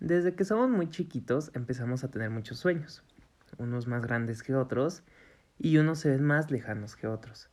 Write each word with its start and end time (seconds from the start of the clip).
Desde 0.00 0.34
que 0.34 0.44
somos 0.44 0.68
muy 0.68 0.90
chiquitos 0.90 1.50
empezamos 1.54 2.04
a 2.04 2.10
tener 2.10 2.28
muchos 2.28 2.58
sueños, 2.58 3.02
unos 3.56 3.86
más 3.86 4.02
grandes 4.02 4.42
que 4.42 4.54
otros 4.54 5.02
y 5.58 5.78
unos 5.78 6.00
se 6.00 6.10
ven 6.10 6.22
más 6.22 6.50
lejanos 6.50 6.96
que 6.96 7.06
otros. 7.06 7.48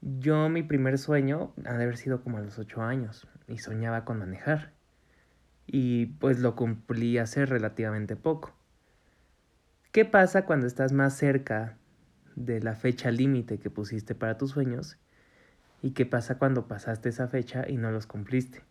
Yo 0.00 0.48
mi 0.48 0.62
primer 0.62 0.98
sueño 0.98 1.52
ha 1.64 1.74
de 1.74 1.84
haber 1.84 1.96
sido 1.96 2.22
como 2.22 2.38
a 2.38 2.40
los 2.40 2.58
8 2.58 2.82
años 2.82 3.28
y 3.46 3.58
soñaba 3.58 4.04
con 4.04 4.18
manejar. 4.18 4.72
Y 5.66 6.06
pues 6.06 6.40
lo 6.40 6.56
cumplí 6.56 7.18
hace 7.18 7.46
relativamente 7.46 8.16
poco. 8.16 8.52
¿Qué 9.92 10.04
pasa 10.04 10.44
cuando 10.44 10.66
estás 10.66 10.92
más 10.92 11.16
cerca 11.16 11.76
de 12.34 12.60
la 12.60 12.74
fecha 12.74 13.10
límite 13.10 13.58
que 13.58 13.70
pusiste 13.70 14.14
para 14.14 14.38
tus 14.38 14.50
sueños? 14.50 14.98
¿Y 15.82 15.92
qué 15.92 16.06
pasa 16.06 16.38
cuando 16.38 16.66
pasaste 16.66 17.10
esa 17.10 17.28
fecha 17.28 17.68
y 17.68 17.76
no 17.76 17.92
los 17.92 18.06
cumpliste? 18.06 18.69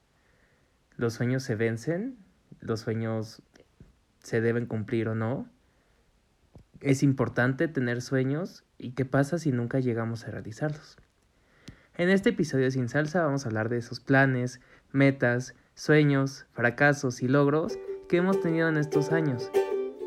¿Los 1.00 1.14
sueños 1.14 1.44
se 1.44 1.56
vencen? 1.56 2.18
¿Los 2.60 2.82
sueños 2.82 3.42
se 4.22 4.42
deben 4.42 4.66
cumplir 4.66 5.08
o 5.08 5.16
no? 5.16 5.48
¿Es 6.82 7.04
importante 7.04 7.70
tener 7.70 8.02
sueños? 8.02 8.66
¿Y 8.78 8.92
qué 8.92 9.06
pasa 9.06 9.38
si 9.38 9.54
nunca 9.54 9.80
llegamos 9.80 10.28
a 10.28 10.32
realizarlos? 10.32 10.98
En 11.96 12.10
este 12.10 12.32
episodio 12.32 12.70
Sin 12.70 12.90
Salsa 12.90 13.24
vamos 13.24 13.46
a 13.46 13.48
hablar 13.48 13.70
de 13.70 13.78
esos 13.78 14.02
planes, 14.02 14.60
metas, 14.92 15.56
sueños, 15.74 16.48
fracasos 16.52 17.24
y 17.24 17.30
logros 17.30 17.80
que 18.10 18.18
hemos 18.18 18.42
tenido 18.42 18.68
en 18.68 18.76
estos 18.76 19.14
años 19.14 19.50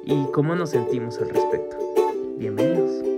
y 0.04 0.26
cómo 0.34 0.56
nos 0.56 0.72
sentimos 0.72 1.18
al 1.20 1.30
respecto. 1.30 1.78
Bienvenidos. 2.36 3.11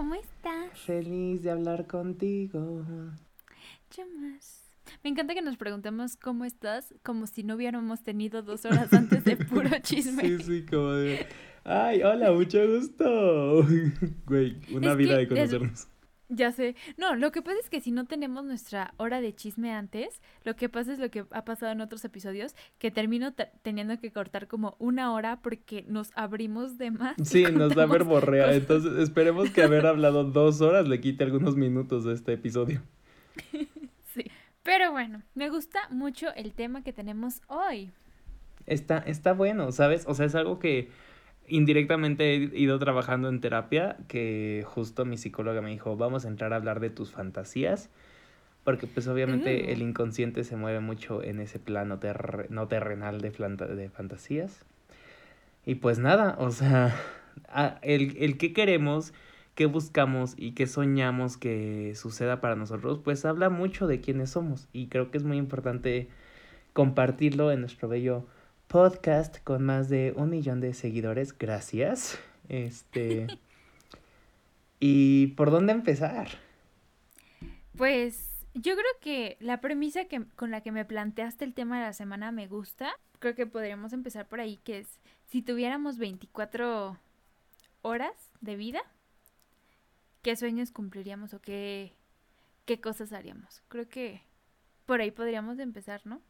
¿Cómo 0.00 0.14
estás? 0.14 0.80
Feliz 0.86 1.42
de 1.42 1.50
hablar 1.50 1.86
contigo. 1.86 2.86
Yo 3.94 4.04
más. 4.18 4.72
Me 5.04 5.10
encanta 5.10 5.34
que 5.34 5.42
nos 5.42 5.58
preguntemos 5.58 6.16
cómo 6.16 6.46
estás, 6.46 6.94
como 7.02 7.26
si 7.26 7.42
no 7.42 7.56
hubiéramos 7.56 8.02
tenido 8.02 8.40
dos 8.40 8.64
horas 8.64 8.90
antes 8.94 9.24
de 9.24 9.36
puro 9.36 9.68
chisme. 9.82 10.22
Sí, 10.22 10.38
sí, 10.42 10.64
como 10.64 10.92
de... 10.92 11.26
Ay, 11.64 12.02
hola, 12.02 12.32
mucho 12.32 12.66
gusto. 12.66 13.62
Güey, 14.24 14.56
una 14.72 14.92
Es 14.92 14.96
vida 14.96 15.18
de 15.18 15.28
conocernos. 15.28 15.86
Ya 16.32 16.52
sé. 16.52 16.76
No, 16.96 17.16
lo 17.16 17.32
que 17.32 17.42
pasa 17.42 17.58
es 17.60 17.68
que 17.68 17.80
si 17.80 17.90
no 17.90 18.06
tenemos 18.06 18.44
nuestra 18.44 18.94
hora 18.98 19.20
de 19.20 19.34
chisme 19.34 19.72
antes, 19.72 20.20
lo 20.44 20.54
que 20.54 20.68
pasa 20.68 20.92
es 20.92 21.00
lo 21.00 21.10
que 21.10 21.24
ha 21.32 21.44
pasado 21.44 21.72
en 21.72 21.80
otros 21.80 22.04
episodios, 22.04 22.54
que 22.78 22.92
termino 22.92 23.32
te- 23.34 23.50
teniendo 23.62 23.98
que 23.98 24.12
cortar 24.12 24.46
como 24.46 24.76
una 24.78 25.12
hora 25.12 25.40
porque 25.42 25.84
nos 25.88 26.12
abrimos 26.14 26.78
de 26.78 26.92
más. 26.92 27.16
Sí, 27.24 27.42
nos 27.52 27.74
da 27.74 27.86
verborrea. 27.86 28.44
cosas. 28.44 28.60
Entonces, 28.60 28.98
esperemos 29.00 29.50
que 29.50 29.62
haber 29.64 29.86
hablado 29.86 30.22
dos 30.22 30.60
horas 30.60 30.86
le 30.86 31.00
quite 31.00 31.24
algunos 31.24 31.56
minutos 31.56 32.04
de 32.04 32.14
este 32.14 32.32
episodio. 32.34 32.80
Sí. 34.14 34.24
Pero 34.64 34.90
bueno, 34.92 35.22
me 35.34 35.48
gusta 35.50 35.78
mucho 35.90 36.34
el 36.34 36.52
tema 36.52 36.82
que 36.82 36.92
tenemos 36.92 37.42
hoy. 37.46 37.90
Está, 38.66 38.98
está 38.98 39.32
bueno, 39.32 39.70
¿sabes? 39.72 40.04
O 40.06 40.14
sea, 40.14 40.26
es 40.26 40.34
algo 40.34 40.58
que 40.58 40.90
indirectamente 41.50 42.34
he 42.34 42.58
ido 42.58 42.78
trabajando 42.78 43.28
en 43.28 43.40
terapia, 43.40 43.96
que 44.08 44.64
justo 44.66 45.04
mi 45.04 45.16
psicóloga 45.18 45.60
me 45.62 45.70
dijo, 45.70 45.96
vamos 45.96 46.24
a 46.24 46.28
entrar 46.28 46.52
a 46.52 46.56
hablar 46.56 46.80
de 46.80 46.90
tus 46.90 47.12
fantasías, 47.12 47.90
porque 48.64 48.86
pues 48.86 49.08
obviamente 49.08 49.66
Mm. 49.66 49.70
el 49.72 49.82
inconsciente 49.82 50.44
se 50.44 50.56
mueve 50.56 50.80
mucho 50.80 51.22
en 51.22 51.40
ese 51.40 51.58
plano 51.58 52.00
no 52.50 52.68
terrenal 52.68 53.20
de, 53.20 53.30
de 53.30 53.90
fantasías. 53.90 54.64
Y 55.66 55.76
pues 55.76 55.98
nada, 55.98 56.36
o 56.38 56.50
sea, 56.50 56.94
el, 57.82 58.16
el 58.18 58.38
qué 58.38 58.52
queremos, 58.52 59.12
qué 59.54 59.66
buscamos 59.66 60.34
y 60.36 60.52
qué 60.52 60.66
soñamos 60.66 61.36
que 61.36 61.94
suceda 61.96 62.40
para 62.40 62.56
nosotros, 62.56 63.00
pues 63.04 63.24
habla 63.24 63.50
mucho 63.50 63.86
de 63.86 64.00
quiénes 64.00 64.30
somos. 64.30 64.68
Y 64.72 64.86
creo 64.88 65.10
que 65.10 65.18
es 65.18 65.24
muy 65.24 65.36
importante 65.38 66.08
compartirlo 66.72 67.52
en 67.52 67.60
nuestro 67.60 67.88
bello 67.88 68.26
podcast 68.70 69.42
con 69.42 69.64
más 69.64 69.88
de 69.88 70.14
un 70.14 70.30
millón 70.30 70.60
de 70.60 70.74
seguidores. 70.74 71.36
Gracias. 71.36 72.20
Este. 72.48 73.26
¿Y 74.80 75.28
por 75.28 75.50
dónde 75.50 75.72
empezar? 75.72 76.28
Pues 77.76 78.46
yo 78.54 78.74
creo 78.74 78.92
que 79.00 79.36
la 79.40 79.60
premisa 79.60 80.04
que, 80.04 80.24
con 80.36 80.52
la 80.52 80.60
que 80.60 80.70
me 80.70 80.84
planteaste 80.84 81.44
el 81.44 81.52
tema 81.52 81.80
de 81.80 81.86
la 81.86 81.92
semana 81.92 82.30
me 82.30 82.46
gusta. 82.46 82.92
Creo 83.18 83.34
que 83.34 83.44
podríamos 83.44 83.92
empezar 83.92 84.28
por 84.28 84.38
ahí, 84.38 84.58
que 84.58 84.78
es 84.78 85.00
si 85.26 85.42
tuviéramos 85.42 85.98
24 85.98 86.96
horas 87.82 88.30
de 88.40 88.54
vida, 88.54 88.82
¿qué 90.22 90.36
sueños 90.36 90.70
cumpliríamos 90.70 91.34
o 91.34 91.40
qué, 91.40 91.92
qué 92.66 92.80
cosas 92.80 93.12
haríamos? 93.12 93.62
Creo 93.68 93.88
que 93.88 94.22
por 94.86 95.00
ahí 95.00 95.10
podríamos 95.10 95.58
empezar, 95.58 96.02
¿no? 96.04 96.22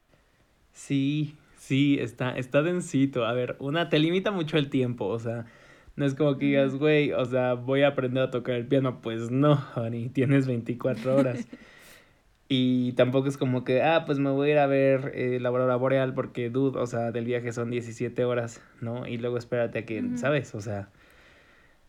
Sí, 0.72 1.36
sí, 1.60 1.98
está, 2.00 2.32
está 2.36 2.62
densito. 2.62 3.24
A 3.26 3.32
ver, 3.34 3.56
una, 3.60 3.88
te 3.88 3.98
limita 3.98 4.30
mucho 4.32 4.58
el 4.58 4.70
tiempo, 4.70 5.06
o 5.06 5.18
sea, 5.18 5.46
no 5.96 6.04
es 6.06 6.14
como 6.14 6.38
que 6.38 6.46
digas, 6.46 6.74
Ujú. 6.74 6.78
güey, 6.78 7.12
o 7.12 7.24
sea, 7.26 7.54
voy 7.54 7.82
a 7.82 7.88
aprender 7.88 8.22
a 8.24 8.30
tocar 8.30 8.54
el 8.56 8.66
piano. 8.66 9.00
Pues 9.00 9.30
no, 9.30 9.52
honey, 9.76 10.08
tienes 10.10 10.46
24 10.46 11.16
horas. 11.16 11.48
Y 12.48 12.92
tampoco 12.94 13.28
es 13.28 13.36
como 13.38 13.62
que, 13.64 13.82
ah, 13.82 14.04
pues 14.06 14.18
me 14.18 14.30
voy 14.30 14.48
a 14.50 14.52
ir 14.52 14.58
a 14.58 14.66
ver 14.66 15.12
eh, 15.14 15.38
la 15.40 15.50
aurora 15.50 15.76
boreal 15.76 16.14
porque, 16.14 16.50
dude, 16.50 16.80
o 16.80 16.86
sea, 16.86 17.12
del 17.12 17.24
viaje 17.24 17.52
son 17.52 17.70
17 17.70 18.24
horas, 18.24 18.60
¿no? 18.80 19.06
Y 19.06 19.18
luego 19.18 19.38
espérate 19.38 19.78
a 19.80 19.86
que. 19.86 20.16
¿sabes? 20.16 20.54
O 20.56 20.60
sea, 20.60 20.90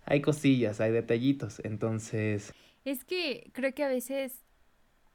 hay 0.06 0.22
cosillas, 0.22 0.82
hay 0.82 0.92
detallitos. 0.92 1.60
Entonces, 1.64 2.54
Es 2.86 3.04
que 3.04 3.50
creo 3.54 3.74
que 3.74 3.84
a 3.84 3.88
veces 3.88 4.44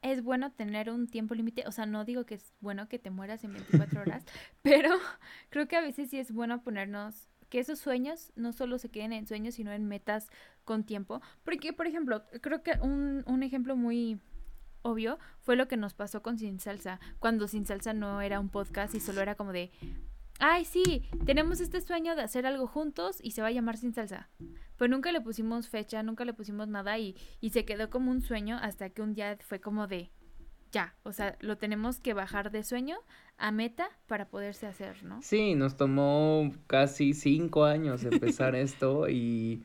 es 0.02 0.22
bueno 0.22 0.52
tener 0.52 0.90
un 0.90 1.08
tiempo 1.08 1.34
límite, 1.34 1.64
o 1.66 1.72
sea, 1.72 1.86
no 1.86 2.04
digo 2.04 2.24
que 2.24 2.34
es 2.34 2.52
bueno 2.60 2.88
que 2.88 2.98
te 2.98 3.10
mueras 3.10 3.44
en 3.44 3.52
24 3.52 4.00
horas, 4.02 4.24
pero 4.62 4.90
creo 5.50 5.68
que 5.68 5.76
a 5.76 5.80
veces 5.80 6.10
sí 6.10 6.18
es 6.18 6.32
bueno 6.32 6.62
ponernos 6.62 7.28
que 7.48 7.60
esos 7.60 7.78
sueños 7.78 8.32
no 8.34 8.52
solo 8.52 8.78
se 8.78 8.90
queden 8.90 9.12
en 9.12 9.26
sueños, 9.26 9.54
sino 9.54 9.72
en 9.72 9.86
metas 9.86 10.28
con 10.64 10.84
tiempo. 10.84 11.22
Porque, 11.44 11.72
por 11.72 11.86
ejemplo, 11.86 12.24
creo 12.40 12.62
que 12.62 12.72
un, 12.80 13.22
un 13.26 13.42
ejemplo 13.44 13.76
muy 13.76 14.20
obvio 14.82 15.18
fue 15.40 15.56
lo 15.56 15.68
que 15.68 15.76
nos 15.76 15.94
pasó 15.94 16.22
con 16.22 16.38
Sin 16.38 16.60
Salsa, 16.60 17.00
cuando 17.18 17.48
Sin 17.48 17.66
Salsa 17.66 17.92
no 17.92 18.20
era 18.20 18.40
un 18.40 18.48
podcast 18.48 18.94
y 18.94 19.00
solo 19.00 19.20
era 19.20 19.34
como 19.34 19.52
de, 19.52 19.70
ay, 20.38 20.64
sí, 20.64 21.02
tenemos 21.24 21.60
este 21.60 21.80
sueño 21.80 22.14
de 22.14 22.22
hacer 22.22 22.46
algo 22.46 22.66
juntos 22.66 23.18
y 23.22 23.32
se 23.32 23.42
va 23.42 23.48
a 23.48 23.52
llamar 23.52 23.76
Sin 23.76 23.92
Salsa. 23.92 24.28
Pues 24.76 24.90
nunca 24.90 25.12
le 25.12 25.20
pusimos 25.20 25.68
fecha, 25.68 26.02
nunca 26.02 26.24
le 26.24 26.34
pusimos 26.34 26.68
nada 26.68 26.98
y, 26.98 27.16
y 27.40 27.50
se 27.50 27.64
quedó 27.64 27.88
como 27.90 28.10
un 28.10 28.20
sueño 28.20 28.58
hasta 28.60 28.90
que 28.90 29.02
un 29.02 29.14
día 29.14 29.38
fue 29.40 29.60
como 29.60 29.86
de, 29.86 30.10
ya, 30.72 30.94
o 31.02 31.12
sea, 31.12 31.36
lo 31.40 31.56
tenemos 31.56 32.00
que 32.00 32.12
bajar 32.12 32.50
de 32.50 32.62
sueño 32.62 32.98
a 33.38 33.50
meta 33.50 33.88
para 34.06 34.28
poderse 34.28 34.66
hacer, 34.66 35.02
¿no? 35.04 35.22
sí, 35.22 35.54
nos 35.54 35.76
tomó 35.76 36.52
casi 36.66 37.14
cinco 37.14 37.64
años 37.64 38.04
empezar 38.04 38.54
esto 38.56 39.08
y, 39.08 39.62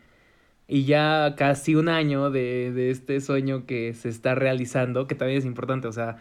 y 0.68 0.86
ya 0.86 1.36
casi 1.38 1.76
un 1.76 1.90
año 1.90 2.32
de, 2.32 2.72
de 2.72 2.92
este 2.92 3.20
sueño 3.20 3.66
que 3.66 3.94
se 3.94 4.09
está 4.09 4.36
realizando, 4.36 5.08
que 5.08 5.16
también 5.16 5.40
es 5.40 5.46
importante, 5.46 5.88
o 5.88 5.92
sea, 5.92 6.18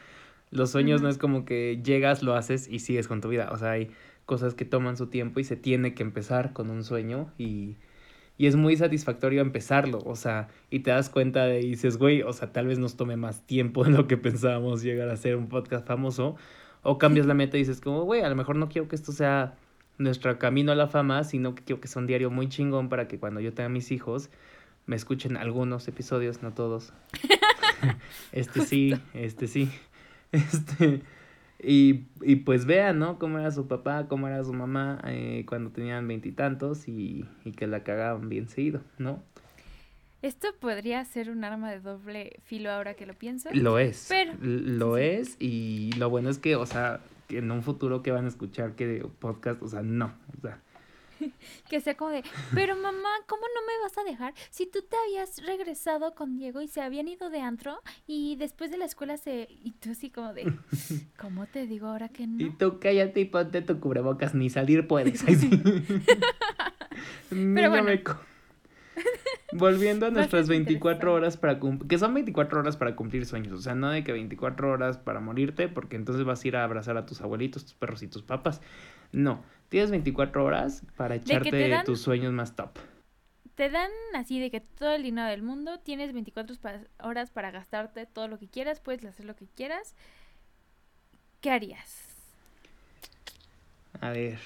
los 0.51 0.71
sueños 0.71 1.01
no 1.01 1.09
es 1.09 1.19
como 1.19 1.45
que 1.45 1.81
llegas, 1.85 2.25
lo 2.25 2.35
haces 2.35 2.67
y 2.67 2.81
sigues 2.81 3.07
con 3.07 3.21
tu 3.21 3.29
vida, 3.29 3.51
o 3.53 3.59
sea, 3.59 3.71
hay 3.73 3.91
cosas 4.31 4.55
que 4.55 4.65
toman 4.65 4.97
su 4.97 5.09
tiempo 5.09 5.41
y 5.41 5.45
se 5.45 5.57
tiene 5.57 5.93
que 5.93 6.05
empezar 6.05 6.53
con 6.53 6.71
un 6.71 6.85
sueño 6.85 7.33
y, 7.37 7.75
y 8.39 8.47
es 8.47 8.55
muy 8.55 8.77
satisfactorio 8.77 9.43
empezarlo, 9.43 9.99
o 10.05 10.15
sea, 10.15 10.47
y 10.71 10.81
te 10.81 10.93
das 10.93 11.11
cuenta 11.11 11.47
de, 11.47 11.63
y 11.63 11.71
dices, 11.71 11.97
güey, 11.97 12.23
o 12.23 12.33
sea, 12.33 12.53
tal 12.53 12.69
vez 12.69 12.79
nos 12.79 12.97
tome 12.97 13.17
más 13.17 13.45
tiempo 13.45 13.83
de 13.85 13.91
lo 13.91 14.07
que 14.07 14.17
pensábamos 14.17 14.85
llegar 14.85 15.09
a 15.09 15.17
ser 15.17 15.35
un 15.35 15.49
podcast 15.49 15.85
famoso, 15.85 16.37
o 16.85 16.97
cambias 16.97 17.27
la 17.27 17.35
meta 17.35 17.57
y 17.57 17.63
dices 17.63 17.81
como, 17.81 18.05
güey, 18.05 18.21
a 18.21 18.29
lo 18.29 18.37
mejor 18.37 18.55
no 18.55 18.69
quiero 18.69 18.87
que 18.87 18.95
esto 18.95 19.11
sea 19.11 19.57
nuestro 19.99 20.39
camino 20.39 20.71
a 20.71 20.77
la 20.77 20.87
fama, 20.87 21.25
sino 21.25 21.57
que 21.57 21.65
quiero 21.65 21.81
que 21.81 21.89
sea 21.89 21.99
un 21.99 22.07
diario 22.07 22.31
muy 22.31 22.49
chingón 22.49 22.89
para 22.89 23.09
que 23.09 23.19
cuando 23.19 23.41
yo 23.41 23.53
tenga 23.53 23.69
mis 23.69 23.91
hijos 23.91 24.31
me 24.87 24.95
escuchen 24.95 25.37
algunos 25.37 25.89
episodios, 25.89 26.41
no 26.41 26.53
todos. 26.53 26.93
Este 28.31 28.65
sí, 28.65 28.95
este 29.13 29.49
sí. 29.49 29.69
Este, 30.33 31.03
y, 31.63 32.07
y 32.23 32.37
pues 32.37 32.65
vean, 32.67 32.99
¿no? 32.99 33.19
Cómo 33.19 33.39
era 33.39 33.51
su 33.51 33.67
papá, 33.69 34.07
cómo 34.09 34.29
era 34.29 34.43
su 34.45 34.53
mamá 34.53 35.01
eh, 35.07 35.45
cuando 35.49 35.71
tenían 35.71 36.07
veintitantos 36.09 36.89
y, 36.89 37.25
y 37.45 37.53
que 37.53 37.67
la 37.67 37.83
cagaban 37.83 38.29
bien 38.29 38.49
seguido, 38.49 38.81
¿no? 38.99 39.23
Esto 40.23 40.49
podría 40.61 41.03
ser 41.07 41.31
un 41.31 41.45
arma 41.45 41.71
de 41.71 41.81
doble 41.81 42.39
filo 42.45 42.71
ahora 42.71 42.95
que 42.95 43.07
lo 43.07 43.15
pienso. 43.15 43.49
Lo 43.55 43.79
es. 43.79 44.07
Pero- 44.09 44.35
Lo 44.43 44.97
sí, 44.97 45.03
es 45.03 45.37
y 45.39 45.93
lo 45.97 46.11
bueno 46.11 46.29
es 46.29 46.39
que, 46.39 46.57
o 46.57 46.67
sea, 46.67 47.01
que 47.27 47.39
en 47.39 47.51
un 47.51 47.63
futuro 47.63 48.03
que 48.03 48.11
van 48.11 48.27
a 48.27 48.29
escuchar 48.29 48.75
que 48.75 49.07
podcast, 49.19 49.63
o 49.63 49.69
sea, 49.69 49.83
no, 49.83 50.13
o 50.37 50.41
sea, 50.43 50.61
que 51.69 51.81
sea 51.81 51.97
como 51.97 52.11
de, 52.11 52.23
pero 52.55 52.77
mamá, 52.77 53.09
¿cómo 53.27 53.43
no 53.43 53.67
me 53.67 53.83
vas 53.83 53.99
a 53.99 54.05
dejar? 54.05 54.35
Si 54.51 54.67
tú 54.67 54.81
te 54.83 54.97
habías 55.07 55.45
regresado 55.45 56.15
con 56.15 56.37
Diego 56.37 56.61
y 56.61 56.69
se 56.69 56.81
habían 56.81 57.09
ido 57.09 57.31
de 57.31 57.41
antro 57.41 57.81
y 58.07 58.37
después 58.37 58.71
de 58.71 58.79
la 58.79 58.85
escuela 58.85 59.17
se... 59.17 59.49
Y 59.51 59.73
tú 59.73 59.91
así 59.91 60.11
como 60.11 60.33
de, 60.33 60.53
¿cómo 61.19 61.47
te 61.47 61.67
digo 61.67 61.89
ahora 61.89 62.09
que 62.09 62.27
no? 62.27 62.45
Y 62.45 62.51
tú 62.51 62.79
cállate 62.81 63.21
y 63.21 63.25
ponte 63.25 63.63
tu 63.63 63.81
cubrebocas, 63.81 64.35
ni 64.35 64.51
salir 64.51 64.87
puedes. 64.87 65.25
pero 67.31 67.71
bueno. 67.71 67.91
Volviendo 69.53 70.07
a 70.07 70.11
nuestras 70.11 70.49
24 70.49 71.13
horas 71.13 71.37
para 71.37 71.59
cumplir, 71.59 71.89
que 71.89 71.99
son 71.99 72.15
24 72.15 72.61
horas 72.61 72.77
para 72.77 72.95
cumplir 72.95 73.27
sueños, 73.27 73.53
o 73.53 73.63
sea, 73.63 73.75
no 73.75 73.91
de 73.91 74.05
que 74.05 74.13
24 74.13 74.71
horas 74.71 74.99
para 74.99 75.21
morirte, 75.21 75.69
porque 75.69 75.97
entonces 75.97 76.25
vas 76.25 76.45
a 76.45 76.49
ir 76.49 76.57
a 76.57 76.63
abrazar 76.63 76.97
a 76.97 77.05
tus 77.05 77.21
abuelitos, 77.21 77.65
tus 77.65 77.75
perros 77.75 78.03
y 78.03 78.09
tus 78.09 78.23
papas. 78.23 78.61
No, 79.13 79.43
tienes 79.71 79.91
24 79.91 80.45
horas 80.45 80.83
para 80.97 81.15
echarte 81.15 81.83
tus 81.87 82.03
sueños 82.03 82.35
más 82.35 82.55
top. 82.55 82.71
Te 83.55 83.71
dan 83.71 83.91
así 84.15 84.39
de 84.39 84.51
que 84.51 84.61
todo 84.61 84.93
el 84.93 85.03
dinero 85.03 85.29
del 85.29 85.43
mundo, 85.43 85.79
tienes 85.81 86.13
24 86.13 86.57
horas 87.03 87.31
para 87.31 87.51
gastarte 87.51 88.07
todo 88.07 88.29
lo 88.29 88.39
que 88.39 88.49
quieras, 88.49 88.81
puedes 88.81 89.05
hacer 89.05 89.25
lo 89.25 89.37
que 89.37 89.47
quieras. 89.47 89.95
¿Qué 91.41 91.51
harías? 91.51 92.11
A 94.01 94.11
ver, 94.11 94.39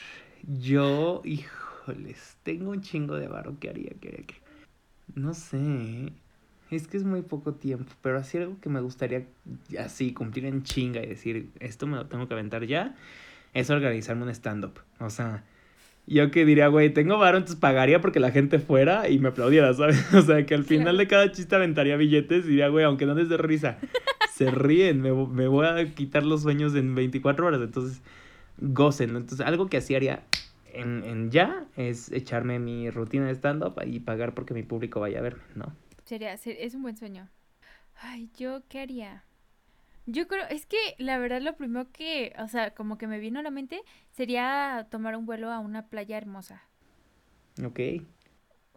yo, 0.43 1.23
híjoles, 1.25 2.37
tengo 2.43 2.71
un 2.71 2.83
chingo 2.83 3.17
de 3.17 3.29
barro. 3.29 3.57
¿Qué 3.59 3.71
haría? 3.71 3.91
¿Qué 4.01 4.09
haría? 4.09 4.27
No 5.15 5.35
sé. 5.35 6.13
Es 6.71 6.89
que 6.89 6.97
es 6.97 7.05
muy 7.05 7.23
poco 7.23 7.55
tiempo, 7.55 7.93
pero 8.03 8.19
así 8.19 8.39
algo 8.39 8.59
que 8.61 8.69
me 8.69 8.81
gustaría 8.81 9.27
así 9.79 10.13
cumplir 10.13 10.47
en 10.47 10.63
chinga 10.65 11.03
y 11.03 11.07
decir, 11.07 11.51
esto 11.61 11.87
me 11.87 11.97
lo 11.97 12.07
tengo 12.07 12.27
que 12.27 12.35
aventar 12.35 12.65
ya, 12.65 12.97
es 13.55 13.71
organizarme 13.71 14.25
un 14.25 14.31
stand-up. 14.31 14.81
O 15.01 15.09
sea, 15.11 15.45
yo 16.07 16.31
que 16.31 16.45
diría, 16.45 16.69
güey, 16.69 16.93
tengo 16.93 17.17
varo, 17.17 17.39
entonces 17.39 17.59
pagaría 17.59 18.01
porque 18.01 18.21
la 18.21 18.31
gente 18.31 18.59
fuera 18.59 19.09
y 19.09 19.19
me 19.19 19.29
aplaudiera, 19.29 19.73
¿sabes? 19.73 20.05
O 20.15 20.23
sea, 20.23 20.45
que 20.45 20.55
al 20.55 20.65
final 20.65 20.99
de 20.99 21.07
cada 21.07 21.33
chiste 21.33 21.55
aventaría 21.57 21.97
billetes 21.97 22.45
y 22.45 22.51
diría, 22.51 22.69
güey, 22.69 22.85
aunque 22.85 23.07
no 23.07 23.15
les 23.15 23.29
dé 23.29 23.39
risa, 23.39 23.79
se 24.35 24.51
ríen, 24.51 25.01
me, 25.01 25.13
me 25.13 25.47
voy 25.47 25.67
a 25.67 25.95
quitar 25.95 26.25
los 26.25 26.43
sueños 26.43 26.75
en 26.75 26.95
24 26.95 27.47
horas, 27.47 27.61
entonces 27.63 28.03
gocen. 28.59 29.17
Entonces, 29.17 29.41
algo 29.41 29.69
que 29.69 29.79
así 29.79 29.95
haría 29.95 30.25
en, 30.73 31.05
en 31.05 31.31
ya 31.31 31.67
es 31.77 32.11
echarme 32.13 32.59
mi 32.59 32.91
rutina 32.91 33.27
de 33.27 33.33
stand-up 33.35 33.81
y 33.87 34.01
pagar 34.01 34.35
porque 34.35 34.53
mi 34.53 34.63
público 34.63 35.01
vaya 35.01 35.21
a 35.21 35.23
verme, 35.23 35.43
¿no? 35.55 35.75
Sería, 36.05 36.35
es 36.35 36.75
un 36.75 36.83
buen 36.83 36.97
sueño. 36.97 37.31
Ay, 38.03 38.29
¿yo 38.37 38.63
qué 38.69 38.81
haría? 38.81 39.25
Yo 40.07 40.29
creo, 40.29 40.47
es 40.49 40.67
que 40.67 40.77
la 40.99 41.19
verdad 41.19 41.41
lo 41.41 41.57
primero 41.57 41.91
que, 41.93 42.35
o 42.39 42.49
sea, 42.49 42.75
como 42.75 42.99
que 42.99 43.07
me 43.07 43.19
vino 43.19 43.41
a 43.41 43.43
la 43.43 43.51
mente 43.51 43.83
sería 44.13 44.87
tomar 44.91 45.17
un 45.17 45.27
vuelo 45.27 45.51
a 45.51 45.59
una 45.59 45.89
playa 45.89 46.19
hermosa. 46.19 46.63
Ok. 47.65 47.81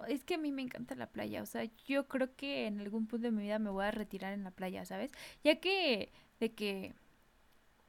Es 0.07 0.23
que 0.23 0.35
a 0.35 0.37
mí 0.37 0.51
me 0.51 0.61
encanta 0.61 0.95
la 0.95 1.07
playa, 1.07 1.41
o 1.41 1.45
sea, 1.45 1.67
yo 1.85 2.07
creo 2.07 2.35
que 2.35 2.67
en 2.67 2.79
algún 2.79 3.07
punto 3.07 3.25
de 3.25 3.31
mi 3.31 3.43
vida 3.43 3.57
me 3.57 3.71
voy 3.71 3.85
a 3.85 3.91
retirar 3.91 4.33
en 4.33 4.43
la 4.43 4.51
playa, 4.51 4.85
¿sabes? 4.85 5.11
Ya 5.43 5.59
que, 5.59 6.11
de 6.39 6.53
que 6.53 6.93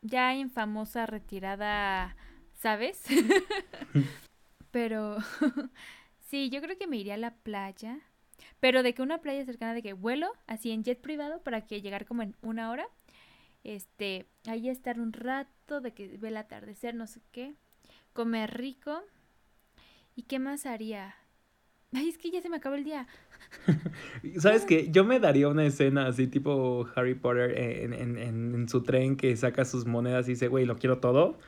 ya 0.01 0.35
en 0.35 0.51
famosa 0.51 1.05
retirada 1.07 2.17
¿sabes? 2.59 3.03
pero 4.71 5.19
sí, 6.29 6.51
yo 6.51 6.61
creo 6.61 6.77
que 6.77 6.87
me 6.87 6.97
iría 6.99 7.15
a 7.15 7.19
la 7.19 7.35
playa, 7.35 8.01
pero 8.61 8.83
de 8.83 8.95
que 8.95 9.03
una 9.03 9.21
playa 9.21 9.45
cercana 9.45 9.75
de 9.75 9.83
que 9.83 9.93
vuelo 9.93 10.33
así 10.47 10.71
en 10.71 10.85
jet 10.85 11.01
privado 11.01 11.43
para 11.43 11.67
que 11.67 11.81
llegar 11.81 12.05
como 12.05 12.23
en 12.23 12.37
una 12.43 12.71
hora, 12.71 12.89
este, 13.65 14.27
ahí 14.47 14.69
estar 14.69 15.01
un 15.01 15.13
rato 15.13 15.81
de 15.81 15.93
que 15.93 16.17
ve 16.19 16.29
el 16.29 16.37
atardecer, 16.37 16.95
no 16.95 17.07
sé 17.07 17.21
qué, 17.33 17.55
comer 18.13 18.57
rico. 18.57 19.01
¿Y 20.15 20.23
qué 20.23 20.39
más 20.39 20.67
haría? 20.67 21.15
Ay, 21.93 22.09
es 22.09 22.19
que 22.19 22.31
ya 22.31 22.41
se 22.41 22.49
me 22.49 22.57
acabó 22.57 22.75
el 22.75 22.85
día. 22.85 23.07
¿Sabes 24.39 24.65
qué? 24.65 24.91
Yo 24.91 25.05
me 25.05 25.21
daría 25.21 25.49
una 25.49 25.65
escena 25.65 26.07
así 26.07 26.27
tipo 26.27 26.87
Harry 26.95 27.15
Potter 27.15 27.57
en, 27.57 27.93
en, 27.95 28.19
en 28.19 28.69
su 28.69 28.83
tren 28.83 29.17
que 29.17 29.37
saca 29.37 29.65
sus 29.65 29.87
monedas 29.87 30.29
y 30.29 30.33
dice, 30.33 30.49
güey, 30.49 30.67
lo 30.67 30.77
quiero 30.77 30.99
todo. 30.99 31.39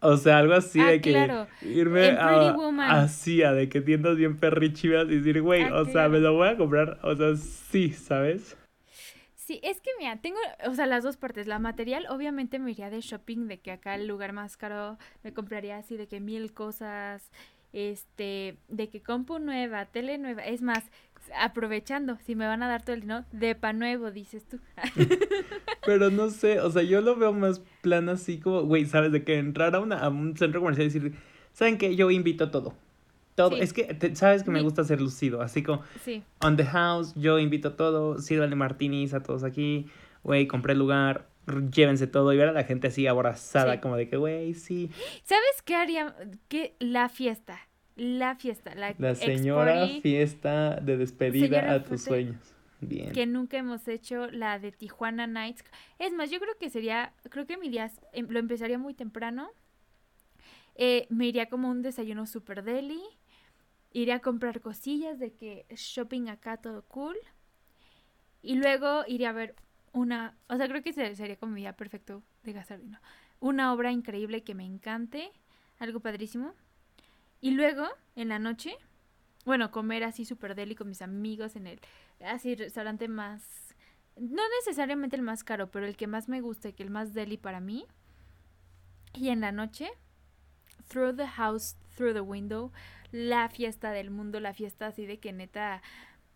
O 0.00 0.16
sea, 0.16 0.38
algo 0.38 0.54
así 0.54 0.80
ah, 0.80 0.86
de 0.86 1.00
que 1.00 1.46
irme 1.62 2.10
a, 2.10 3.02
así, 3.02 3.42
a 3.42 3.52
de 3.52 3.68
que 3.68 3.80
tiendas 3.80 4.16
bien 4.16 4.36
perrichivas 4.36 5.06
y 5.08 5.18
decir, 5.18 5.40
güey, 5.40 5.62
ah, 5.62 5.82
o 5.82 5.84
sea, 5.84 6.08
me 6.08 6.18
lo 6.18 6.34
voy 6.34 6.48
a 6.48 6.56
comprar, 6.56 6.98
o 7.02 7.14
sea, 7.14 7.36
sí, 7.36 7.90
¿sabes? 7.92 8.56
Es 9.62 9.80
que 9.80 9.90
mira, 9.98 10.16
tengo, 10.16 10.38
o 10.66 10.74
sea, 10.74 10.86
las 10.86 11.04
dos 11.04 11.16
partes. 11.16 11.46
La 11.46 11.58
material, 11.58 12.06
obviamente 12.08 12.58
me 12.58 12.70
iría 12.70 12.90
de 12.90 13.00
shopping, 13.00 13.48
de 13.48 13.60
que 13.60 13.72
acá 13.72 13.94
el 13.94 14.06
lugar 14.06 14.32
más 14.32 14.56
caro 14.56 14.98
me 15.22 15.32
compraría 15.32 15.78
así 15.78 15.96
de 15.96 16.06
que 16.06 16.20
mil 16.20 16.52
cosas, 16.52 17.30
este, 17.72 18.56
de 18.68 18.88
que 18.88 19.02
compu 19.02 19.38
nueva, 19.38 19.86
tele 19.86 20.18
nueva. 20.18 20.42
Es 20.42 20.62
más, 20.62 20.84
aprovechando, 21.38 22.18
si 22.24 22.34
me 22.34 22.46
van 22.46 22.62
a 22.62 22.68
dar 22.68 22.82
todo 22.82 22.94
el 22.94 23.02
dinero, 23.02 23.24
de 23.32 23.54
pa 23.54 23.72
nuevo, 23.72 24.10
dices 24.10 24.44
tú. 24.46 24.58
Pero 25.86 26.10
no 26.10 26.30
sé, 26.30 26.60
o 26.60 26.70
sea, 26.70 26.82
yo 26.82 27.00
lo 27.00 27.16
veo 27.16 27.32
más 27.32 27.60
plan 27.80 28.08
así 28.08 28.38
como, 28.38 28.62
güey, 28.62 28.86
¿sabes? 28.86 29.12
De 29.12 29.24
que 29.24 29.38
entrar 29.38 29.74
a, 29.74 29.80
una, 29.80 29.98
a 29.98 30.08
un 30.08 30.36
centro 30.36 30.60
comercial 30.60 30.86
y 30.86 30.90
decir, 30.90 31.14
¿saben 31.52 31.78
qué? 31.78 31.96
Yo 31.96 32.10
invito 32.10 32.50
todo. 32.50 32.74
Todo. 33.34 33.56
Es 33.56 33.72
que, 33.72 34.14
¿sabes 34.14 34.42
que 34.42 34.50
me 34.50 34.62
gusta 34.62 34.84
ser 34.84 35.00
lucido? 35.00 35.40
Así 35.40 35.62
como, 35.62 35.82
sí. 36.04 36.22
on 36.40 36.56
the 36.56 36.64
house, 36.64 37.14
yo 37.14 37.38
invito 37.38 37.72
todo, 37.74 38.18
sírvanle 38.18 38.56
martinis 38.56 39.14
a 39.14 39.22
todos 39.22 39.42
aquí, 39.42 39.86
güey, 40.22 40.46
compré 40.46 40.74
el 40.74 40.78
lugar, 40.78 41.28
llévense 41.72 42.06
todo 42.06 42.32
y 42.32 42.36
ver 42.36 42.48
a 42.48 42.52
la 42.52 42.64
gente 42.64 42.88
así 42.88 43.06
abrazada, 43.06 43.80
como 43.80 43.96
de 43.96 44.08
que, 44.08 44.16
güey, 44.16 44.52
sí. 44.54 44.90
¿Sabes 45.24 45.62
qué 45.64 45.76
haría? 45.76 46.14
Que 46.48 46.76
la 46.78 47.08
fiesta 47.08 47.58
la 47.96 48.36
fiesta, 48.36 48.74
la, 48.74 48.94
la 48.98 49.14
señora 49.14 49.86
fiesta 50.00 50.76
de 50.76 50.96
despedida 50.96 51.72
a 51.72 51.84
tus 51.84 52.02
sueños. 52.02 52.54
Bien. 52.80 53.12
Que 53.12 53.26
nunca 53.26 53.58
hemos 53.58 53.86
hecho 53.86 54.28
la 54.30 54.58
de 54.58 54.72
Tijuana 54.72 55.26
Nights. 55.26 55.62
Es 56.00 56.12
más, 56.12 56.30
yo 56.30 56.40
creo 56.40 56.58
que 56.58 56.68
sería, 56.68 57.12
creo 57.30 57.46
que 57.46 57.56
mi 57.56 57.68
día 57.68 57.90
em, 58.12 58.26
lo 58.28 58.40
empezaría 58.40 58.76
muy 58.76 58.92
temprano. 58.92 59.50
Eh, 60.74 61.06
me 61.08 61.26
iría 61.26 61.48
como 61.48 61.68
un 61.68 61.82
desayuno 61.82 62.26
super 62.26 62.64
deli. 62.64 63.00
Iría 63.92 64.16
a 64.16 64.20
comprar 64.20 64.60
cosillas 64.60 65.18
de 65.18 65.34
que 65.34 65.66
shopping 65.70 66.28
acá 66.28 66.56
todo 66.56 66.82
cool. 66.82 67.16
Y 68.42 68.56
luego 68.56 69.04
iría 69.06 69.30
a 69.30 69.32
ver 69.32 69.54
una, 69.92 70.36
o 70.48 70.56
sea, 70.56 70.68
creo 70.68 70.82
que 70.82 70.92
sería 70.92 71.36
como 71.36 71.52
mi 71.52 71.60
día 71.60 71.76
perfecto 71.76 72.22
de 72.42 72.52
gastar. 72.52 72.80
Una 73.40 73.72
obra 73.72 73.92
increíble 73.92 74.42
que 74.42 74.54
me 74.54 74.64
encante, 74.64 75.30
algo 75.78 76.00
padrísimo. 76.00 76.54
Y 77.40 77.50
luego, 77.50 77.86
en 78.16 78.28
la 78.28 78.38
noche, 78.38 78.76
bueno, 79.44 79.70
comer 79.70 80.04
así 80.04 80.24
súper 80.24 80.54
deli 80.54 80.74
con 80.74 80.88
mis 80.88 81.02
amigos 81.02 81.56
en 81.56 81.66
el 81.66 81.80
así 82.20 82.54
restaurante 82.54 83.08
más, 83.08 83.74
no 84.16 84.42
necesariamente 84.60 85.16
el 85.16 85.22
más 85.22 85.42
caro, 85.42 85.70
pero 85.70 85.86
el 85.86 85.96
que 85.96 86.06
más 86.06 86.28
me 86.28 86.40
gusta 86.40 86.72
que 86.72 86.82
el 86.82 86.90
más 86.90 87.12
deli 87.14 87.36
para 87.36 87.60
mí. 87.60 87.86
Y 89.14 89.28
en 89.28 89.40
la 89.40 89.52
noche, 89.52 89.90
through 90.88 91.16
the 91.16 91.26
house, 91.26 91.76
through 91.96 92.14
the 92.14 92.20
window, 92.20 92.72
la 93.10 93.48
fiesta 93.48 93.92
del 93.92 94.10
mundo, 94.10 94.40
la 94.40 94.54
fiesta 94.54 94.88
así 94.88 95.06
de 95.06 95.18
que 95.18 95.32
neta, 95.32 95.82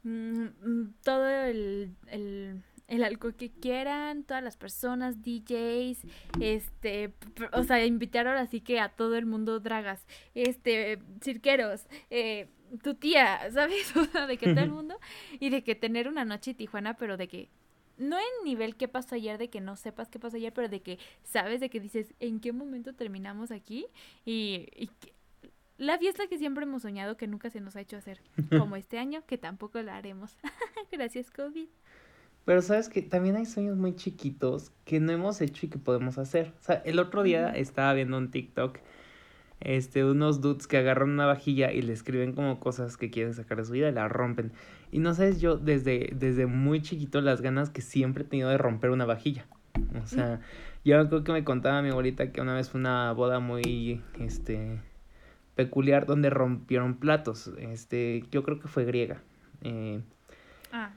mm, 0.03 0.45
mm, 0.63 0.95
todo 1.03 1.29
el, 1.29 1.95
el 2.09 2.63
el 2.89 3.03
alcohol 3.03 3.35
que 3.35 3.51
quieran, 3.51 4.25
todas 4.25 4.43
las 4.43 4.57
personas, 4.57 5.23
DJs, 5.23 6.03
este, 6.41 7.13
o 7.53 7.65
sea, 7.65 7.85
invitar 7.85 8.27
ahora 8.27 8.47
sí 8.47 8.61
que 8.61 8.79
a 8.81 8.91
todo 8.91 9.17
el 9.17 9.27
mundo 9.27 9.61
dragas, 9.61 10.07
este, 10.35 10.99
cirqueros, 11.23 11.87
eh, 12.11 12.49
tu 12.83 12.95
tía, 12.95 13.51
¿sabes? 13.53 13.95
O 13.97 14.05
sea, 14.05 14.27
de 14.27 14.37
que 14.37 14.53
todo 14.53 14.65
el 14.65 14.71
mundo, 14.71 14.99
y 15.41 15.51
de 15.51 15.65
que 15.65 15.75
tener 15.75 16.09
una 16.09 16.25
noche 16.25 16.53
en 16.53 16.57
Tijuana, 16.59 16.95
pero 16.95 17.17
de 17.17 17.29
que, 17.29 17.49
no 17.99 18.19
en 18.19 18.45
nivel 18.45 18.77
qué 18.77 18.89
pasó 18.89 19.15
ayer, 19.15 19.39
de 19.39 19.49
que 19.49 19.61
no 19.61 19.75
sepas 19.75 20.09
qué 20.09 20.19
pasó 20.19 20.37
ayer, 20.37 20.53
pero 20.53 20.69
de 20.69 20.81
que 20.83 20.99
sabes, 21.25 21.61
de 21.61 21.71
que 21.71 21.81
dices, 21.81 22.15
¿en 22.21 22.41
qué 22.41 22.53
momento 22.53 22.93
terminamos 22.93 23.51
aquí? 23.51 23.87
Y, 24.27 24.69
y 24.77 24.91
la 25.79 25.99
fiesta 25.99 26.27
que 26.29 26.39
siempre 26.39 26.65
hemos 26.65 26.83
soñado 26.83 27.17
que 27.17 27.27
nunca 27.27 27.51
se 27.51 27.61
nos 27.61 27.77
ha 27.77 27.81
hecho 27.81 27.97
hacer, 27.97 28.21
como 28.57 28.77
este 28.77 28.99
año, 28.99 29.23
que 29.27 29.39
tampoco 29.39 29.81
la 29.83 29.97
haremos. 29.97 30.37
Gracias, 30.93 31.31
COVID. 31.31 31.69
Pero 32.45 32.63
sabes 32.63 32.89
que 32.89 33.03
también 33.03 33.37
hay 33.37 33.45
sueños 33.45 33.77
muy 33.77 33.97
chiquitos 33.97 34.71
que 34.85 35.01
no 35.01 35.13
hemos 35.13 35.41
hecho 35.41 35.67
y 35.67 35.69
que 35.69 35.79
podemos 35.79 36.17
hacer. 36.17 36.55
O 36.61 36.63
sea, 36.63 36.77
el 36.85 37.01
otro 37.01 37.25
día 37.25 37.51
estaba 37.51 37.93
viendo 37.93 38.17
un 38.17 38.31
TikTok, 38.31 38.79
este, 39.61 40.05
unos 40.05 40.41
dudes 40.41 40.69
que 40.69 40.77
agarran 40.77 41.11
una 41.11 41.27
vajilla 41.27 41.73
y 41.73 41.83
le 41.83 41.93
escriben 41.93 42.35
como 42.35 42.61
cosas 42.61 42.97
que 42.97 43.11
quieren 43.11 43.35
sacar 43.35 43.59
de 43.59 43.65
su 43.65 43.73
vida 43.73 43.89
y 43.89 43.93
la 43.93 44.07
rompen. 44.07 44.53
Y 44.93 45.01
no 45.01 45.13
sabes 45.13 45.41
yo 45.41 45.57
desde, 45.57 46.13
desde 46.15 46.47
muy 46.47 46.83
chiquito 46.83 47.21
las 47.21 47.41
ganas 47.41 47.71
que 47.71 47.83
siempre 47.83 48.23
he 48.23 48.27
tenido 48.27 48.49
de 48.49 48.59
romper 48.59 48.91
una 48.91 49.07
vajilla. 49.07 49.47
O 50.01 50.07
sea, 50.07 50.41
yo 50.85 51.09
creo 51.09 51.25
que 51.25 51.33
me 51.33 51.43
contaba 51.43 51.83
mi 51.83 51.91
abuelita 51.91 52.31
que 52.31 52.41
una 52.41 52.55
vez 52.55 52.71
fue 52.71 52.81
una 52.81 53.13
boda 53.13 53.41
muy, 53.41 54.01
este, 54.21 54.81
peculiar 55.57 56.07
donde 56.07 56.31
rompieron 56.31 56.95
platos. 56.95 57.51
Este, 57.59 58.23
yo 58.31 58.45
creo 58.45 58.61
que 58.61 58.69
fue 58.69 58.85
griega. 58.85 59.23
Eh, 59.63 60.01
ah. 60.71 60.93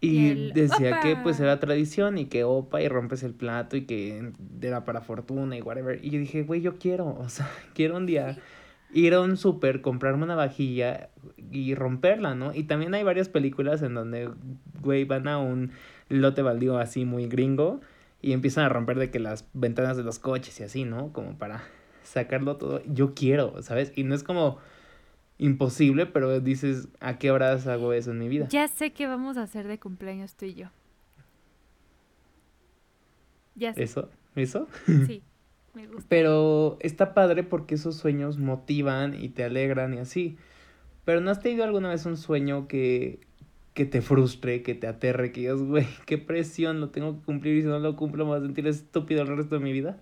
Y, 0.00 0.52
decía 0.52 1.00
que 1.00 1.16
pues 1.16 1.40
era 1.40 1.58
tradición 1.58 2.18
y 2.18 2.26
que 2.26 2.44
opa 2.44 2.80
y 2.80 2.88
rompes 2.88 3.24
el 3.24 3.34
plato 3.34 3.76
y 3.76 3.84
que 3.84 4.32
era 4.62 4.84
para 4.84 5.00
fortuna 5.00 5.56
y 5.56 5.60
whatever. 5.60 6.02
Y 6.02 6.10
yo 6.10 6.20
dije, 6.20 6.44
güey, 6.44 6.60
yo 6.60 6.78
quiero, 6.78 7.08
o 7.18 7.28
sea, 7.28 7.50
quiero 7.74 7.96
un 7.96 8.06
día 8.06 8.38
ir 8.94 9.14
a 9.14 9.20
un 9.20 9.36
súper, 9.36 9.82
comprarme 9.82 10.24
una 10.24 10.36
vajilla 10.36 11.10
y 11.50 11.74
romperla, 11.74 12.34
¿no? 12.36 12.54
Y 12.54 12.62
también 12.62 12.94
hay 12.94 13.02
varias 13.02 13.28
películas 13.28 13.82
en 13.82 13.94
donde, 13.94 14.30
güey, 14.80 15.04
van 15.04 15.26
a 15.26 15.38
un 15.38 15.72
lote 16.08 16.42
baldío 16.42 16.78
así 16.78 17.04
muy 17.04 17.26
gringo 17.26 17.80
y 18.22 18.32
empiezan 18.32 18.64
a 18.64 18.68
romper 18.68 18.98
de 18.98 19.10
que 19.10 19.18
las 19.18 19.48
ventanas 19.52 19.96
de 19.96 20.04
los 20.04 20.20
coches 20.20 20.58
y 20.60 20.62
así, 20.62 20.84
¿no? 20.84 21.12
Como 21.12 21.36
para 21.36 21.64
sacarlo 22.08 22.56
todo. 22.56 22.82
Yo 22.86 23.14
quiero, 23.14 23.62
¿sabes? 23.62 23.92
Y 23.94 24.04
no 24.04 24.14
es 24.14 24.22
como 24.22 24.58
imposible, 25.38 26.06
pero 26.06 26.40
dices, 26.40 26.88
¿a 27.00 27.18
qué 27.18 27.30
horas 27.30 27.66
hago 27.66 27.92
eso 27.92 28.10
en 28.10 28.18
mi 28.18 28.28
vida? 28.28 28.48
Ya 28.48 28.68
sé 28.68 28.92
qué 28.92 29.06
vamos 29.06 29.36
a 29.36 29.42
hacer 29.42 29.68
de 29.68 29.78
cumpleaños 29.78 30.34
tú 30.34 30.46
y 30.46 30.54
yo. 30.54 30.68
Ya 33.54 33.74
sé. 33.74 33.82
¿Eso? 33.82 34.08
¿Eso? 34.34 34.68
Sí, 34.86 35.22
me 35.74 35.86
gusta. 35.86 36.06
Pero 36.08 36.78
está 36.80 37.14
padre 37.14 37.44
porque 37.44 37.76
esos 37.76 37.96
sueños 37.96 38.38
motivan 38.38 39.14
y 39.14 39.28
te 39.28 39.44
alegran 39.44 39.94
y 39.94 39.98
así. 39.98 40.36
Pero 41.04 41.20
¿no 41.20 41.30
has 41.30 41.40
tenido 41.40 41.64
alguna 41.64 41.88
vez 41.88 42.04
un 42.04 42.16
sueño 42.16 42.68
que, 42.68 43.20
que 43.74 43.86
te 43.86 44.02
frustre, 44.02 44.62
que 44.62 44.74
te 44.74 44.86
aterre, 44.86 45.32
que 45.32 45.40
digas, 45.42 45.62
güey, 45.62 45.86
qué 46.04 46.18
presión, 46.18 46.80
lo 46.80 46.90
tengo 46.90 47.18
que 47.18 47.24
cumplir 47.24 47.56
y 47.56 47.62
si 47.62 47.68
no 47.68 47.78
lo 47.78 47.96
cumplo 47.96 48.24
me 48.24 48.32
voy 48.32 48.38
a 48.40 48.42
sentir 48.42 48.66
estúpido 48.66 49.22
el 49.22 49.28
resto 49.28 49.54
de 49.54 49.60
mi 49.60 49.72
vida? 49.72 49.98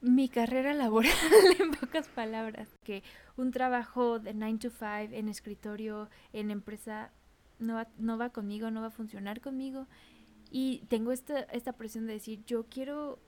Mi 0.00 0.28
carrera 0.28 0.74
laboral, 0.74 1.12
en 1.60 1.72
pocas 1.72 2.08
palabras, 2.08 2.68
que 2.84 3.02
un 3.36 3.50
trabajo 3.50 4.18
de 4.18 4.34
9 4.34 4.58
to 4.58 4.70
5 4.70 5.14
en 5.14 5.28
escritorio, 5.28 6.08
en 6.32 6.50
empresa, 6.50 7.10
no 7.58 7.74
va, 7.74 7.88
no 7.98 8.16
va 8.16 8.30
conmigo, 8.30 8.70
no 8.70 8.80
va 8.80 8.88
a 8.88 8.90
funcionar 8.90 9.40
conmigo. 9.40 9.86
Y 10.50 10.84
tengo 10.88 11.12
esta, 11.12 11.40
esta 11.40 11.72
presión 11.72 12.06
de 12.06 12.14
decir, 12.14 12.44
yo 12.46 12.66
quiero 12.70 13.18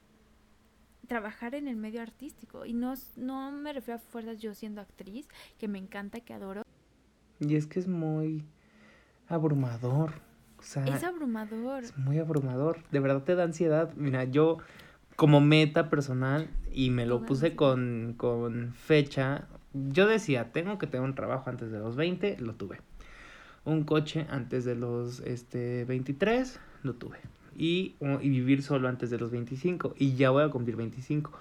trabajar 1.07 1.55
en 1.55 1.67
el 1.67 1.75
medio 1.75 2.01
artístico. 2.01 2.65
Y 2.65 2.73
no, 2.73 2.93
no 3.17 3.51
me 3.51 3.73
refiero 3.73 3.97
a 3.97 3.99
fuerzas 3.99 4.39
yo 4.39 4.53
siendo 4.53 4.79
actriz, 4.79 5.27
que 5.57 5.67
me 5.67 5.77
encanta, 5.77 6.21
que 6.21 6.33
adoro. 6.33 6.63
Y 7.39 7.55
es 7.55 7.67
que 7.67 7.79
es 7.79 7.87
muy 7.87 8.45
abrumador. 9.27 10.13
es 10.59 11.03
abrumador. 11.03 11.83
Es 11.83 11.97
muy 11.97 12.19
abrumador. 12.19 12.83
De 12.91 12.99
verdad 12.99 13.23
te 13.23 13.35
da 13.35 13.43
ansiedad. 13.43 13.93
Mira, 13.95 14.23
yo 14.23 14.59
como 15.15 15.41
meta 15.41 15.89
personal, 15.89 16.49
y 16.73 16.89
me 16.89 17.05
lo 17.05 17.25
puse 17.25 17.55
con, 17.55 18.15
con 18.17 18.73
fecha, 18.73 19.47
yo 19.73 20.07
decía, 20.07 20.51
tengo 20.51 20.77
que 20.77 20.87
tener 20.87 21.05
un 21.05 21.15
trabajo 21.15 21.49
antes 21.49 21.71
de 21.71 21.79
los 21.79 21.95
20, 21.95 22.37
lo 22.39 22.55
tuve. 22.55 22.79
Un 23.63 23.83
coche 23.83 24.25
antes 24.29 24.65
de 24.65 24.75
los 24.75 25.19
este, 25.21 25.85
23, 25.85 26.59
lo 26.83 26.93
tuve. 26.95 27.19
Y, 27.55 27.95
y 28.21 28.29
vivir 28.29 28.63
solo 28.63 28.87
antes 28.87 29.09
de 29.09 29.17
los 29.17 29.31
25. 29.31 29.93
Y 29.97 30.15
ya 30.15 30.29
voy 30.29 30.43
a 30.43 30.49
cumplir 30.49 30.75
25. 30.75 31.31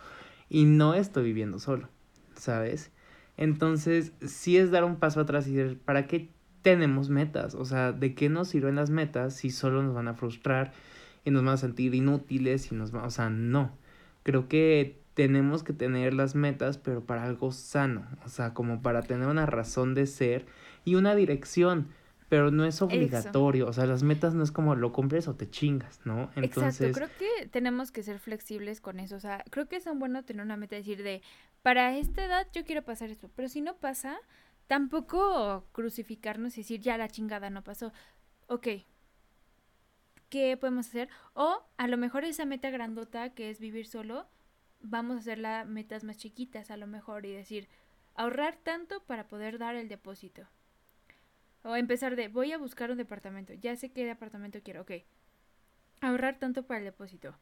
Y 0.49 0.65
no 0.65 0.95
estoy 0.95 1.25
viviendo 1.25 1.59
solo, 1.59 1.89
¿sabes? 2.35 2.91
Entonces, 3.37 4.13
sí 4.27 4.57
es 4.59 4.71
dar 4.71 4.85
un 4.85 4.97
paso 4.97 5.21
atrás 5.21 5.47
y 5.47 5.55
decir, 5.55 5.79
¿para 5.79 6.07
qué 6.07 6.29
tenemos 6.63 7.09
metas? 7.09 7.55
O 7.55 7.65
sea, 7.65 7.93
¿de 7.93 8.15
qué 8.15 8.29
nos 8.29 8.49
sirven 8.49 8.75
las 8.75 8.91
metas 8.91 9.35
si 9.35 9.51
solo 9.51 9.83
nos 9.83 9.95
van 9.95 10.09
a 10.09 10.15
frustrar 10.15 10.73
y 11.25 11.31
nos 11.31 11.45
van 11.45 11.55
a 11.55 11.57
sentir 11.57 11.95
inútiles 11.95 12.71
y 12.71 12.75
nos 12.75 12.91
van, 12.91 13.05
o 13.05 13.11
sea, 13.11 13.31
no. 13.31 13.73
Creo 14.23 14.49
que 14.49 15.00
tenemos 15.21 15.63
que 15.63 15.75
tener 15.75 16.15
las 16.15 16.35
metas, 16.35 16.79
pero 16.79 17.05
para 17.05 17.25
algo 17.25 17.53
sano, 17.53 18.07
o 18.25 18.31
sea, 18.31 18.55
como 18.55 18.81
para 18.81 19.03
tener 19.03 19.29
una 19.29 19.45
razón 19.45 19.95
de 19.95 20.07
ser 20.07 20.47
y 20.83 20.95
una 20.95 21.15
dirección 21.15 21.89
pero 22.31 22.51
no 22.51 22.65
es 22.65 22.81
obligatorio, 22.81 23.67
o 23.67 23.73
sea, 23.75 23.85
las 23.85 24.03
metas 24.03 24.33
no 24.33 24.43
es 24.43 24.51
como 24.51 24.77
lo 24.77 24.95
cumples 24.95 25.29
o 25.29 25.35
te 25.35 25.51
chingas, 25.51 26.01
¿no? 26.07 26.31
Entonces... 26.37 26.97
Exacto, 26.97 27.13
creo 27.19 27.19
que 27.19 27.49
tenemos 27.49 27.93
que 27.93 28.03
ser 28.03 28.19
flexibles 28.19 28.81
con 28.81 28.99
eso, 28.99 29.17
o 29.17 29.21
sea, 29.21 29.45
creo 29.51 29.69
que 29.69 29.77
es 29.77 29.85
bueno 29.95 30.25
tener 30.25 30.43
una 30.43 30.57
meta, 30.57 30.75
decir 30.75 31.03
de, 31.03 31.21
para 31.61 31.95
esta 31.99 32.25
edad 32.25 32.47
yo 32.55 32.65
quiero 32.65 32.83
pasar 32.83 33.11
esto, 33.11 33.29
pero 33.37 33.51
si 33.51 33.61
no 33.61 33.77
pasa, 33.77 34.17
tampoco 34.69 35.67
crucificarnos 35.73 36.57
y 36.57 36.63
decir, 36.63 36.81
ya 36.81 36.97
la 36.97 37.09
chingada 37.09 37.51
no 37.51 37.63
pasó, 37.63 37.93
ok, 38.47 38.69
¿qué 40.31 40.57
podemos 40.57 40.87
hacer? 40.87 41.11
O 41.35 41.63
a 41.77 41.89
lo 41.89 41.99
mejor 41.99 42.25
esa 42.25 42.47
meta 42.47 42.71
grandota 42.71 43.35
que 43.35 43.51
es 43.51 43.59
vivir 43.61 43.87
solo, 43.87 44.29
vamos 44.81 45.17
a 45.17 45.21
hacer 45.21 45.39
las 45.39 45.67
metas 45.67 46.05
más 46.05 46.17
chiquitas 46.17 46.71
a 46.71 46.77
lo 46.77 46.87
mejor 46.87 47.27
y 47.27 47.33
decir, 47.33 47.69
ahorrar 48.15 48.57
tanto 48.57 49.01
para 49.05 49.29
poder 49.29 49.59
dar 49.59 49.77
el 49.77 49.89
depósito 49.89 50.47
o 51.63 51.77
empezar 51.77 52.17
de, 52.17 52.29
voy 52.29 52.53
a 52.53 52.59
buscar 52.59 52.91
un 52.91 52.97
departamento, 52.97 53.53
ya 53.55 53.77
sé 53.77 53.91
qué 53.91 54.05
departamento 54.05 54.61
quiero, 54.63 54.83
ok. 54.83 54.93
Ahorrar 56.01 56.39
tanto 56.39 56.63
para 56.63 56.79
el 56.79 56.85
depósito. 56.85 57.35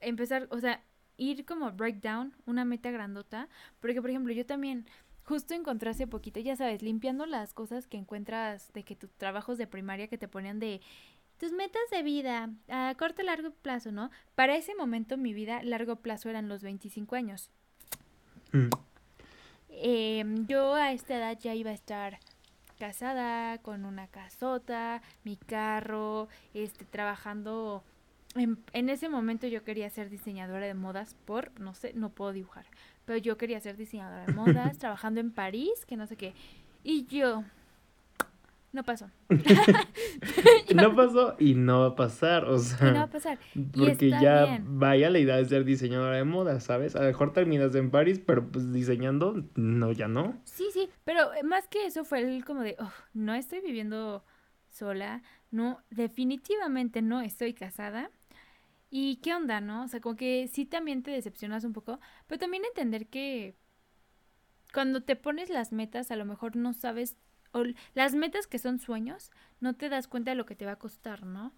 Empezar, 0.00 0.48
o 0.50 0.58
sea, 0.60 0.82
ir 1.18 1.44
como 1.44 1.70
breakdown, 1.72 2.34
una 2.46 2.64
meta 2.64 2.90
grandota. 2.90 3.48
Porque, 3.80 4.00
por 4.00 4.10
ejemplo, 4.10 4.32
yo 4.32 4.46
también 4.46 4.86
justo 5.24 5.54
encontré 5.54 5.90
hace 5.90 6.06
poquito, 6.06 6.40
ya 6.40 6.56
sabes, 6.56 6.82
limpiando 6.82 7.26
las 7.26 7.52
cosas 7.52 7.86
que 7.86 7.98
encuentras 7.98 8.72
de 8.72 8.84
que 8.84 8.96
tus 8.96 9.12
trabajos 9.12 9.58
de 9.58 9.66
primaria 9.66 10.08
que 10.08 10.18
te 10.18 10.28
ponían 10.28 10.60
de 10.60 10.80
tus 11.38 11.52
metas 11.52 11.82
de 11.90 12.02
vida 12.02 12.50
a 12.68 12.94
corto 12.98 13.22
y 13.22 13.26
largo 13.26 13.50
plazo, 13.50 13.92
¿no? 13.92 14.10
Para 14.34 14.56
ese 14.56 14.74
momento 14.74 15.16
mi 15.16 15.34
vida 15.34 15.62
largo 15.62 15.96
plazo 15.96 16.30
eran 16.30 16.48
los 16.48 16.62
25 16.62 17.14
años. 17.16 17.50
Mm. 18.52 18.68
Em, 19.68 20.46
yo 20.46 20.74
a 20.74 20.92
esta 20.92 21.16
edad 21.16 21.38
ya 21.38 21.54
iba 21.54 21.70
a 21.70 21.74
estar 21.74 22.18
casada, 22.78 23.58
con 23.58 23.84
una 23.84 24.06
casota, 24.08 25.02
mi 25.24 25.36
carro, 25.36 26.28
este, 26.54 26.84
trabajando. 26.84 27.84
En, 28.34 28.58
en, 28.72 28.90
ese 28.90 29.08
momento 29.08 29.46
yo 29.46 29.64
quería 29.64 29.88
ser 29.90 30.10
diseñadora 30.10 30.66
de 30.66 30.74
modas 30.74 31.16
por, 31.24 31.58
no 31.58 31.74
sé, 31.74 31.92
no 31.94 32.10
puedo 32.10 32.32
dibujar, 32.32 32.66
pero 33.06 33.18
yo 33.18 33.38
quería 33.38 33.60
ser 33.60 33.76
diseñadora 33.76 34.26
de 34.26 34.32
modas, 34.32 34.78
trabajando 34.78 35.20
en 35.20 35.30
París, 35.30 35.86
que 35.86 35.96
no 35.96 36.06
sé 36.06 36.16
qué. 36.16 36.34
Y 36.82 37.06
yo, 37.06 37.44
no 38.76 38.84
pasó. 38.84 39.10
no 40.74 40.94
pasó 40.94 41.34
y 41.38 41.54
no 41.54 41.80
va 41.80 41.86
a 41.88 41.96
pasar, 41.96 42.44
o 42.44 42.58
sea. 42.58 42.92
no 42.92 42.98
va 42.98 43.02
a 43.04 43.10
pasar. 43.10 43.38
porque 43.74 44.10
ya 44.10 44.60
vaya 44.64 45.10
la 45.10 45.18
idea 45.18 45.36
de 45.36 45.46
ser 45.46 45.64
diseñadora 45.64 46.16
de 46.16 46.24
moda, 46.24 46.60
¿sabes? 46.60 46.94
A 46.94 47.00
lo 47.00 47.06
mejor 47.06 47.32
terminas 47.32 47.74
en 47.74 47.90
París, 47.90 48.20
pero 48.24 48.46
pues 48.46 48.72
diseñando, 48.72 49.42
no, 49.54 49.92
ya 49.92 50.08
no. 50.08 50.40
Sí, 50.44 50.66
sí, 50.72 50.88
pero 51.04 51.32
eh, 51.34 51.42
más 51.42 51.66
que 51.66 51.86
eso 51.86 52.04
fue 52.04 52.20
el 52.20 52.44
como 52.44 52.60
de, 52.60 52.76
oh, 52.78 52.92
no 53.14 53.34
estoy 53.34 53.60
viviendo 53.62 54.22
sola, 54.68 55.22
no, 55.50 55.80
definitivamente 55.90 57.00
no 57.00 57.22
estoy 57.22 57.54
casada. 57.54 58.10
¿Y 58.90 59.16
qué 59.16 59.34
onda, 59.34 59.60
no? 59.60 59.84
O 59.84 59.88
sea, 59.88 60.00
como 60.00 60.16
que 60.16 60.48
sí 60.48 60.66
también 60.66 61.02
te 61.02 61.10
decepcionas 61.10 61.64
un 61.64 61.72
poco, 61.72 61.98
pero 62.26 62.38
también 62.38 62.64
entender 62.64 63.08
que 63.08 63.56
cuando 64.72 65.02
te 65.02 65.16
pones 65.16 65.48
las 65.48 65.72
metas, 65.72 66.10
a 66.10 66.16
lo 66.16 66.26
mejor 66.26 66.54
no 66.54 66.74
sabes 66.74 67.16
las 67.94 68.14
metas 68.14 68.46
que 68.46 68.58
son 68.58 68.78
sueños, 68.78 69.30
no 69.60 69.74
te 69.74 69.88
das 69.88 70.08
cuenta 70.08 70.30
de 70.30 70.36
lo 70.36 70.46
que 70.46 70.56
te 70.56 70.66
va 70.66 70.72
a 70.72 70.78
costar, 70.78 71.24
¿no? 71.24 71.54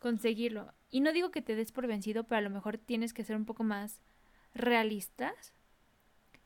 Conseguirlo. 0.00 0.72
Y 0.90 1.00
no 1.00 1.12
digo 1.12 1.30
que 1.30 1.42
te 1.42 1.54
des 1.54 1.72
por 1.72 1.86
vencido, 1.86 2.24
pero 2.24 2.38
a 2.38 2.42
lo 2.42 2.50
mejor 2.50 2.78
tienes 2.78 3.12
que 3.12 3.24
ser 3.24 3.36
un 3.36 3.44
poco 3.44 3.64
más 3.64 4.00
realistas 4.54 5.52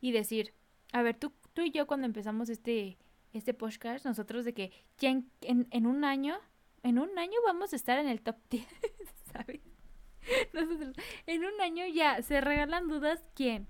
y 0.01 0.13
decir, 0.13 0.55
a 0.93 1.03
ver, 1.03 1.17
tú, 1.19 1.33
tú 1.53 1.63
y 1.63 1.71
yo 1.71 1.87
cuando 1.87 2.07
empezamos 2.07 2.49
este, 2.49 2.99
este 3.33 3.55
podcast, 3.55 4.05
nosotros 4.05 4.45
de 4.45 4.55
que 4.55 4.73
ya 4.99 5.11
en, 5.11 5.29
en, 5.43 5.87
un 5.87 6.05
año, 6.05 6.37
en 6.83 6.99
un 6.99 7.19
año 7.19 7.39
vamos 7.45 7.73
a 7.73 7.77
estar 7.77 7.99
en 7.99 8.09
el 8.09 8.23
top 8.23 8.37
10, 8.51 8.67
¿sabes? 9.33 9.61
Nosotros, 10.53 10.97
en 11.27 11.45
un 11.45 11.61
año 11.61 11.87
ya 11.87 12.21
se 12.23 12.41
regalan 12.41 12.89
dudas, 12.89 13.25
¿quién? 13.35 13.69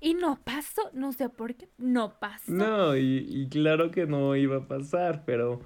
Y 0.00 0.14
no 0.14 0.38
pasó, 0.44 0.82
no 0.92 1.12
sé 1.12 1.28
por 1.28 1.54
qué, 1.54 1.68
no 1.78 2.18
pasó. 2.18 2.52
No, 2.52 2.96
y, 2.96 3.48
claro 3.50 3.90
que 3.90 4.06
no 4.06 4.36
iba 4.36 4.58
a 4.58 4.68
pasar, 4.68 5.24
pero... 5.24 5.60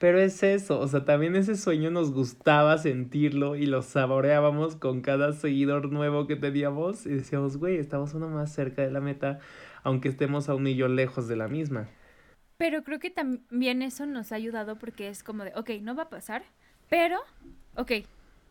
Pero 0.00 0.18
es 0.20 0.42
eso, 0.42 0.80
o 0.80 0.88
sea, 0.88 1.04
también 1.04 1.34
ese 1.34 1.56
sueño 1.56 1.90
nos 1.90 2.12
gustaba 2.12 2.76
sentirlo 2.76 3.56
y 3.56 3.64
lo 3.64 3.80
saboreábamos 3.80 4.76
con 4.76 5.00
cada 5.00 5.32
seguidor 5.32 5.92
nuevo 5.92 6.26
que 6.26 6.36
teníamos 6.36 7.06
y 7.06 7.10
decíamos, 7.10 7.56
güey, 7.56 7.76
estamos 7.76 8.12
uno 8.12 8.28
más 8.28 8.52
cerca 8.52 8.82
de 8.82 8.90
la 8.90 9.00
meta, 9.00 9.38
aunque 9.82 10.08
estemos 10.08 10.48
a 10.48 10.54
un 10.56 10.64
millón 10.64 10.96
lejos 10.96 11.26
de 11.26 11.36
la 11.36 11.48
misma. 11.48 11.88
Pero 12.58 12.82
creo 12.82 12.98
que 12.98 13.10
también 13.10 13.82
eso 13.82 14.04
nos 14.04 14.32
ha 14.32 14.34
ayudado 14.34 14.76
porque 14.78 15.08
es 15.08 15.22
como 15.22 15.44
de, 15.44 15.52
ok, 15.54 15.70
no 15.80 15.94
va 15.94 16.02
a 16.02 16.10
pasar, 16.10 16.44
pero, 16.90 17.20
ok, 17.76 17.92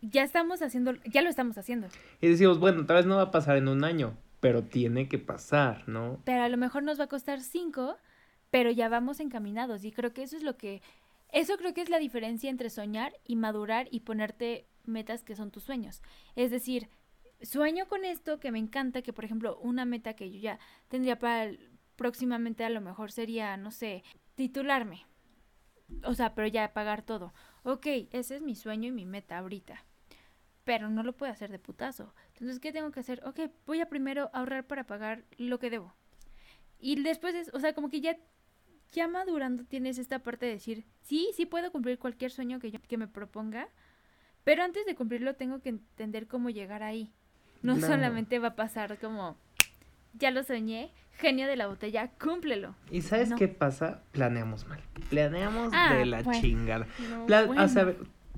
ya 0.02 0.22
estamos 0.22 0.62
haciendo, 0.62 0.94
ya 1.04 1.22
lo 1.22 1.30
estamos 1.30 1.56
haciendo. 1.58 1.88
Y 2.20 2.28
decimos, 2.28 2.58
bueno, 2.58 2.84
tal 2.86 2.96
vez 2.96 3.06
no 3.06 3.16
va 3.16 3.22
a 3.22 3.30
pasar 3.30 3.56
en 3.56 3.68
un 3.68 3.84
año, 3.84 4.16
pero 4.44 4.62
tiene 4.62 5.08
que 5.08 5.18
pasar, 5.18 5.88
¿no? 5.88 6.20
Pero 6.26 6.42
a 6.42 6.50
lo 6.50 6.58
mejor 6.58 6.82
nos 6.82 7.00
va 7.00 7.04
a 7.04 7.08
costar 7.08 7.40
cinco, 7.40 7.96
pero 8.50 8.70
ya 8.70 8.90
vamos 8.90 9.20
encaminados 9.20 9.86
y 9.86 9.90
creo 9.90 10.12
que 10.12 10.22
eso 10.22 10.36
es 10.36 10.42
lo 10.42 10.58
que, 10.58 10.82
eso 11.32 11.56
creo 11.56 11.72
que 11.72 11.80
es 11.80 11.88
la 11.88 11.98
diferencia 11.98 12.50
entre 12.50 12.68
soñar 12.68 13.14
y 13.24 13.36
madurar 13.36 13.88
y 13.90 14.00
ponerte 14.00 14.66
metas 14.84 15.24
que 15.24 15.34
son 15.34 15.50
tus 15.50 15.62
sueños. 15.62 16.02
Es 16.36 16.50
decir, 16.50 16.90
sueño 17.40 17.88
con 17.88 18.04
esto 18.04 18.38
que 18.38 18.52
me 18.52 18.58
encanta, 18.58 19.00
que 19.00 19.14
por 19.14 19.24
ejemplo 19.24 19.56
una 19.62 19.86
meta 19.86 20.12
que 20.12 20.30
yo 20.30 20.38
ya 20.38 20.58
tendría 20.88 21.18
para 21.18 21.50
próximamente 21.96 22.66
a 22.66 22.68
lo 22.68 22.82
mejor 22.82 23.12
sería, 23.12 23.56
no 23.56 23.70
sé, 23.70 24.04
titularme. 24.34 25.06
O 26.04 26.12
sea, 26.12 26.34
pero 26.34 26.48
ya 26.48 26.74
pagar 26.74 27.00
todo. 27.00 27.32
Ok, 27.62 27.86
ese 28.10 28.36
es 28.36 28.42
mi 28.42 28.56
sueño 28.56 28.88
y 28.88 28.92
mi 28.92 29.06
meta 29.06 29.38
ahorita 29.38 29.86
pero 30.64 30.88
no 30.88 31.02
lo 31.02 31.12
puedo 31.12 31.30
hacer 31.32 31.50
de 31.50 31.58
putazo. 31.58 32.14
Entonces, 32.32 32.58
¿qué 32.60 32.72
tengo 32.72 32.90
que 32.90 33.00
hacer? 33.00 33.22
Ok, 33.26 33.40
voy 33.66 33.80
a 33.80 33.88
primero 33.88 34.30
ahorrar 34.32 34.66
para 34.66 34.84
pagar 34.84 35.24
lo 35.38 35.58
que 35.58 35.70
debo. 35.70 35.94
y 36.80 37.02
después 37.02 37.34
es, 37.34 37.50
o 37.54 37.60
sea, 37.60 37.72
como 37.74 37.88
que 37.90 38.00
ya, 38.00 38.16
ya 38.92 39.08
madurando 39.08 39.64
tienes 39.64 39.98
esta 39.98 40.18
parte 40.20 40.46
de 40.46 40.52
decir, 40.52 40.84
sí, 41.02 41.30
sí 41.34 41.46
puedo 41.46 41.70
cumplir 41.72 41.98
cualquier 41.98 42.30
sueño 42.30 42.58
que 42.60 42.70
yo 42.70 42.80
que 42.80 42.96
me 42.98 43.08
proponga, 43.08 43.68
pero 44.44 44.62
antes 44.62 44.84
de 44.86 44.94
cumplirlo 44.94 45.34
tengo 45.34 45.60
que 45.60 45.70
entender 45.70 46.26
cómo 46.26 46.50
llegar 46.50 46.82
ahí. 46.82 47.12
No 47.62 47.76
solamente 47.80 48.38
va 48.38 48.48
a 48.48 48.56
pasar 48.56 48.98
como, 48.98 49.38
ya 50.12 50.30
lo 50.30 50.42
soñé, 50.42 50.90
genio 51.16 51.46
de 51.46 51.56
la 51.56 51.66
botella, 51.66 52.08
cúmplelo. 52.20 52.74
¿Y 52.90 53.00
sabes 53.00 53.32
qué 53.38 53.48
pasa? 53.48 54.02
Planeamos 54.12 54.66
mal. 54.66 54.80
Planeamos 55.08 55.70
Ah, 55.72 55.94
de 55.94 56.04
la 56.04 56.20
bueno. 56.22 56.40
chingada. 56.42 56.86
No, 57.08 57.24
Pla- 57.26 57.44
O 57.48 57.68
sea, 57.68 57.94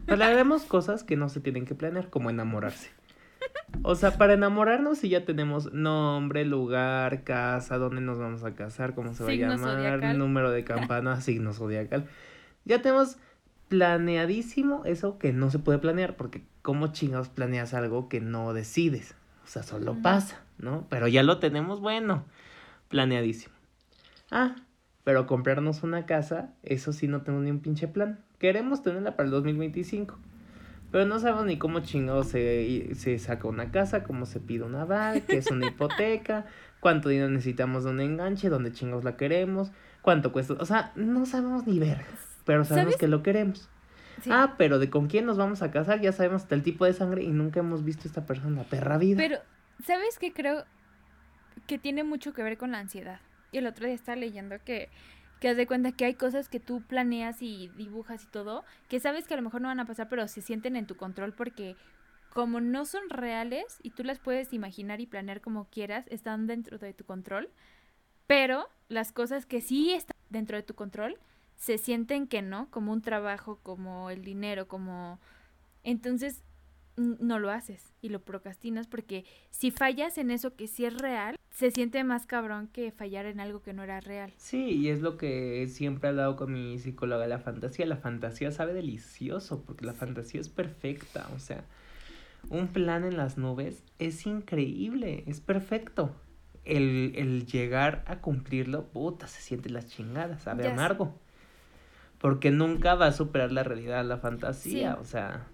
bueno. 0.06 0.24
planeamos 0.24 0.64
cosas 0.64 1.04
que 1.04 1.16
no 1.16 1.28
se 1.28 1.40
tienen 1.40 1.64
que 1.64 1.74
planear, 1.74 2.10
como 2.10 2.30
enamorarse. 2.30 2.90
O 3.82 3.94
sea, 3.94 4.16
para 4.16 4.34
enamorarnos 4.34 4.98
sí 4.98 5.08
ya 5.08 5.24
tenemos 5.24 5.72
nombre, 5.72 6.44
lugar, 6.44 7.24
casa, 7.24 7.78
dónde 7.78 8.00
nos 8.00 8.18
vamos 8.18 8.42
a 8.44 8.54
casar, 8.54 8.94
cómo 8.94 9.14
se 9.14 9.24
va 9.24 9.30
Signo 9.30 9.52
a 9.52 9.56
llamar, 9.56 9.76
zodiacal. 9.76 10.18
número 10.18 10.50
de 10.50 10.64
campana, 10.64 11.20
signo 11.20 11.52
zodiacal. 11.52 12.06
Ya 12.64 12.82
tenemos 12.82 13.18
planeadísimo 13.68 14.84
eso 14.84 15.18
que 15.18 15.32
no 15.32 15.50
se 15.50 15.58
puede 15.58 15.78
planear, 15.78 16.16
porque 16.16 16.44
¿cómo 16.62 16.88
chingados 16.88 17.28
planeas 17.28 17.74
algo 17.74 18.08
que 18.08 18.20
no 18.20 18.52
decides? 18.54 19.14
O 19.44 19.48
sea, 19.48 19.62
solo 19.62 19.96
pasa, 20.02 20.42
¿no? 20.58 20.86
Pero 20.88 21.06
ya 21.08 21.22
lo 21.22 21.38
tenemos 21.38 21.80
bueno, 21.80 22.24
planeadísimo. 22.88 23.54
Ah, 24.30 24.56
pero 25.04 25.26
comprarnos 25.26 25.84
una 25.84 26.06
casa, 26.06 26.52
eso 26.64 26.92
sí 26.92 27.06
no 27.06 27.22
tengo 27.22 27.40
ni 27.40 27.50
un 27.50 27.60
pinche 27.60 27.86
plan. 27.86 28.24
Queremos 28.38 28.82
tenerla 28.82 29.16
para 29.16 29.26
el 29.26 29.30
2025. 29.30 30.18
Pero 30.92 31.04
no 31.04 31.18
sabemos 31.18 31.46
ni 31.46 31.58
cómo 31.58 31.80
chingados 31.80 32.28
se, 32.28 32.94
se 32.94 33.18
saca 33.18 33.48
una 33.48 33.70
casa, 33.70 34.04
cómo 34.04 34.24
se 34.24 34.40
pide 34.40 34.64
un 34.64 34.76
aval, 34.76 35.22
qué 35.22 35.38
es 35.38 35.50
una 35.50 35.66
hipoteca, 35.70 36.46
cuánto 36.80 37.08
dinero 37.08 37.28
necesitamos 37.28 37.84
de 37.84 37.90
un 37.90 38.00
enganche, 38.00 38.48
dónde 38.48 38.72
chingados 38.72 39.04
la 39.04 39.16
queremos, 39.16 39.72
cuánto 40.02 40.32
cuesta. 40.32 40.54
O 40.54 40.64
sea, 40.64 40.92
no 40.94 41.26
sabemos 41.26 41.66
ni 41.66 41.78
vergas, 41.78 42.06
pero 42.44 42.64
sabemos 42.64 42.92
¿Sabes? 42.92 43.00
que 43.00 43.08
lo 43.08 43.22
queremos. 43.22 43.68
Sí. 44.22 44.30
Ah, 44.32 44.54
pero 44.56 44.78
de 44.78 44.88
con 44.88 45.08
quién 45.08 45.26
nos 45.26 45.36
vamos 45.36 45.62
a 45.62 45.70
casar, 45.70 46.00
ya 46.00 46.12
sabemos 46.12 46.42
hasta 46.42 46.54
el 46.54 46.62
tipo 46.62 46.84
de 46.84 46.92
sangre 46.92 47.22
y 47.22 47.28
nunca 47.28 47.60
hemos 47.60 47.84
visto 47.84 48.04
a 48.04 48.06
esta 48.06 48.24
persona 48.24 48.62
perra 48.62 48.96
vida. 48.96 49.16
Pero, 49.18 49.38
¿sabes 49.84 50.18
qué 50.18 50.32
creo 50.32 50.64
que 51.66 51.78
tiene 51.78 52.04
mucho 52.04 52.32
que 52.32 52.42
ver 52.42 52.56
con 52.56 52.70
la 52.70 52.78
ansiedad? 52.78 53.20
Y 53.52 53.58
el 53.58 53.66
otro 53.66 53.86
día 53.86 53.94
estaba 53.94 54.16
leyendo 54.16 54.56
que, 54.64 54.88
que 55.40 55.48
haz 55.48 55.56
de 55.56 55.66
cuenta 55.66 55.92
que 55.92 56.04
hay 56.04 56.14
cosas 56.14 56.48
que 56.48 56.60
tú 56.60 56.82
planeas 56.82 57.42
y 57.42 57.68
dibujas 57.76 58.24
y 58.24 58.26
todo, 58.26 58.64
que 58.88 59.00
sabes 59.00 59.26
que 59.26 59.34
a 59.34 59.36
lo 59.36 59.42
mejor 59.42 59.60
no 59.60 59.68
van 59.68 59.80
a 59.80 59.86
pasar, 59.86 60.08
pero 60.08 60.26
se 60.28 60.40
sienten 60.40 60.76
en 60.76 60.86
tu 60.86 60.96
control 60.96 61.32
porque 61.32 61.76
como 62.32 62.60
no 62.60 62.84
son 62.84 63.08
reales 63.08 63.78
y 63.82 63.90
tú 63.90 64.04
las 64.04 64.18
puedes 64.18 64.52
imaginar 64.52 65.00
y 65.00 65.06
planear 65.06 65.40
como 65.40 65.66
quieras, 65.70 66.06
están 66.08 66.46
dentro 66.46 66.78
de 66.78 66.92
tu 66.92 67.04
control, 67.04 67.50
pero 68.26 68.68
las 68.88 69.12
cosas 69.12 69.46
que 69.46 69.60
sí 69.60 69.92
están 69.92 70.16
dentro 70.28 70.56
de 70.56 70.62
tu 70.62 70.74
control 70.74 71.18
se 71.56 71.78
sienten 71.78 72.26
que 72.26 72.42
no, 72.42 72.70
como 72.70 72.92
un 72.92 73.00
trabajo, 73.00 73.58
como 73.62 74.10
el 74.10 74.22
dinero, 74.22 74.68
como... 74.68 75.18
Entonces 75.82 76.42
no 76.96 77.38
lo 77.38 77.50
haces 77.50 77.92
y 78.00 78.08
lo 78.08 78.20
procrastinas 78.20 78.86
porque 78.86 79.24
si 79.50 79.70
fallas 79.70 80.16
en 80.18 80.30
eso 80.30 80.54
que 80.56 80.66
sí 80.66 80.84
es 80.84 80.96
real, 80.96 81.36
se 81.50 81.70
siente 81.70 82.02
más 82.04 82.26
cabrón 82.26 82.68
que 82.72 82.90
fallar 82.92 83.26
en 83.26 83.40
algo 83.40 83.62
que 83.62 83.72
no 83.72 83.82
era 83.82 84.00
real. 84.00 84.32
Sí, 84.36 84.70
y 84.72 84.88
es 84.88 85.00
lo 85.00 85.16
que 85.16 85.66
siempre 85.68 86.08
he 86.08 86.10
hablado 86.10 86.36
con 86.36 86.52
mi 86.52 86.78
psicóloga, 86.78 87.26
la 87.26 87.38
fantasía. 87.38 87.86
La 87.86 87.96
fantasía 87.96 88.50
sabe 88.50 88.74
delicioso, 88.74 89.62
porque 89.64 89.84
la 89.86 89.92
Sí. 89.92 89.98
fantasía 90.00 90.40
es 90.40 90.48
perfecta. 90.50 91.28
O 91.34 91.38
sea, 91.38 91.64
un 92.50 92.68
plan 92.68 93.04
en 93.04 93.16
las 93.16 93.38
nubes 93.38 93.82
es 93.98 94.26
increíble, 94.26 95.24
es 95.26 95.40
perfecto. 95.40 96.14
El, 96.64 97.12
el 97.16 97.46
llegar 97.46 98.04
a 98.06 98.20
cumplirlo, 98.20 98.84
puta, 98.88 99.26
se 99.28 99.40
siente 99.40 99.70
las 99.70 99.86
chingadas, 99.86 100.42
sabe 100.42 100.64
Ya 100.64 100.70
sé. 100.70 100.72
amargo. 100.74 101.18
Porque 102.18 102.50
nunca 102.50 102.94
va 102.94 103.06
a 103.06 103.12
superar 103.12 103.52
la 103.52 103.62
realidad 103.62 104.04
la 104.04 104.18
fantasía, 104.18 104.94
Sí. 104.94 105.00
o 105.00 105.04
sea, 105.04 105.46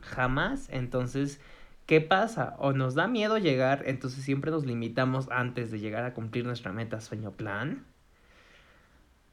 jamás. 0.00 0.68
Entonces, 0.70 1.40
¿qué 1.86 2.00
pasa? 2.00 2.56
O 2.58 2.72
nos 2.72 2.94
da 2.94 3.06
miedo 3.06 3.38
llegar, 3.38 3.82
entonces 3.86 4.24
siempre 4.24 4.50
nos 4.50 4.64
limitamos 4.64 5.28
antes 5.30 5.70
de 5.70 5.80
llegar 5.80 6.04
a 6.04 6.14
cumplir 6.14 6.44
nuestra 6.44 6.72
meta, 6.72 7.00
sueño, 7.00 7.32
plan. 7.32 7.84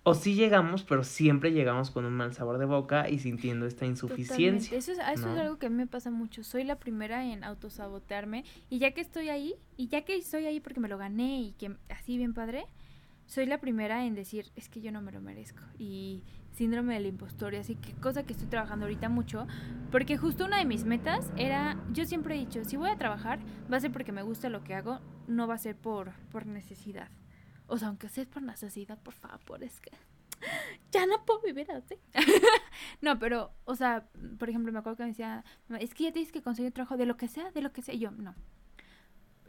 O 0.03 0.15
sí 0.15 0.33
llegamos, 0.33 0.83
pero 0.83 1.03
siempre 1.03 1.51
llegamos 1.51 1.91
con 1.91 2.05
un 2.05 2.13
mal 2.13 2.33
sabor 2.33 2.57
de 2.57 2.65
boca 2.65 3.07
y 3.07 3.19
sintiendo 3.19 3.67
esta 3.67 3.85
insuficiencia. 3.85 4.71
Totalmente. 4.71 4.77
Eso, 4.77 4.91
es, 4.93 4.97
eso 4.97 5.29
es 5.29 5.35
¿no? 5.35 5.41
algo 5.41 5.59
que 5.59 5.67
a 5.67 5.69
mí 5.69 5.75
me 5.75 5.85
pasa 5.85 6.09
mucho. 6.09 6.43
Soy 6.43 6.63
la 6.63 6.79
primera 6.79 7.23
en 7.23 7.43
autosabotearme 7.43 8.43
y 8.69 8.79
ya 8.79 8.91
que 8.91 9.01
estoy 9.01 9.29
ahí, 9.29 9.53
y 9.77 9.89
ya 9.89 10.01
que 10.01 10.15
estoy 10.15 10.47
ahí 10.47 10.59
porque 10.59 10.79
me 10.79 10.87
lo 10.87 10.97
gané 10.97 11.41
y 11.41 11.51
que 11.51 11.75
así 11.89 12.17
bien 12.17 12.33
padre, 12.33 12.65
soy 13.27 13.45
la 13.45 13.59
primera 13.59 14.05
en 14.05 14.15
decir, 14.15 14.51
es 14.55 14.69
que 14.69 14.81
yo 14.81 14.91
no 14.91 15.01
me 15.01 15.11
lo 15.11 15.21
merezco. 15.21 15.63
Y 15.77 16.23
síndrome 16.51 16.93
del 16.95 17.05
impostor 17.05 17.53
y 17.53 17.57
así 17.57 17.75
que 17.75 17.93
cosa 17.93 18.23
que 18.23 18.33
estoy 18.33 18.47
trabajando 18.47 18.85
ahorita 18.85 19.09
mucho, 19.09 19.47
porque 19.91 20.17
justo 20.17 20.45
una 20.45 20.57
de 20.57 20.65
mis 20.65 20.85
metas 20.85 21.31
era, 21.37 21.77
yo 21.91 22.05
siempre 22.05 22.35
he 22.35 22.39
dicho, 22.39 22.63
si 22.65 22.77
voy 22.77 22.89
a 22.89 22.97
trabajar, 22.97 23.39
va 23.71 23.77
a 23.77 23.79
ser 23.79 23.91
porque 23.91 24.11
me 24.11 24.23
gusta 24.23 24.49
lo 24.49 24.63
que 24.63 24.75
hago, 24.75 24.99
no 25.27 25.47
va 25.47 25.55
a 25.55 25.59
ser 25.59 25.75
por, 25.75 26.13
por 26.31 26.45
necesidad. 26.45 27.09
O 27.67 27.77
sea, 27.77 27.87
aunque 27.87 28.09
sea 28.09 28.25
por 28.25 28.41
necesidad, 28.43 28.99
por 29.01 29.13
favor, 29.13 29.63
es 29.63 29.79
que 29.79 29.91
ya 30.91 31.05
no 31.05 31.25
puedo 31.25 31.41
vivir 31.41 31.71
así. 31.71 31.95
no, 33.01 33.17
pero, 33.17 33.51
o 33.65 33.75
sea, 33.75 34.07
por 34.37 34.49
ejemplo, 34.49 34.71
me 34.71 34.79
acuerdo 34.79 34.97
que 34.97 35.03
me 35.03 35.09
decía, 35.09 35.43
"Mamá, 35.69 35.79
es 35.79 35.93
que 35.93 36.05
ya 36.05 36.11
tienes 36.11 36.31
que 36.31 36.41
conseguir 36.41 36.73
trabajo 36.73 36.97
de 36.97 37.05
lo 37.05 37.17
que 37.17 37.27
sea, 37.27 37.51
de 37.51 37.61
lo 37.61 37.71
que 37.71 37.81
sea. 37.81 37.95
Yo, 37.95 38.11
no. 38.11 38.35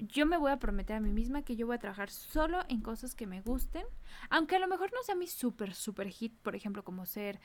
Yo 0.09 0.27
me 0.27 0.37
voy 0.37 0.51
a 0.51 0.59
prometer 0.59 0.97
a 0.97 1.01
mí 1.01 1.13
misma 1.13 1.43
que 1.43 1.55
yo 1.55 1.67
voy 1.67 1.77
a 1.77 1.79
trabajar 1.79 2.11
solo 2.11 2.59
en 2.69 2.81
cosas 2.81 3.15
que 3.15 3.27
me 3.27 3.41
gusten, 3.41 3.85
aunque 4.31 4.57
a 4.57 4.59
lo 4.59 4.67
mejor 4.67 4.91
no 4.93 5.03
sea 5.05 5.15
mi 5.15 5.29
súper, 5.29 5.75
súper 5.75 6.09
hit, 6.09 6.37
por 6.43 6.57
ejemplo, 6.57 6.83
como 6.83 7.07
ser, 7.07 7.39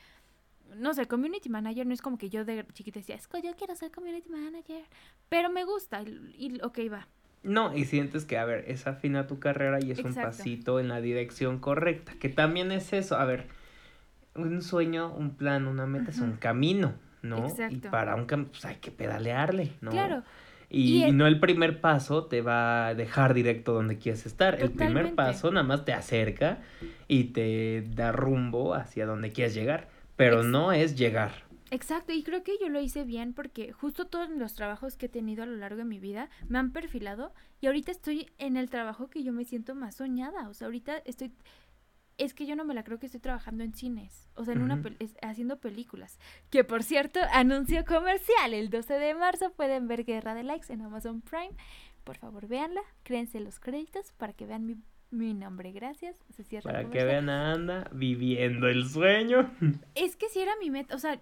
no 0.74 0.92
sé, 0.92 1.06
community 1.06 1.48
manager, 1.48 1.86
no 1.86 1.94
es 1.94 2.02
como 2.02 2.18
que 2.18 2.30
yo 2.30 2.44
de 2.44 2.66
chiquita 2.72 2.98
decía, 2.98 3.14
es 3.14 3.28
que 3.28 3.40
yo 3.42 3.54
quiero 3.56 3.76
ser 3.76 3.92
community 3.92 4.28
manager, 4.28 4.84
pero 5.28 5.50
me 5.50 5.64
gusta, 5.64 6.02
y, 6.02 6.34
y 6.36 6.60
ok, 6.62 6.78
va. 6.92 7.06
No, 7.44 7.76
y 7.76 7.84
sientes 7.84 8.24
que, 8.24 8.36
a 8.36 8.44
ver, 8.44 8.64
es 8.66 8.88
afina 8.88 9.28
tu 9.28 9.38
carrera 9.38 9.78
y 9.80 9.92
es 9.92 10.00
un 10.00 10.14
pasito 10.14 10.80
en 10.80 10.88
la 10.88 11.00
dirección 11.00 11.60
correcta, 11.60 12.12
que 12.18 12.28
también 12.28 12.72
es 12.72 12.92
eso, 12.92 13.16
a 13.16 13.24
ver, 13.24 13.46
un 14.34 14.62
sueño, 14.62 15.12
un 15.14 15.36
plan, 15.36 15.68
una 15.68 15.86
meta 15.86 16.10
es 16.10 16.18
un 16.18 16.32
camino, 16.32 16.94
¿no? 17.22 17.46
Y 17.46 17.50
Exacto. 17.50 17.90
para 17.90 18.16
un 18.16 18.26
camino, 18.26 18.50
pues 18.50 18.64
hay 18.64 18.76
que 18.76 18.90
pedalearle, 18.90 19.72
¿no? 19.80 19.90
Claro, 19.92 20.24
Y, 20.70 20.98
Y 20.98 21.02
el- 21.04 21.08
y 21.08 21.12
no 21.12 21.26
el 21.26 21.40
primer 21.40 21.80
paso 21.80 22.24
te 22.26 22.42
va 22.42 22.88
a 22.88 22.94
dejar 22.94 23.32
directo 23.34 23.72
donde 23.72 23.98
quieres 23.98 24.26
estar. 24.26 24.60
El 24.60 24.70
primer 24.70 25.14
paso 25.14 25.50
nada 25.50 25.64
más 25.66 25.84
te 25.84 25.92
acerca 25.92 26.58
y 27.06 27.24
te 27.24 27.82
da 27.94 28.12
rumbo 28.12 28.74
hacia 28.74 29.06
donde 29.06 29.32
quieres 29.32 29.54
llegar. 29.54 29.88
Pero 30.16 30.40
Ex- 30.40 30.46
no 30.46 30.72
es 30.72 30.96
llegar. 30.96 31.32
Exacto, 31.70 32.12
y 32.14 32.22
creo 32.22 32.42
que 32.42 32.52
yo 32.60 32.70
lo 32.70 32.80
hice 32.80 33.04
bien 33.04 33.34
porque 33.34 33.72
justo 33.72 34.06
todos 34.06 34.30
los 34.30 34.54
trabajos 34.54 34.96
que 34.96 35.06
he 35.06 35.08
tenido 35.10 35.42
a 35.42 35.46
lo 35.46 35.56
largo 35.56 35.76
de 35.78 35.84
mi 35.84 35.98
vida 35.98 36.30
me 36.48 36.58
han 36.58 36.72
perfilado 36.72 37.32
y 37.60 37.66
ahorita 37.66 37.90
estoy 37.92 38.26
en 38.38 38.56
el 38.56 38.70
trabajo 38.70 39.08
que 39.10 39.22
yo 39.22 39.32
me 39.34 39.44
siento 39.44 39.74
más 39.74 39.96
soñada. 39.96 40.48
O 40.48 40.54
sea, 40.54 40.66
ahorita 40.66 40.96
estoy... 41.04 41.30
Es 42.18 42.34
que 42.34 42.46
yo 42.46 42.56
no 42.56 42.64
me 42.64 42.74
la 42.74 42.82
creo 42.84 42.98
que 42.98 43.06
estoy 43.06 43.20
trabajando 43.20 43.64
en 43.64 43.72
cines, 43.74 44.28
o 44.34 44.44
sea, 44.44 44.52
en 44.54 44.60
una 44.62 44.76
pel- 44.82 44.96
es- 44.98 45.16
haciendo 45.22 45.58
películas. 45.60 46.18
Que 46.50 46.64
por 46.64 46.82
cierto, 46.82 47.20
anuncio 47.32 47.84
comercial, 47.84 48.52
el 48.54 48.68
12 48.70 48.94
de 48.94 49.14
marzo 49.14 49.52
pueden 49.52 49.86
ver 49.88 50.04
Guerra 50.04 50.34
de 50.34 50.42
Likes 50.42 50.72
en 50.72 50.82
Amazon 50.82 51.20
Prime. 51.22 51.52
Por 52.04 52.16
favor, 52.16 52.46
véanla, 52.48 52.80
créense 53.04 53.38
los 53.40 53.60
créditos 53.60 54.12
para 54.12 54.32
que 54.32 54.46
vean 54.46 54.66
mi, 54.66 54.76
mi 55.10 55.32
nombre. 55.32 55.70
Gracias. 55.72 56.16
Se 56.30 56.42
cierra 56.42 56.72
Para 56.72 56.90
que 56.90 57.04
vean 57.04 57.28
a 57.28 57.52
Anda 57.52 57.88
viviendo 57.92 58.66
el 58.68 58.84
sueño. 58.88 59.50
Es 59.94 60.16
que 60.16 60.28
sí 60.28 60.40
era 60.40 60.52
mi 60.60 60.70
meta, 60.70 60.94
o 60.94 60.98
sea, 60.98 61.20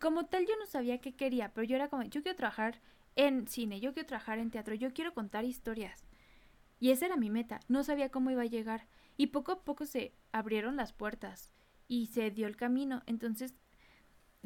como 0.00 0.26
tal 0.26 0.46
yo 0.46 0.54
no 0.58 0.66
sabía 0.66 0.98
qué 0.98 1.14
quería, 1.14 1.50
pero 1.54 1.64
yo 1.64 1.74
era 1.76 1.88
como, 1.88 2.02
yo 2.04 2.22
quiero 2.22 2.36
trabajar 2.36 2.80
en 3.16 3.48
cine, 3.48 3.80
yo 3.80 3.92
quiero 3.94 4.06
trabajar 4.06 4.38
en 4.38 4.50
teatro, 4.50 4.74
yo 4.74 4.92
quiero 4.92 5.12
contar 5.14 5.44
historias. 5.44 6.04
Y 6.78 6.90
esa 6.90 7.06
era 7.06 7.16
mi 7.16 7.30
meta, 7.30 7.58
no 7.68 7.82
sabía 7.82 8.10
cómo 8.10 8.30
iba 8.30 8.42
a 8.42 8.46
llegar. 8.46 8.86
Y 9.16 9.28
poco 9.28 9.52
a 9.52 9.64
poco 9.64 9.86
se 9.86 10.14
abrieron 10.32 10.76
las 10.76 10.92
puertas 10.92 11.50
y 11.88 12.06
se 12.06 12.30
dio 12.30 12.46
el 12.46 12.56
camino. 12.56 13.02
Entonces, 13.06 13.54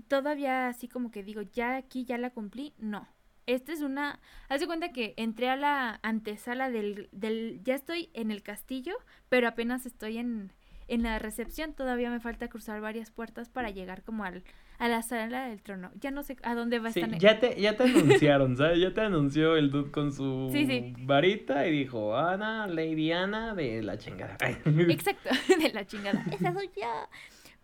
todavía 0.09 0.69
así 0.69 0.89
como 0.89 1.11
que 1.11 1.23
digo, 1.23 1.43
ya 1.43 1.77
aquí 1.77 2.05
ya 2.05 2.19
la 2.19 2.31
cumplí, 2.31 2.75
no. 2.79 3.09
Esta 3.47 3.73
es 3.73 3.81
una... 3.81 4.21
Haz 4.49 4.61
de 4.61 4.67
cuenta 4.67 4.93
que 4.93 5.15
entré 5.17 5.49
a 5.49 5.57
la 5.57 5.99
antesala 6.03 6.71
del, 6.71 7.09
del... 7.11 7.61
Ya 7.65 7.75
estoy 7.75 8.11
en 8.15 8.31
el 8.31 8.43
castillo, 8.43 8.95
pero 9.29 9.49
apenas 9.49 9.87
estoy 9.87 10.19
en, 10.19 10.53
en 10.87 11.03
la 11.03 11.19
recepción. 11.19 11.75
Todavía 11.75 12.11
me 12.11 12.21
falta 12.21 12.49
cruzar 12.49 12.81
varias 12.81 13.11
puertas 13.11 13.49
para 13.49 13.71
llegar 13.71 14.05
como 14.05 14.25
al, 14.25 14.45
a 14.81 14.88
la 14.88 15.03
sala 15.03 15.47
del 15.47 15.62
trono. 15.62 15.90
Ya 16.01 16.11
no 16.11 16.23
sé 16.23 16.37
a 16.43 16.55
dónde 16.55 16.79
va 16.81 16.88
a 16.88 16.93
Sí, 16.93 17.01
estar. 17.01 17.19
ya 17.19 17.38
te, 17.38 17.61
ya 17.61 17.77
te 17.77 17.83
anunciaron, 17.85 18.57
¿sabes? 18.57 18.81
Ya 18.81 18.93
te 18.93 19.03
anunció 19.03 19.57
el 19.57 19.71
dude 19.71 19.90
con 19.93 20.12
su 20.12 20.49
Sí, 20.53 20.66
sí. 20.66 20.95
varita 21.01 21.66
y 21.66 21.71
dijo, 21.71 22.16
Ana, 22.16 22.66
Lady 22.66 23.12
Ana 23.12 23.55
de 23.55 23.83
la 23.83 23.99
chingada. 23.99 24.37
Exacto, 24.88 25.31
de 25.62 25.73
la 25.73 25.87
chingada. 25.87 26.25
Esa 26.33 26.53
soy 26.53 26.71
yo. 26.77 27.09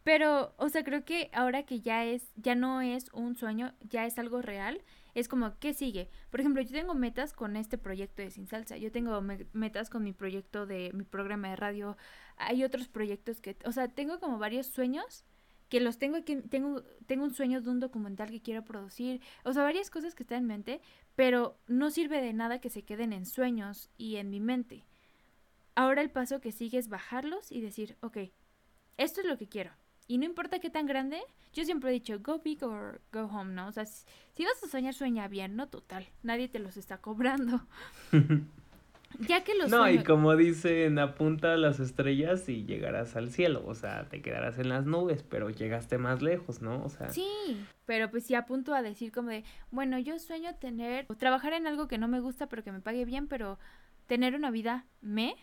Pero, 0.05 0.55
o 0.59 0.69
sea, 0.69 0.85
creo 0.85 1.05
que 1.05 1.31
ahora 1.33 1.65
que 1.65 1.81
ya 1.81 2.05
es, 2.05 2.31
ya 2.37 2.55
no 2.55 2.81
es 2.81 3.11
un 3.13 3.35
sueño, 3.35 3.73
ya 3.81 4.07
es 4.07 4.19
algo 4.21 4.41
real, 4.41 4.81
es 5.15 5.27
como, 5.27 5.59
¿qué 5.59 5.75
sigue? 5.75 6.09
Por 6.31 6.39
ejemplo, 6.41 6.63
yo 6.63 6.71
tengo 6.71 6.95
metas 6.95 7.33
con 7.33 7.57
este 7.57 7.77
proyecto 7.77 8.23
de 8.23 8.31
Sin 8.31 8.47
Salsa, 8.47 8.77
yo 8.77 8.93
tengo 8.93 9.21
metas 9.53 9.91
con 9.91 10.05
mi 10.05 10.13
proyecto 10.13 10.65
de 10.67 10.93
mi 10.95 11.03
programa 11.03 11.49
de 11.49 11.57
radio, 11.57 11.97
hay 12.37 12.63
otros 12.63 12.87
proyectos 12.87 13.41
que, 13.41 13.57
o 13.65 13.73
sea, 13.73 13.89
tengo 13.89 14.21
como 14.21 14.39
varios 14.39 14.67
sueños 14.69 15.25
que 15.69 15.81
los 15.81 15.99
tengo 15.99 16.17
aquí, 16.17 16.37
tengo, 16.37 16.83
tengo 17.07 17.25
un 17.25 17.35
sueño 17.35 17.61
de 17.61 17.71
un 17.71 17.81
documental 17.81 18.31
que 18.31 18.41
quiero 18.41 18.65
producir, 18.65 19.21
o 19.45 19.53
sea, 19.53 19.63
varias 19.63 19.91
cosas 19.91 20.15
que 20.15 20.23
están 20.23 20.39
en 20.39 20.47
mente, 20.47 20.81
pero 21.15 21.59
no 21.67 21.91
sirve 21.91 22.21
de 22.21 22.33
nada 22.33 22.61
que 22.61 22.71
se 22.71 22.83
queden 22.83 23.13
en 23.13 23.27
sueños 23.27 23.91
y 23.97 24.17
en 24.17 24.31
mi 24.31 24.41
mente. 24.41 24.85
Ahora 25.75 26.03
el 26.03 26.11
paso 26.11 26.41
que 26.41 26.53
sigue 26.53 26.79
es 26.79 26.89
bajarlos 26.89 27.53
y 27.53 27.61
decir, 27.61 27.97
ok, 28.01 28.19
esto 28.97 29.21
es 29.21 29.27
lo 29.27 29.37
que 29.37 29.49
quiero. 29.49 29.73
Y 30.09 30.19
no 30.19 30.25
importa 30.25 30.61
qué 30.61 30.71
tan 30.71 30.87
grande, 30.87 31.21
yo 31.53 31.65
siempre 31.65 31.91
he 31.91 31.93
dicho, 31.93 32.19
go 32.21 32.39
big 32.39 32.63
or 32.63 33.01
go 33.13 33.25
home, 33.25 33.53
¿no? 33.55 33.67
O 33.67 33.73
sea, 33.73 33.85
si, 33.87 34.45
vas 34.45 34.63
a 34.63 34.69
soñar, 34.69 34.95
sueña 34.95 35.27
bien, 35.27 35.57
¿no? 35.57 35.69
Total, 35.69 36.07
nadie 36.23 36.49
te 36.49 36.61
los 36.61 36.77
está 36.77 36.99
cobrando. 36.99 37.67
ya 39.21 39.45
que 39.45 39.55
los 39.55 39.71
No, 39.71 39.89
y 39.89 40.03
como 40.05 40.37
dicen, 40.37 40.99
apunta 40.99 41.55
a 41.55 41.57
las 41.57 41.81
estrellas 41.81 42.49
y 42.49 42.65
llegarás 42.65 43.17
al 43.17 43.31
cielo, 43.31 43.65
o 43.67 43.75
sea, 43.75 44.09
te 44.09 44.23
quedarás 44.23 44.59
en 44.59 44.69
las 44.69 44.87
nubes, 44.87 45.23
pero 45.23 45.51
llegaste 45.51 45.99
más 45.99 46.23
lejos, 46.23 46.63
¿no? 46.63 46.85
O 46.85 46.89
sea... 46.89 47.11
Sí, 47.11 47.65
pero 47.87 48.11
pues 48.11 48.25
sí 48.25 48.35
apunto 48.35 48.75
a 48.75 48.83
decir 48.83 49.13
como 49.13 49.31
de, 49.31 49.45
bueno, 49.71 49.99
yo 49.99 50.19
sueño 50.19 50.55
tener, 50.57 51.07
o 51.09 51.15
trabajar 51.15 51.53
en 51.53 51.67
algo 51.67 51.89
que 51.89 51.99
no 51.99 52.09
me 52.09 52.21
gusta, 52.21 52.49
pero 52.49 52.63
que 52.63 52.73
me 52.73 52.81
pague 52.81 53.05
bien, 53.05 53.27
pero 53.29 53.59
tener 54.07 54.35
una 54.35 54.51
vida 54.51 54.87
me, 55.01 55.37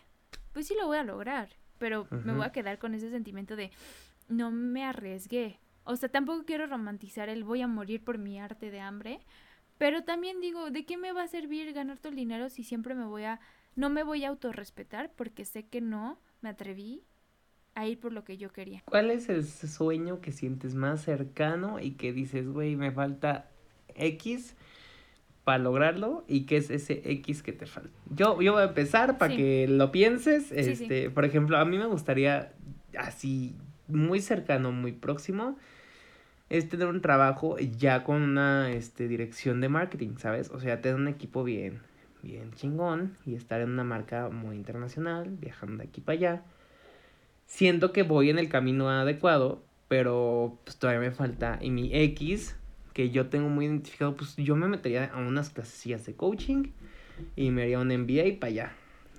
pues 0.52 0.66
sí 0.66 0.74
lo 0.78 0.86
voy 0.86 0.98
a 0.98 1.04
lograr, 1.04 1.50
pero 1.78 2.06
me 2.10 2.32
voy 2.32 2.44
a 2.44 2.52
quedar 2.52 2.78
con 2.78 2.94
ese 2.94 3.10
sentimiento 3.10 3.56
de, 3.56 3.70
no 4.28 4.50
me 4.50 4.84
arriesgué. 4.84 5.58
O 5.84 5.96
sea, 5.96 6.08
tampoco 6.08 6.44
quiero 6.44 6.66
romantizar 6.66 7.28
el 7.28 7.44
voy 7.44 7.60
a 7.60 7.66
morir 7.66 8.02
por 8.02 8.18
mi 8.18 8.40
arte 8.40 8.70
de 8.70 8.80
hambre, 8.80 9.20
pero 9.84 10.02
también 10.02 10.40
digo, 10.40 10.70
¿de 10.70 10.86
qué 10.86 10.96
me 10.96 11.12
va 11.12 11.24
a 11.24 11.28
servir 11.28 11.70
ganar 11.74 11.98
todo 11.98 12.08
el 12.08 12.16
dinero 12.16 12.48
si 12.48 12.64
siempre 12.64 12.94
me 12.94 13.04
voy 13.04 13.24
a 13.24 13.38
no 13.76 13.90
me 13.90 14.02
voy 14.02 14.24
a 14.24 14.30
autorrespetar 14.30 15.12
porque 15.14 15.44
sé 15.44 15.66
que 15.66 15.82
no 15.82 16.18
me 16.40 16.48
atreví 16.48 17.02
a 17.74 17.86
ir 17.86 18.00
por 18.00 18.10
lo 18.10 18.24
que 18.24 18.38
yo 18.38 18.50
quería. 18.50 18.82
¿Cuál 18.86 19.10
es 19.10 19.28
el 19.28 19.44
sueño 19.44 20.22
que 20.22 20.32
sientes 20.32 20.74
más 20.74 21.02
cercano 21.02 21.80
y 21.80 21.90
que 21.90 22.14
dices, 22.14 22.48
güey, 22.48 22.76
me 22.76 22.92
falta 22.92 23.50
X 23.94 24.56
para 25.44 25.58
lograrlo 25.58 26.24
y 26.28 26.46
qué 26.46 26.56
es 26.56 26.70
ese 26.70 27.02
X 27.04 27.42
que 27.42 27.52
te 27.52 27.66
falta? 27.66 27.90
Yo, 28.08 28.40
yo 28.40 28.54
voy 28.54 28.62
a 28.62 28.68
empezar 28.68 29.18
para 29.18 29.36
que 29.36 29.68
lo 29.68 29.92
pienses. 29.92 30.50
este, 30.50 31.10
por 31.10 31.26
ejemplo, 31.26 31.58
a 31.58 31.64
mí 31.66 31.76
me 31.76 31.84
gustaría 31.84 32.54
así 32.96 33.54
muy 33.86 34.22
cercano, 34.22 34.72
muy 34.72 34.92
próximo, 34.92 35.58
es 36.50 36.68
tener 36.68 36.88
un 36.88 37.00
trabajo 37.00 37.58
ya 37.58 38.04
con 38.04 38.22
una 38.22 38.70
este, 38.70 39.08
dirección 39.08 39.60
de 39.60 39.68
marketing, 39.68 40.16
¿sabes? 40.18 40.50
O 40.50 40.60
sea, 40.60 40.80
tener 40.80 40.96
un 40.96 41.08
equipo 41.08 41.44
bien, 41.44 41.80
bien 42.22 42.52
chingón 42.52 43.16
y 43.24 43.34
estar 43.34 43.60
en 43.60 43.70
una 43.70 43.84
marca 43.84 44.28
muy 44.28 44.56
internacional, 44.56 45.36
viajando 45.40 45.78
de 45.82 45.88
aquí 45.88 46.00
para 46.00 46.16
allá. 46.16 46.42
Siento 47.46 47.92
que 47.92 48.02
voy 48.02 48.30
en 48.30 48.38
el 48.38 48.48
camino 48.48 48.88
adecuado, 48.88 49.64
pero 49.88 50.58
pues 50.64 50.76
todavía 50.76 51.00
me 51.00 51.10
falta. 51.10 51.58
Y 51.60 51.70
mi 51.70 51.94
X, 51.94 52.56
que 52.92 53.10
yo 53.10 53.28
tengo 53.28 53.48
muy 53.48 53.66
identificado, 53.66 54.16
pues 54.16 54.36
yo 54.36 54.56
me 54.56 54.68
metería 54.68 55.06
a 55.06 55.18
unas 55.18 55.50
clases 55.50 56.06
de 56.06 56.14
coaching 56.14 56.72
y 57.36 57.50
me 57.50 57.62
haría 57.62 57.78
un 57.78 57.88
MBA 57.88 58.38
para 58.40 58.50
allá. 58.50 58.72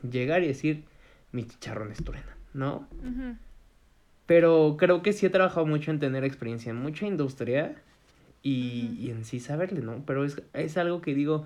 Llegar 0.09 0.43
y 0.43 0.47
decir, 0.47 0.85
mi 1.31 1.43
chicharrón 1.43 1.91
es 1.91 2.03
turena, 2.03 2.37
¿no? 2.53 2.87
Pero 4.25 4.75
creo 4.77 5.01
que 5.01 5.13
sí 5.13 5.25
he 5.25 5.29
trabajado 5.29 5.65
mucho 5.65 5.91
en 5.91 5.99
tener 5.99 6.23
experiencia 6.23 6.71
en 6.71 6.77
mucha 6.77 7.05
industria 7.05 7.75
y, 8.41 8.97
y 8.99 9.11
en 9.11 9.25
sí 9.25 9.39
saberle, 9.39 9.81
¿no? 9.81 10.03
Pero 10.05 10.23
es, 10.23 10.41
es, 10.53 10.77
algo 10.77 11.01
que 11.01 11.13
digo, 11.13 11.45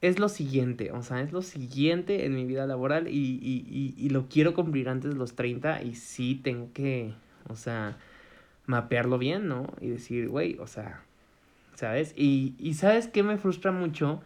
es 0.00 0.18
lo 0.18 0.28
siguiente, 0.28 0.92
o 0.92 1.02
sea, 1.02 1.20
es 1.22 1.32
lo 1.32 1.42
siguiente 1.42 2.24
en 2.24 2.34
mi 2.34 2.44
vida 2.44 2.66
laboral 2.66 3.08
y, 3.08 3.38
y, 3.42 3.66
y, 3.68 3.94
y 3.96 4.10
lo 4.10 4.28
quiero 4.28 4.54
cumplir 4.54 4.88
antes 4.88 5.10
de 5.12 5.16
los 5.16 5.34
30 5.34 5.82
y 5.82 5.94
sí 5.94 6.40
tengo 6.42 6.72
que, 6.72 7.14
o 7.48 7.56
sea, 7.56 7.96
mapearlo 8.66 9.18
bien, 9.18 9.48
¿no? 9.48 9.66
Y 9.80 9.88
decir, 9.88 10.28
güey, 10.28 10.56
o 10.58 10.66
sea, 10.66 11.02
¿sabes? 11.74 12.12
Y, 12.16 12.54
y 12.58 12.74
¿sabes 12.74 13.08
qué 13.08 13.22
me 13.22 13.38
frustra 13.38 13.72
mucho? 13.72 14.20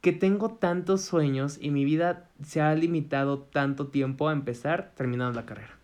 Que 0.00 0.12
tengo 0.12 0.50
tantos 0.54 1.02
sueños 1.02 1.58
y 1.60 1.70
mi 1.70 1.84
vida 1.84 2.28
se 2.44 2.60
ha 2.60 2.74
limitado 2.74 3.38
tanto 3.38 3.88
tiempo 3.88 4.28
a 4.28 4.32
empezar 4.32 4.92
terminando 4.96 5.38
la 5.38 5.46
carrera. 5.46 5.81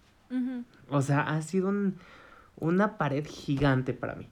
O 0.88 1.02
sea, 1.02 1.22
ha 1.22 1.42
sido 1.42 1.72
una 2.56 2.98
pared 2.98 3.26
gigante 3.26 3.94
para 3.94 4.14
mí. 4.14 4.28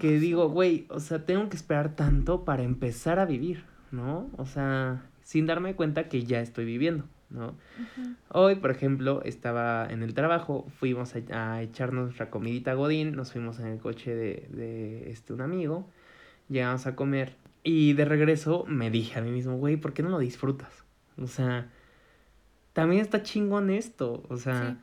Que 0.00 0.18
digo, 0.18 0.48
güey, 0.48 0.86
o 0.88 0.98
sea, 0.98 1.24
tengo 1.24 1.48
que 1.48 1.56
esperar 1.56 1.94
tanto 1.94 2.44
para 2.44 2.64
empezar 2.64 3.20
a 3.20 3.24
vivir, 3.24 3.64
¿no? 3.92 4.28
O 4.36 4.44
sea, 4.44 5.02
sin 5.22 5.46
darme 5.46 5.76
cuenta 5.76 6.08
que 6.08 6.24
ya 6.24 6.40
estoy 6.40 6.64
viviendo, 6.64 7.04
¿no? 7.30 7.54
Hoy, 8.30 8.56
por 8.56 8.72
ejemplo, 8.72 9.22
estaba 9.22 9.86
en 9.88 10.02
el 10.02 10.12
trabajo, 10.12 10.66
fuimos 10.80 11.14
a, 11.14 11.62
echarnos 11.62 12.06
nuestra 12.06 12.30
comidita 12.30 12.74
Godín, 12.74 13.14
nos 13.14 13.30
fuimos 13.30 13.60
en 13.60 13.66
el 13.66 13.78
coche 13.78 14.14
de, 14.16 14.48
de 14.50 15.10
este, 15.10 15.32
un 15.32 15.40
amigo, 15.40 15.88
llegamos 16.48 16.86
a 16.88 16.96
comer 16.96 17.36
y 17.62 17.92
de 17.92 18.06
regreso 18.06 18.64
me 18.66 18.90
dije 18.90 19.20
a 19.20 19.22
mí 19.22 19.30
mismo, 19.30 19.56
güey, 19.56 19.76
¿por 19.76 19.92
qué 19.92 20.02
no 20.02 20.08
lo 20.08 20.18
disfrutas? 20.18 20.84
O 21.16 21.28
sea, 21.28 21.70
también 22.72 23.02
está 23.02 23.22
chingón 23.22 23.70
esto, 23.70 24.24
o 24.28 24.36
sea 24.36 24.78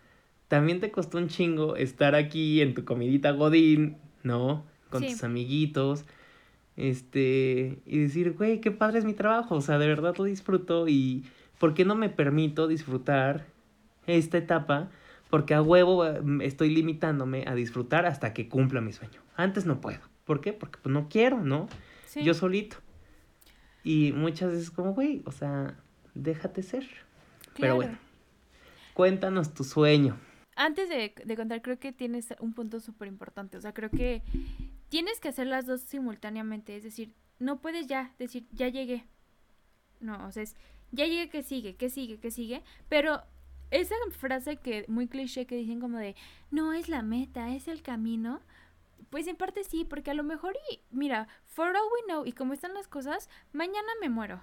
también 0.47 0.79
te 0.79 0.91
costó 0.91 1.17
un 1.17 1.27
chingo 1.27 1.75
estar 1.75 2.15
aquí 2.15 2.62
en 2.62 2.73
tu 2.73 2.86
comidita 2.86 3.32
Godín, 3.32 3.97
¿no? 4.23 4.63
Con 4.89 5.03
tus 5.03 5.23
amiguitos. 5.23 6.06
Este, 6.75 7.79
y 7.86 7.99
decir, 7.99 8.34
güey, 8.34 8.60
qué 8.60 8.71
padre 8.71 8.99
es 8.99 9.06
mi 9.06 9.13
trabajo, 9.13 9.56
o 9.56 9.62
sea, 9.62 9.77
de 9.77 9.88
verdad 9.88 10.15
lo 10.17 10.23
disfruto 10.23 10.88
y 10.88 11.23
¿por 11.60 11.75
qué 11.75 11.86
no 11.86 11.93
me 11.93 12.10
permito 12.10 12.67
disfrutar 12.67 13.45
esta 14.08 14.39
etapa? 14.39 14.89
Porque 15.29 15.53
a 15.53 15.62
huevo 15.62 16.03
mm, 16.03 16.41
estoy 16.41 16.69
limitándome 16.69 17.45
a 17.47 17.53
disfrutar 17.53 18.06
hasta 18.06 18.34
que 18.34 18.49
cumpla 18.49 18.82
mi 18.82 18.91
sueño. 18.91 19.21
Antes 19.36 19.65
no 19.65 19.82
puedo. 19.82 19.99
¿Por 20.25 20.41
qué? 20.41 20.53
Porque 20.53 20.79
pues 20.82 20.93
no 20.93 21.10
quiero, 21.10 21.41
¿no? 21.41 21.67
Yo 22.23 22.34
solito. 22.34 22.77
Y 23.84 24.12
muchas 24.13 24.51
veces 24.51 24.71
como, 24.71 24.93
güey, 24.93 25.21
o 25.25 25.32
sea, 25.32 25.75
déjate 26.13 26.63
ser. 26.63 26.88
Pero 27.60 27.75
bueno, 27.75 27.97
cuéntanos 28.93 29.53
tu 29.53 29.63
sueño 29.63 30.17
antes 30.55 30.89
de, 30.89 31.13
contar, 31.35 31.61
creo 31.61 31.79
que 31.79 31.91
tienes 31.91 32.33
un 32.39 32.53
punto 32.53 32.79
súper 32.79 33.07
importante. 33.07 33.57
O 33.57 33.61
sea, 33.61 33.73
creo 33.73 33.89
que 33.89 34.21
tienes 34.89 35.19
que 35.19 35.29
hacer 35.29 35.47
las 35.47 35.65
dos 35.65 35.81
simultáneamente. 35.81 36.75
Es 36.75 36.83
decir, 36.83 37.13
no 37.39 37.59
puedes 37.59 37.87
ya 37.87 38.13
decir, 38.19 38.47
ya 38.51 38.67
llegué. 38.67 39.05
No, 39.99 40.27
o 40.27 40.31
sea, 40.31 40.43
es, 40.43 40.55
ya 40.91 41.05
llegué, 41.05 41.29
que 41.29 41.43
sigue? 41.43 41.75
¿Qué 41.75 41.89
sigue? 41.89 42.19
¿Qué 42.19 42.29
sigue? 42.29 42.63
Pero 42.89 43.23
esa 43.71 43.95
frase 44.11 44.57
que 44.57 44.85
muy 44.87 45.07
cliché 45.07 45.45
que 45.45 45.55
dicen 45.55 45.79
como 45.79 45.97
de, 45.97 46.15
no 46.51 46.73
es 46.73 46.89
la 46.89 47.01
meta, 47.01 47.53
es 47.53 47.67
el 47.67 47.81
camino. 47.81 48.41
Pues 49.09 49.27
en 49.27 49.35
parte 49.35 49.63
sí, 49.63 49.85
porque 49.85 50.11
a 50.11 50.13
lo 50.13 50.23
mejor, 50.23 50.55
y 50.71 50.81
mira, 50.91 51.27
for 51.45 51.69
all 51.69 51.75
we 51.75 52.05
know, 52.07 52.25
y 52.25 52.33
como 52.33 52.53
están 52.53 52.73
las 52.73 52.87
cosas, 52.87 53.29
mañana 53.51 53.87
me 54.01 54.09
muero. 54.09 54.41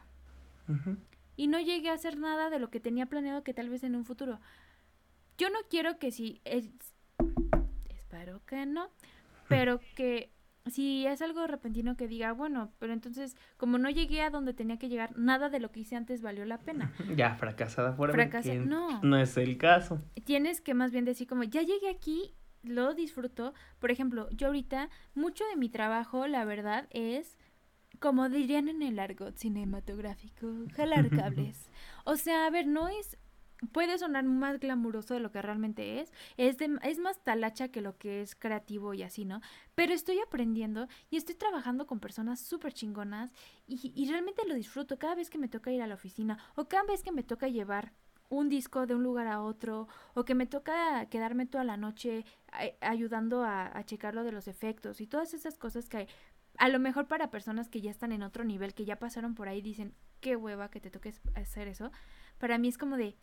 Y 1.36 1.48
no 1.48 1.58
llegué 1.58 1.90
a 1.90 1.94
hacer 1.94 2.16
nada 2.16 2.50
de 2.50 2.58
lo 2.58 2.70
que 2.70 2.78
tenía 2.78 3.06
planeado 3.06 3.42
que 3.42 3.54
tal 3.54 3.68
vez 3.68 3.82
en 3.82 3.96
un 3.96 4.04
futuro. 4.04 4.40
Yo 5.40 5.48
no 5.48 5.60
quiero 5.70 5.98
que 5.98 6.10
si 6.10 6.42
es, 6.44 6.68
espero 7.88 8.42
que 8.44 8.66
no, 8.66 8.90
pero 9.48 9.80
que 9.96 10.30
si 10.66 11.06
es 11.06 11.22
algo 11.22 11.46
repentino 11.46 11.96
que 11.96 12.08
diga, 12.08 12.32
bueno, 12.32 12.74
pero 12.78 12.92
entonces 12.92 13.38
como 13.56 13.78
no 13.78 13.88
llegué 13.88 14.20
a 14.20 14.28
donde 14.28 14.52
tenía 14.52 14.76
que 14.76 14.90
llegar, 14.90 15.16
nada 15.16 15.48
de 15.48 15.58
lo 15.58 15.72
que 15.72 15.80
hice 15.80 15.96
antes 15.96 16.20
valió 16.20 16.44
la 16.44 16.58
pena. 16.58 16.92
Ya, 17.16 17.36
fracasada 17.36 17.94
fuera. 17.94 18.12
Fracasa 18.12 18.52
no. 18.56 19.00
No 19.00 19.16
es 19.16 19.34
el 19.38 19.56
caso. 19.56 20.02
Tienes 20.26 20.60
que 20.60 20.74
más 20.74 20.92
bien 20.92 21.06
decir 21.06 21.26
como, 21.26 21.42
ya 21.44 21.62
llegué 21.62 21.88
aquí, 21.88 22.34
lo 22.62 22.92
disfruto. 22.92 23.54
Por 23.78 23.90
ejemplo, 23.90 24.28
yo 24.32 24.48
ahorita, 24.48 24.90
mucho 25.14 25.44
de 25.46 25.56
mi 25.56 25.70
trabajo, 25.70 26.26
la 26.26 26.44
verdad, 26.44 26.86
es, 26.90 27.38
como 27.98 28.28
dirían 28.28 28.68
en 28.68 28.82
el 28.82 28.98
argot 28.98 29.38
cinematográfico, 29.38 30.52
jalar 30.76 31.08
cables. 31.16 31.70
o 32.04 32.16
sea, 32.16 32.44
a 32.44 32.50
ver, 32.50 32.66
no 32.66 32.88
es 32.88 33.16
puede 33.72 33.98
sonar 33.98 34.24
más 34.24 34.58
glamuroso 34.58 35.14
de 35.14 35.20
lo 35.20 35.30
que 35.30 35.42
realmente 35.42 36.00
es. 36.00 36.12
Es, 36.36 36.56
es 36.60 36.98
más 36.98 37.22
talacha 37.22 37.68
que 37.68 37.80
lo 37.80 37.96
que 37.98 38.22
es 38.22 38.34
creativo 38.34 38.94
y 38.94 39.02
así, 39.02 39.24
¿no? 39.24 39.40
Pero 39.74 39.92
estoy 39.92 40.18
aprendiendo 40.20 40.88
y 41.10 41.16
estoy 41.16 41.34
trabajando 41.34 41.86
con 41.86 42.00
personas 42.00 42.40
súper 42.40 42.72
chingonas 42.72 43.32
y, 43.66 43.92
y 43.94 44.08
realmente 44.10 44.46
lo 44.46 44.54
disfruto 44.54 44.98
cada 44.98 45.14
vez 45.14 45.30
que 45.30 45.38
me 45.38 45.48
toca 45.48 45.72
ir 45.72 45.82
a 45.82 45.86
la 45.86 45.94
oficina 45.94 46.38
o 46.56 46.68
cada 46.68 46.84
vez 46.84 47.02
que 47.02 47.12
me 47.12 47.22
toca 47.22 47.48
llevar 47.48 47.92
un 48.28 48.48
disco 48.48 48.86
de 48.86 48.94
un 48.94 49.02
lugar 49.02 49.26
a 49.26 49.42
otro 49.42 49.88
o 50.14 50.24
que 50.24 50.36
me 50.36 50.46
toca 50.46 51.06
quedarme 51.06 51.46
toda 51.46 51.64
la 51.64 51.76
noche 51.76 52.24
ayudando 52.80 53.42
a, 53.42 53.76
a 53.76 53.84
checar 53.84 54.14
lo 54.14 54.22
de 54.22 54.30
los 54.30 54.46
efectos 54.46 55.00
y 55.00 55.08
todas 55.08 55.34
esas 55.34 55.58
cosas 55.58 55.88
que 55.88 56.06
a 56.56 56.68
lo 56.68 56.78
mejor 56.78 57.08
para 57.08 57.30
personas 57.30 57.68
que 57.68 57.80
ya 57.80 57.90
están 57.90 58.12
en 58.12 58.22
otro 58.22 58.44
nivel, 58.44 58.74
que 58.74 58.84
ya 58.84 58.98
pasaron 58.98 59.34
por 59.34 59.48
ahí, 59.48 59.62
dicen, 59.62 59.94
qué 60.20 60.36
hueva 60.36 60.70
que 60.70 60.80
te 60.80 60.90
toques 60.90 61.20
hacer 61.34 61.68
eso. 61.68 61.90
Para 62.38 62.58
mí 62.58 62.68
es 62.68 62.78
como 62.78 62.96
de, 62.96 63.16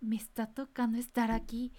me 0.00 0.16
está 0.16 0.46
tocando 0.46 0.98
estar 0.98 1.30
aquí. 1.30 1.72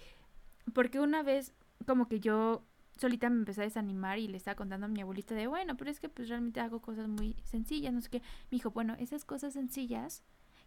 Porque 0.74 1.00
una 1.00 1.22
vez 1.22 1.52
como 1.86 2.08
que 2.08 2.20
yo 2.20 2.64
solita 2.96 3.28
me 3.30 3.38
empecé 3.38 3.62
a 3.62 3.64
desanimar 3.64 4.18
y 4.18 4.28
le 4.28 4.36
estaba 4.36 4.54
contando 4.54 4.86
a 4.86 4.88
mi 4.88 5.00
abuelita 5.00 5.34
de, 5.34 5.46
bueno, 5.46 5.76
pero 5.76 5.90
es 5.90 5.98
que 5.98 6.08
pues 6.08 6.28
realmente 6.28 6.60
hago 6.60 6.80
cosas 6.80 7.08
muy 7.08 7.36
sencillas, 7.44 7.92
no 7.92 8.00
sé 8.00 8.10
qué. 8.10 8.18
Me 8.18 8.56
dijo, 8.56 8.70
bueno, 8.70 8.94
esas 8.98 9.24
cosas 9.24 9.54
sencillas 9.54 10.22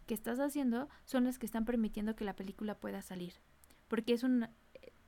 que 0.06 0.14
estás 0.14 0.38
haciendo 0.38 0.88
son 1.04 1.24
las 1.24 1.38
que 1.38 1.46
están 1.46 1.64
permitiendo 1.64 2.14
que 2.14 2.24
la 2.24 2.36
película 2.36 2.78
pueda 2.78 3.02
salir. 3.02 3.34
Porque 3.88 4.12
es 4.12 4.22
un, 4.22 4.48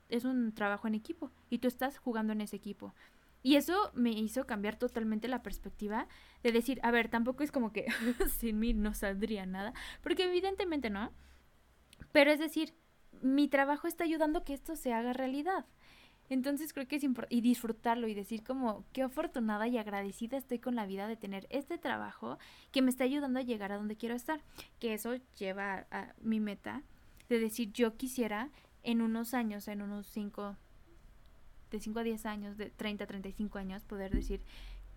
es 0.09 0.25
un 0.25 0.53
trabajo 0.53 0.89
en 0.89 0.95
equipo 0.95 1.31
y 1.51 1.59
tú 1.59 1.69
estás 1.69 1.99
jugando 1.99 2.33
en 2.33 2.41
ese 2.41 2.57
equipo. 2.57 2.95
Y 3.43 3.57
eso 3.57 3.93
me 3.95 4.11
hizo 4.11 4.47
cambiar 4.47 4.77
totalmente 4.77 5.29
la 5.29 5.43
perspectiva 5.43 6.09
de 6.43 6.53
decir, 6.53 6.81
a 6.83 6.91
ver, 6.91 7.09
tampoco 7.09 7.45
es 7.45 7.53
como 7.53 7.73
que 7.73 7.87
sin 8.39 8.59
mí 8.59 8.75
no 8.75 8.95
saldría 8.95 9.47
nada, 9.47 9.73
porque 10.03 10.25
evidentemente 10.25 10.91
no. 10.91 11.13
Pero 12.13 12.31
es 12.31 12.39
decir, 12.39 12.75
mi 13.23 13.49
trabajo 13.49 13.87
está 13.87 14.05
ayudando 14.05 14.45
que 14.45 14.55
esto 14.55 14.77
se 14.77 14.93
haga 14.93 15.13
realidad. 15.13 15.67
Entonces 16.31 16.75
creo 16.75 16.87
que 16.87 16.97
es 16.97 17.05
importante 17.05 17.35
y 17.35 17.41
disfrutarlo 17.41 18.07
y 18.07 18.15
decir 18.15 18.45
como 18.45 18.85
qué 18.93 19.03
afortunada 19.03 19.67
y 19.67 19.79
agradecida 19.79 20.37
estoy 20.37 20.59
con 20.59 20.75
la 20.75 20.85
vida 20.85 21.09
de 21.09 21.17
tener 21.17 21.47
este 21.49 21.79
trabajo 21.79 22.39
que 22.71 22.83
me 22.83 22.91
está 22.91 23.05
ayudando 23.05 23.39
a 23.39 23.43
llegar 23.43 23.73
a 23.73 23.77
donde 23.77 23.97
quiero 23.97 24.15
estar. 24.15 24.43
Que 24.79 24.93
eso 24.93 25.17
lleva 25.39 25.87
a, 25.91 26.13
mi 26.21 26.39
meta 26.39 26.83
de 27.29 27.41
decir 27.41 27.73
yo 27.73 27.97
quisiera 27.97 28.51
en 28.83 29.01
unos 29.01 29.33
años, 29.33 29.69
en 29.69 29.81
unos 29.81 30.07
5, 30.09 30.57
de 31.71 31.81
5 31.81 31.99
a 31.99 32.03
10 32.03 32.27
años, 32.27 32.59
de 32.59 32.71
30 32.71 33.05
a 33.05 33.07
35 33.07 33.59
años, 33.59 33.85
poder 33.85 34.13
decir 34.13 34.41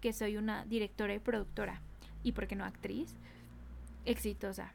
que 0.01 0.13
soy 0.13 0.35
una 0.35 0.65
directora 0.65 1.13
y 1.13 1.19
productora 1.19 1.81
y, 2.23 2.33
¿por 2.33 2.47
qué 2.47 2.55
no, 2.55 2.65
actriz 2.65 3.15
exitosa? 4.05 4.73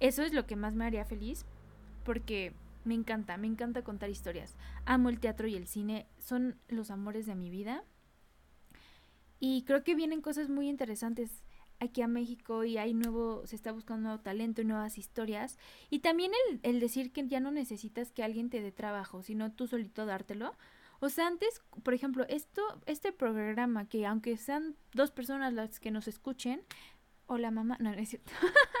Eso 0.00 0.22
es 0.22 0.32
lo 0.32 0.46
que 0.46 0.56
más 0.56 0.74
me 0.74 0.84
haría 0.84 1.04
feliz 1.04 1.44
porque 2.04 2.52
me 2.84 2.94
encanta, 2.94 3.36
me 3.36 3.46
encanta 3.46 3.82
contar 3.82 4.10
historias. 4.10 4.54
Amo 4.84 5.08
el 5.08 5.20
teatro 5.20 5.48
y 5.48 5.56
el 5.56 5.66
cine, 5.66 6.06
son 6.18 6.56
los 6.68 6.90
amores 6.90 7.26
de 7.26 7.34
mi 7.34 7.50
vida. 7.50 7.84
Y 9.40 9.62
creo 9.62 9.82
que 9.82 9.94
vienen 9.94 10.20
cosas 10.20 10.48
muy 10.48 10.68
interesantes 10.68 11.42
aquí 11.80 12.02
a 12.02 12.08
México 12.08 12.64
y 12.64 12.78
hay 12.78 12.94
nuevo, 12.94 13.46
se 13.46 13.56
está 13.56 13.72
buscando 13.72 14.08
nuevo 14.08 14.22
talento 14.22 14.62
y 14.62 14.64
nuevas 14.64 14.98
historias. 14.98 15.58
Y 15.90 16.00
también 16.00 16.32
el, 16.48 16.60
el 16.62 16.80
decir 16.80 17.12
que 17.12 17.26
ya 17.26 17.40
no 17.40 17.50
necesitas 17.50 18.12
que 18.12 18.22
alguien 18.22 18.50
te 18.50 18.60
dé 18.60 18.72
trabajo, 18.72 19.22
sino 19.22 19.52
tú 19.52 19.66
solito 19.66 20.06
dártelo. 20.06 20.54
O 21.00 21.10
sea, 21.10 21.26
antes, 21.26 21.60
por 21.82 21.92
ejemplo, 21.92 22.24
esto, 22.28 22.62
este 22.86 23.12
programa 23.12 23.86
que 23.88 24.06
aunque 24.06 24.36
sean 24.36 24.76
dos 24.92 25.10
personas 25.10 25.52
las 25.52 25.80
que 25.80 25.90
nos 25.90 26.08
escuchen, 26.08 26.62
Hola 27.26 27.50
mamá, 27.50 27.76
no, 27.80 27.90
no 27.90 28.00
es 28.00 28.10
cierto. 28.10 28.30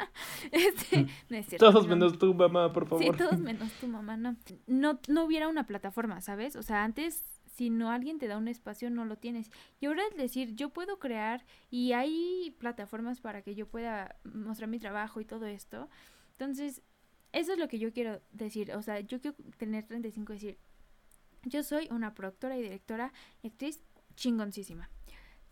este, 0.52 1.06
no 1.28 1.36
es 1.36 1.46
cierto. 1.46 1.70
Todos 1.70 1.86
menos 1.86 2.18
tu 2.18 2.34
mamá, 2.34 2.72
por 2.72 2.86
favor. 2.86 3.04
Sí, 3.04 3.10
todos 3.16 3.38
menos 3.40 3.72
tu 3.80 3.86
mamá, 3.86 4.16
no. 4.16 4.36
no. 4.66 5.00
No 5.08 5.24
hubiera 5.24 5.48
una 5.48 5.66
plataforma, 5.66 6.20
¿sabes? 6.20 6.56
O 6.56 6.62
sea, 6.62 6.84
antes 6.84 7.22
si 7.54 7.70
no 7.70 7.90
alguien 7.90 8.18
te 8.18 8.26
da 8.26 8.36
un 8.36 8.48
espacio 8.48 8.90
no 8.90 9.04
lo 9.04 9.16
tienes. 9.16 9.50
Y 9.80 9.86
ahora 9.86 10.02
es 10.10 10.16
decir, 10.16 10.54
yo 10.54 10.70
puedo 10.70 10.98
crear 10.98 11.44
y 11.70 11.92
hay 11.92 12.54
plataformas 12.58 13.20
para 13.20 13.42
que 13.42 13.54
yo 13.54 13.66
pueda 13.66 14.16
mostrar 14.24 14.68
mi 14.68 14.78
trabajo 14.78 15.20
y 15.20 15.24
todo 15.24 15.46
esto. 15.46 15.88
Entonces, 16.32 16.82
eso 17.32 17.52
es 17.52 17.58
lo 17.58 17.68
que 17.68 17.78
yo 17.78 17.92
quiero 17.92 18.20
decir. 18.32 18.72
O 18.72 18.82
sea, 18.82 19.00
yo 19.00 19.20
quiero 19.20 19.36
tener 19.56 19.86
35 19.86 20.32
y 20.32 20.36
decir, 20.36 20.58
yo 21.44 21.62
soy 21.62 21.88
una 21.90 22.14
productora 22.14 22.56
y 22.58 22.62
directora 22.62 23.12
y 23.42 23.48
actriz 23.48 23.80
chingoncísima. 24.16 24.90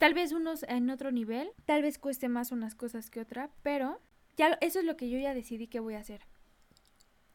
Tal 0.03 0.15
vez 0.15 0.33
unos 0.33 0.65
en 0.65 0.91
otro 0.91 1.13
nivel, 1.13 1.53
tal 1.65 1.83
vez 1.83 1.97
cueste 1.97 2.29
más 2.29 2.51
unas 2.51 2.75
cosas 2.75 3.09
que 3.09 3.21
otra, 3.21 3.51
pero 3.63 4.01
ya 4.37 4.59
eso 4.61 4.81
es 4.81 4.85
lo 4.85 4.97
que 4.97 5.09
yo 5.09 5.17
ya 5.17 5.33
decidí 5.33 5.69
que 5.69 5.79
voy 5.79 5.95
a 5.95 6.01
hacer. 6.01 6.23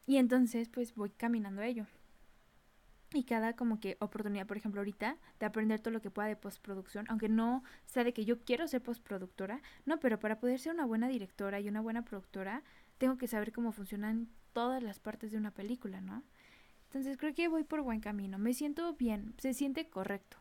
Y 0.04 0.18
entonces 0.18 0.68
pues 0.68 0.94
voy 0.94 1.08
caminando 1.08 1.62
a 1.62 1.66
ello. 1.66 1.86
Y 3.14 3.24
cada 3.24 3.56
como 3.56 3.80
que 3.80 3.96
oportunidad, 4.00 4.46
por 4.46 4.58
ejemplo, 4.58 4.82
ahorita, 4.82 5.16
de 5.40 5.46
aprender 5.46 5.80
todo 5.80 5.92
lo 5.92 6.02
que 6.02 6.10
pueda 6.10 6.28
de 6.28 6.36
postproducción, 6.36 7.06
aunque 7.08 7.30
no 7.30 7.64
sea 7.86 8.04
de 8.04 8.12
que 8.12 8.26
yo 8.26 8.44
quiero 8.44 8.68
ser 8.68 8.82
postproductora, 8.82 9.62
no, 9.86 9.98
pero 9.98 10.18
para 10.18 10.38
poder 10.38 10.58
ser 10.58 10.74
una 10.74 10.84
buena 10.84 11.08
directora 11.08 11.60
y 11.60 11.70
una 11.70 11.80
buena 11.80 12.04
productora, 12.04 12.62
tengo 12.98 13.16
que 13.16 13.28
saber 13.28 13.50
cómo 13.50 13.72
funcionan 13.72 14.28
todas 14.52 14.82
las 14.82 14.98
partes 14.98 15.32
de 15.32 15.38
una 15.38 15.52
película, 15.52 16.02
¿no? 16.02 16.22
Entonces 16.88 17.16
creo 17.16 17.34
que 17.34 17.48
voy 17.48 17.64
por 17.64 17.80
buen 17.80 18.00
camino, 18.00 18.36
me 18.36 18.52
siento 18.52 18.92
bien, 18.92 19.32
se 19.38 19.54
siente 19.54 19.88
correcto 19.88 20.36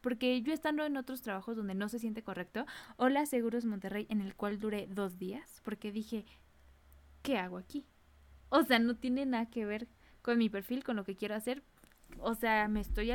porque 0.00 0.40
yo 0.42 0.52
estando 0.52 0.84
en 0.84 0.96
otros 0.96 1.22
trabajos 1.22 1.56
donde 1.56 1.74
no 1.74 1.88
se 1.88 1.98
siente 1.98 2.22
correcto, 2.22 2.66
hola 2.96 3.26
Seguros 3.26 3.64
Monterrey, 3.64 4.06
en 4.08 4.20
el 4.20 4.34
cual 4.34 4.58
duré 4.58 4.86
dos 4.88 5.18
días, 5.18 5.60
porque 5.64 5.92
dije, 5.92 6.24
¿qué 7.22 7.38
hago 7.38 7.58
aquí? 7.58 7.84
O 8.48 8.62
sea, 8.62 8.78
no 8.78 8.96
tiene 8.96 9.26
nada 9.26 9.46
que 9.46 9.64
ver 9.64 9.88
con 10.22 10.38
mi 10.38 10.48
perfil, 10.48 10.84
con 10.84 10.96
lo 10.96 11.04
que 11.04 11.16
quiero 11.16 11.34
hacer. 11.34 11.62
O 12.18 12.34
sea, 12.34 12.68
me 12.68 12.80
estoy... 12.80 13.10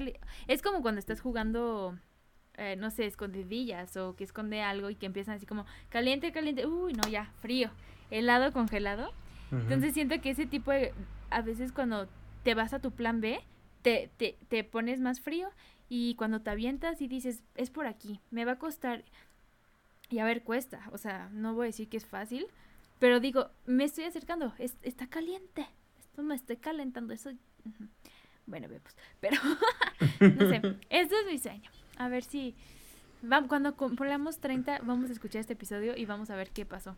Es 0.47 0.61
como 0.61 0.81
cuando 0.81 0.99
estás 0.99 1.21
jugando, 1.21 1.97
eh, 2.55 2.75
no 2.77 2.89
sé, 2.91 3.05
escondidillas 3.05 3.95
o 3.97 4.15
que 4.15 4.23
esconde 4.23 4.61
algo 4.61 4.89
y 4.89 4.95
que 4.95 5.05
empiezan 5.05 5.35
así 5.35 5.45
como 5.45 5.65
caliente, 5.89 6.31
caliente, 6.31 6.65
uy, 6.67 6.93
no, 6.93 7.07
ya, 7.09 7.31
frío, 7.39 7.71
helado, 8.09 8.51
congelado. 8.51 9.13
Entonces 9.51 9.93
siento 9.93 10.19
que 10.21 10.29
ese 10.29 10.45
tipo 10.45 10.71
de... 10.71 10.93
A 11.29 11.41
veces 11.41 11.73
cuando 11.73 12.07
te 12.43 12.55
vas 12.55 12.73
a 12.73 12.79
tu 12.79 12.91
plan 12.91 13.19
B, 13.19 13.41
te, 13.81 14.09
te, 14.17 14.37
te 14.47 14.63
pones 14.63 15.01
más 15.01 15.19
frío 15.19 15.49
y 15.93 16.15
cuando 16.15 16.39
te 16.39 16.49
avientas 16.49 17.01
y 17.01 17.09
dices, 17.09 17.43
es 17.55 17.69
por 17.69 17.85
aquí, 17.85 18.21
me 18.31 18.45
va 18.45 18.53
a 18.53 18.59
costar. 18.59 19.03
Y 20.09 20.19
a 20.19 20.23
ver, 20.23 20.41
cuesta. 20.41 20.87
O 20.93 20.97
sea, 20.97 21.27
no 21.33 21.53
voy 21.53 21.65
a 21.65 21.67
decir 21.67 21.89
que 21.89 21.97
es 21.97 22.05
fácil. 22.05 22.47
Pero 22.97 23.19
digo, 23.19 23.49
me 23.65 23.83
estoy 23.83 24.05
acercando. 24.05 24.53
está 24.57 25.07
caliente. 25.07 25.67
Esto 25.99 26.23
me 26.23 26.33
estoy 26.33 26.55
calentando. 26.55 27.13
Eso. 27.13 27.31
Bueno, 28.45 28.69
vemos. 28.69 28.95
Pero, 29.19 29.35
no 30.21 30.49
sé. 30.49 30.61
Esto 30.89 31.15
es 31.19 31.25
mi 31.29 31.37
sueño. 31.37 31.69
A 31.97 32.07
ver 32.07 32.23
si. 32.23 32.55
cuando 33.49 33.75
ponemos 33.75 34.39
30, 34.39 34.83
vamos 34.85 35.09
a 35.09 35.13
escuchar 35.13 35.41
este 35.41 35.53
episodio 35.53 35.97
y 35.97 36.05
vamos 36.05 36.29
a 36.29 36.37
ver 36.37 36.51
qué 36.51 36.65
pasó. 36.65 36.95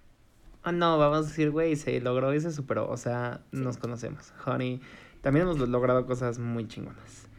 Ah, 0.61 0.71
no, 0.71 0.99
vamos 0.99 1.25
a 1.25 1.29
decir, 1.29 1.49
güey, 1.49 1.77
se 1.77 1.99
logró 1.99 2.31
y 2.35 2.39
se 2.39 2.51
superó. 2.51 2.87
O 2.91 2.97
sea, 2.97 3.41
nos 3.51 3.77
conocemos. 3.77 4.31
Honey, 4.45 4.81
también 5.21 5.47
hemos 5.47 5.67
logrado 5.67 6.05
cosas 6.05 6.37
muy 6.37 6.67
chingonas. 6.67 7.32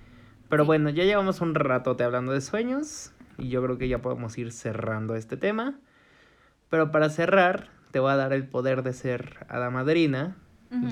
Pero 0.54 0.66
bueno, 0.66 0.88
ya 0.88 1.02
llevamos 1.02 1.40
un 1.40 1.56
ratote 1.56 2.04
hablando 2.04 2.30
de 2.30 2.40
sueños 2.40 3.10
y 3.38 3.48
yo 3.48 3.60
creo 3.60 3.76
que 3.76 3.88
ya 3.88 4.00
podemos 4.00 4.38
ir 4.38 4.52
cerrando 4.52 5.16
este 5.16 5.36
tema. 5.36 5.80
Pero 6.70 6.92
para 6.92 7.10
cerrar, 7.10 7.70
te 7.90 7.98
voy 7.98 8.12
a 8.12 8.14
dar 8.16 8.32
el 8.32 8.46
poder 8.46 8.84
de 8.84 8.92
ser 8.92 9.44
a 9.48 9.58
la 9.58 9.70
madrina 9.70 10.36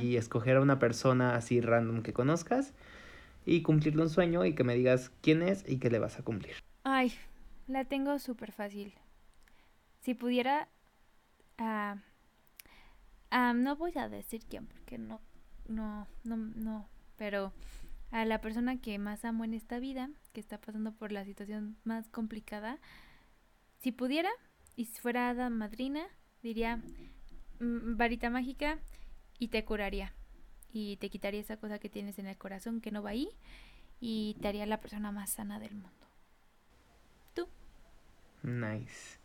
y 0.01 0.17
escoger 0.17 0.57
a 0.57 0.61
una 0.63 0.81
persona 0.81 1.37
así 1.37 1.61
random 1.61 2.03
que 2.03 2.13
conozcas 2.13 2.75
y 3.47 3.63
cumplirle 3.63 4.03
un 4.03 4.11
sueño 4.11 4.45
y 4.45 4.57
que 4.57 4.65
me 4.65 4.75
digas 4.75 5.13
quién 5.21 5.43
es 5.43 5.65
y 5.69 5.79
qué 5.79 5.91
le 5.91 6.01
vas 6.01 6.19
a 6.19 6.25
cumplir. 6.25 6.57
Ay, 6.83 7.13
la 7.69 7.85
tengo 7.85 8.19
súper 8.19 8.51
fácil. 8.51 8.93
Si 10.01 10.15
pudiera... 10.15 10.67
Uh, 11.61 12.01
no 13.55 13.77
voy 13.77 13.93
a 13.95 14.09
decir 14.09 14.43
quién 14.51 14.67
porque 14.67 14.99
no, 14.99 15.21
no, 15.69 16.09
no, 16.25 16.37
no, 16.37 16.89
pero 17.17 17.53
a 18.13 18.27
la 18.27 18.41
persona 18.41 18.81
que 18.81 18.99
más 18.99 19.25
amo 19.25 19.45
en 19.45 19.55
esta 19.55 19.79
vida, 19.79 20.11
que 20.33 20.41
está 20.41 20.61
pasando 20.61 20.93
por 20.93 21.11
la 21.13 21.25
situación 21.25 21.77
más 21.83 22.09
complicada, 22.09 22.79
si 23.81 23.91
pudiera 23.91 24.31
y 24.77 24.85
si 24.85 25.01
fuera 25.01 25.31
hada 25.31 25.49
madrina, 25.49 26.07
diría 26.43 26.77
mm, 27.59 27.97
varita 27.97 28.29
mágica 28.31 28.79
y 29.39 29.49
te 29.49 29.65
curaría 29.65 30.13
y 30.73 30.99
te 30.99 31.09
quitaría 31.09 31.41
esa 31.41 31.57
cosa 31.57 31.79
que 31.79 31.89
tienes 31.89 32.19
en 32.19 32.27
el 32.27 32.37
corazón 32.37 32.81
que 32.81 32.91
no 32.91 33.03
va 33.03 33.11
ahí 33.11 33.31
y 33.99 34.37
te 34.43 34.49
haría 34.49 34.67
la 34.67 34.81
persona 34.81 35.11
más 35.11 35.31
sana 35.31 35.59
del 35.59 35.75
mundo. 35.75 36.07
¿Tú? 37.35 37.49
Nice. 38.43 39.19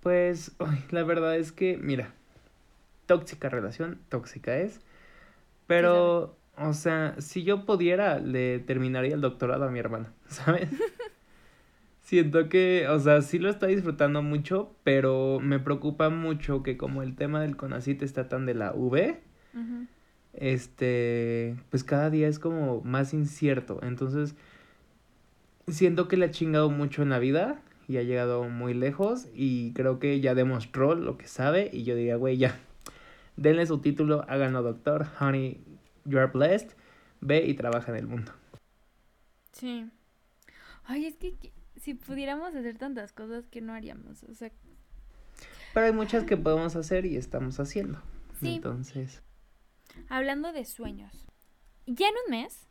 Pues 0.00 0.52
la 0.90 1.04
verdad 1.04 1.36
es 1.36 1.52
que, 1.52 1.76
mira, 1.76 2.12
tóxica 3.06 3.48
relación, 3.48 4.00
tóxica 4.08 4.56
es, 4.56 4.80
pero 5.66 6.39
o 6.60 6.74
sea, 6.74 7.14
si 7.18 7.42
yo 7.42 7.64
pudiera, 7.64 8.18
le 8.18 8.58
terminaría 8.58 9.14
el 9.14 9.20
doctorado 9.20 9.64
a 9.64 9.70
mi 9.70 9.78
hermana, 9.78 10.12
¿sabes? 10.26 10.68
Siento 12.02 12.48
que, 12.48 12.86
o 12.88 12.98
sea, 12.98 13.22
sí 13.22 13.38
lo 13.38 13.48
está 13.48 13.66
disfrutando 13.66 14.22
mucho, 14.22 14.74
pero 14.84 15.38
me 15.40 15.58
preocupa 15.58 16.10
mucho 16.10 16.62
que 16.62 16.76
como 16.76 17.02
el 17.02 17.14
tema 17.14 17.40
del 17.40 17.56
CONACIT 17.56 18.02
está 18.02 18.28
tan 18.28 18.46
de 18.46 18.54
la 18.54 18.72
V, 18.72 19.20
este, 20.34 21.56
pues 21.70 21.84
cada 21.84 22.10
día 22.10 22.28
es 22.28 22.38
como 22.38 22.82
más 22.82 23.14
incierto. 23.14 23.78
Entonces, 23.82 24.34
siento 25.68 26.08
que 26.08 26.16
le 26.16 26.26
ha 26.26 26.30
chingado 26.30 26.68
mucho 26.68 27.02
en 27.02 27.10
la 27.10 27.20
vida 27.20 27.62
y 27.88 27.96
ha 27.98 28.02
llegado 28.02 28.44
muy 28.48 28.74
lejos 28.74 29.28
y 29.34 29.72
creo 29.72 29.98
que 29.98 30.20
ya 30.20 30.34
demostró 30.34 30.94
lo 30.96 31.16
que 31.16 31.28
sabe 31.28 31.70
y 31.72 31.84
yo 31.84 31.94
diría, 31.94 32.16
güey, 32.16 32.38
ya, 32.38 32.58
denle 33.36 33.66
su 33.66 33.78
título, 33.78 34.24
háganlo 34.28 34.62
doctor, 34.62 35.06
honey, 35.20 35.60
you 36.10 36.18
are 36.18 36.26
blessed, 36.26 36.76
ve 37.20 37.44
y 37.46 37.54
trabaja 37.54 37.92
en 37.92 37.98
el 37.98 38.06
mundo. 38.06 38.32
Sí. 39.52 39.88
Ay, 40.84 41.06
es 41.06 41.16
que, 41.16 41.52
si 41.76 41.94
pudiéramos 41.94 42.54
hacer 42.54 42.76
tantas 42.78 43.12
cosas 43.12 43.46
que 43.46 43.60
no 43.60 43.72
haríamos, 43.72 44.22
o 44.24 44.34
sea... 44.34 44.50
Pero 45.72 45.86
hay 45.86 45.92
muchas 45.92 46.24
que 46.24 46.36
podemos 46.36 46.74
hacer 46.76 47.06
y 47.06 47.16
estamos 47.16 47.60
haciendo. 47.60 48.02
Sí. 48.38 48.56
Entonces... 48.56 49.22
Hablando 50.08 50.52
de 50.52 50.64
sueños 50.64 51.26
ya 51.86 52.06
en 52.08 52.14
un 52.26 52.30
mes 52.30 52.68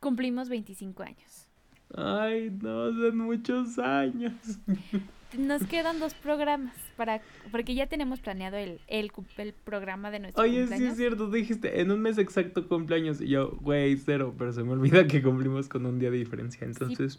cumplimos 0.00 0.48
25 0.48 1.02
años. 1.02 1.48
Ay, 1.94 2.50
no, 2.50 2.90
son 2.92 3.18
muchos 3.18 3.78
años. 3.78 4.32
Nos 5.36 5.62
quedan 5.66 5.98
dos 5.98 6.14
programas 6.14 6.74
para 6.96 7.20
porque 7.50 7.74
ya 7.74 7.86
tenemos 7.86 8.20
planeado 8.20 8.56
el, 8.56 8.80
el, 8.86 9.10
el 9.36 9.52
programa 9.52 10.10
de 10.10 10.20
nuestro 10.20 10.42
Oye, 10.42 10.60
cumpleaños. 10.60 10.86
sí 10.86 10.92
es 10.92 10.96
cierto, 10.96 11.30
dijiste, 11.30 11.80
en 11.80 11.90
un 11.90 12.00
mes 12.00 12.18
exacto 12.18 12.68
cumpleaños. 12.68 13.20
Y 13.20 13.28
yo, 13.28 13.50
güey, 13.60 13.96
cero, 13.96 14.34
pero 14.38 14.52
se 14.52 14.62
me 14.62 14.72
olvida 14.72 15.06
que 15.06 15.22
cumplimos 15.22 15.68
con 15.68 15.84
un 15.84 15.98
día 15.98 16.10
de 16.10 16.18
diferencia. 16.18 16.64
Entonces, 16.64 17.18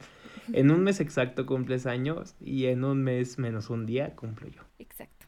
en 0.54 0.72
un 0.72 0.84
mes 0.84 1.00
exacto 1.00 1.46
cumples 1.46 1.86
años 1.86 2.36
y 2.40 2.66
en 2.66 2.84
un 2.84 3.04
mes 3.04 3.38
menos 3.38 3.70
un 3.70 3.86
día 3.86 4.16
cumplo 4.16 4.48
yo. 4.48 4.62
Exacto. 4.80 5.26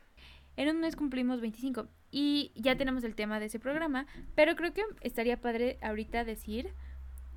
En 0.56 0.70
un 0.70 0.82
mes 0.82 0.96
cumplimos 0.96 1.42
25 1.42 1.88
y 2.12 2.52
ya 2.56 2.76
tenemos 2.78 3.04
el 3.04 3.16
tema 3.16 3.40
de 3.40 3.46
ese 3.46 3.60
programa, 3.60 4.08
pero 4.36 4.56
creo 4.56 4.74
que 4.74 4.84
estaría 5.02 5.40
padre 5.40 5.78
ahorita 5.82 6.24
decir 6.24 6.74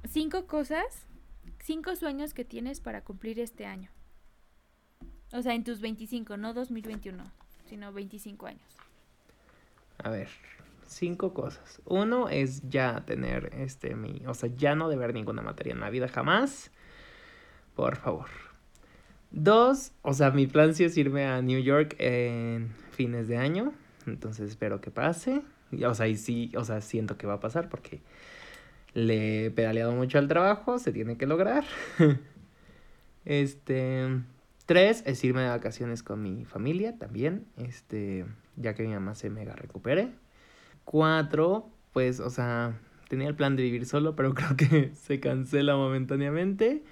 cinco 0.09 0.47
cosas, 0.47 1.07
cinco 1.61 1.95
sueños 1.95 2.35
que 2.35 2.45
tienes 2.45 2.81
para 2.81 3.05
cumplir 3.05 3.39
este 3.39 3.67
año. 3.67 3.91
O 5.33 5.43
sea, 5.43 5.55
en 5.55 5.65
tus 5.65 5.81
25, 5.81 6.37
no 6.37 6.53
2021, 6.53 7.25
sino 7.69 7.93
25 7.93 8.47
años. 8.47 8.61
A 9.99 10.11
ver, 10.11 10.29
cinco 10.87 11.33
cosas. 11.33 11.81
Uno 11.87 12.29
es 12.29 12.69
ya 12.69 13.05
tener 13.07 13.51
este 13.55 13.95
mi, 13.95 14.23
o 14.27 14.35
sea, 14.35 14.51
ya 14.57 14.75
no 14.75 14.89
deber 14.89 15.15
ninguna 15.15 15.43
materia 15.43 15.73
en 15.73 15.81
la 15.81 15.91
vida 15.91 16.09
jamás. 16.09 16.71
Por 17.75 17.97
favor. 17.97 18.29
Dos, 19.31 19.93
o 20.03 20.13
sea, 20.13 20.31
mi 20.31 20.47
plan 20.47 20.71
es 20.71 20.97
irme 20.99 21.25
a 21.25 21.41
New 21.41 21.61
York 21.61 21.97
en 21.99 22.75
fines 22.91 23.29
de 23.29 23.39
año. 23.39 23.73
Entonces 24.07 24.51
espero 24.51 24.81
que 24.81 24.91
pase. 24.91 25.43
O 25.87 25.95
sea, 25.95 26.07
y 26.09 26.17
sí, 26.17 26.53
o 26.55 26.65
sea, 26.65 26.83
siento 26.83 27.17
que 27.17 27.27
va 27.27 27.35
a 27.35 27.41
pasar 27.41 27.71
porque 27.71 28.03
le 28.93 29.47
he 29.47 29.51
pedaleado 29.51 29.93
mucho 29.93 30.19
al 30.19 30.29
trabajo, 30.29 30.79
se 30.79 30.93
tiene 30.93 31.17
que 31.17 31.27
lograr. 31.27 31.65
Este, 33.25 34.21
tres 34.65 35.03
es 35.07 35.23
irme 35.25 35.43
de 35.43 35.49
vacaciones 35.49 36.03
con 36.03 36.23
mi 36.23 36.45
familia 36.45 36.97
también, 36.99 37.47
este, 37.57 38.25
ya 38.57 38.75
que 38.75 38.83
mi 38.83 38.93
mamá 38.93 39.15
se 39.15 39.31
mega 39.31 39.55
recupere. 39.55 40.09
Cuatro, 40.85 41.71
pues, 41.93 42.21
o 42.21 42.31
sea, 42.31 42.79
tenía 43.09 43.29
el 43.29 43.35
plan 43.35 43.57
de 43.57 43.63
vivir 43.63 43.87
solo, 43.87 44.17
pero 44.17 44.35
creo 44.35 44.57
que 44.57 44.93
se 44.95 45.21
cancela 45.21 45.77
momentáneamente. 45.77 46.83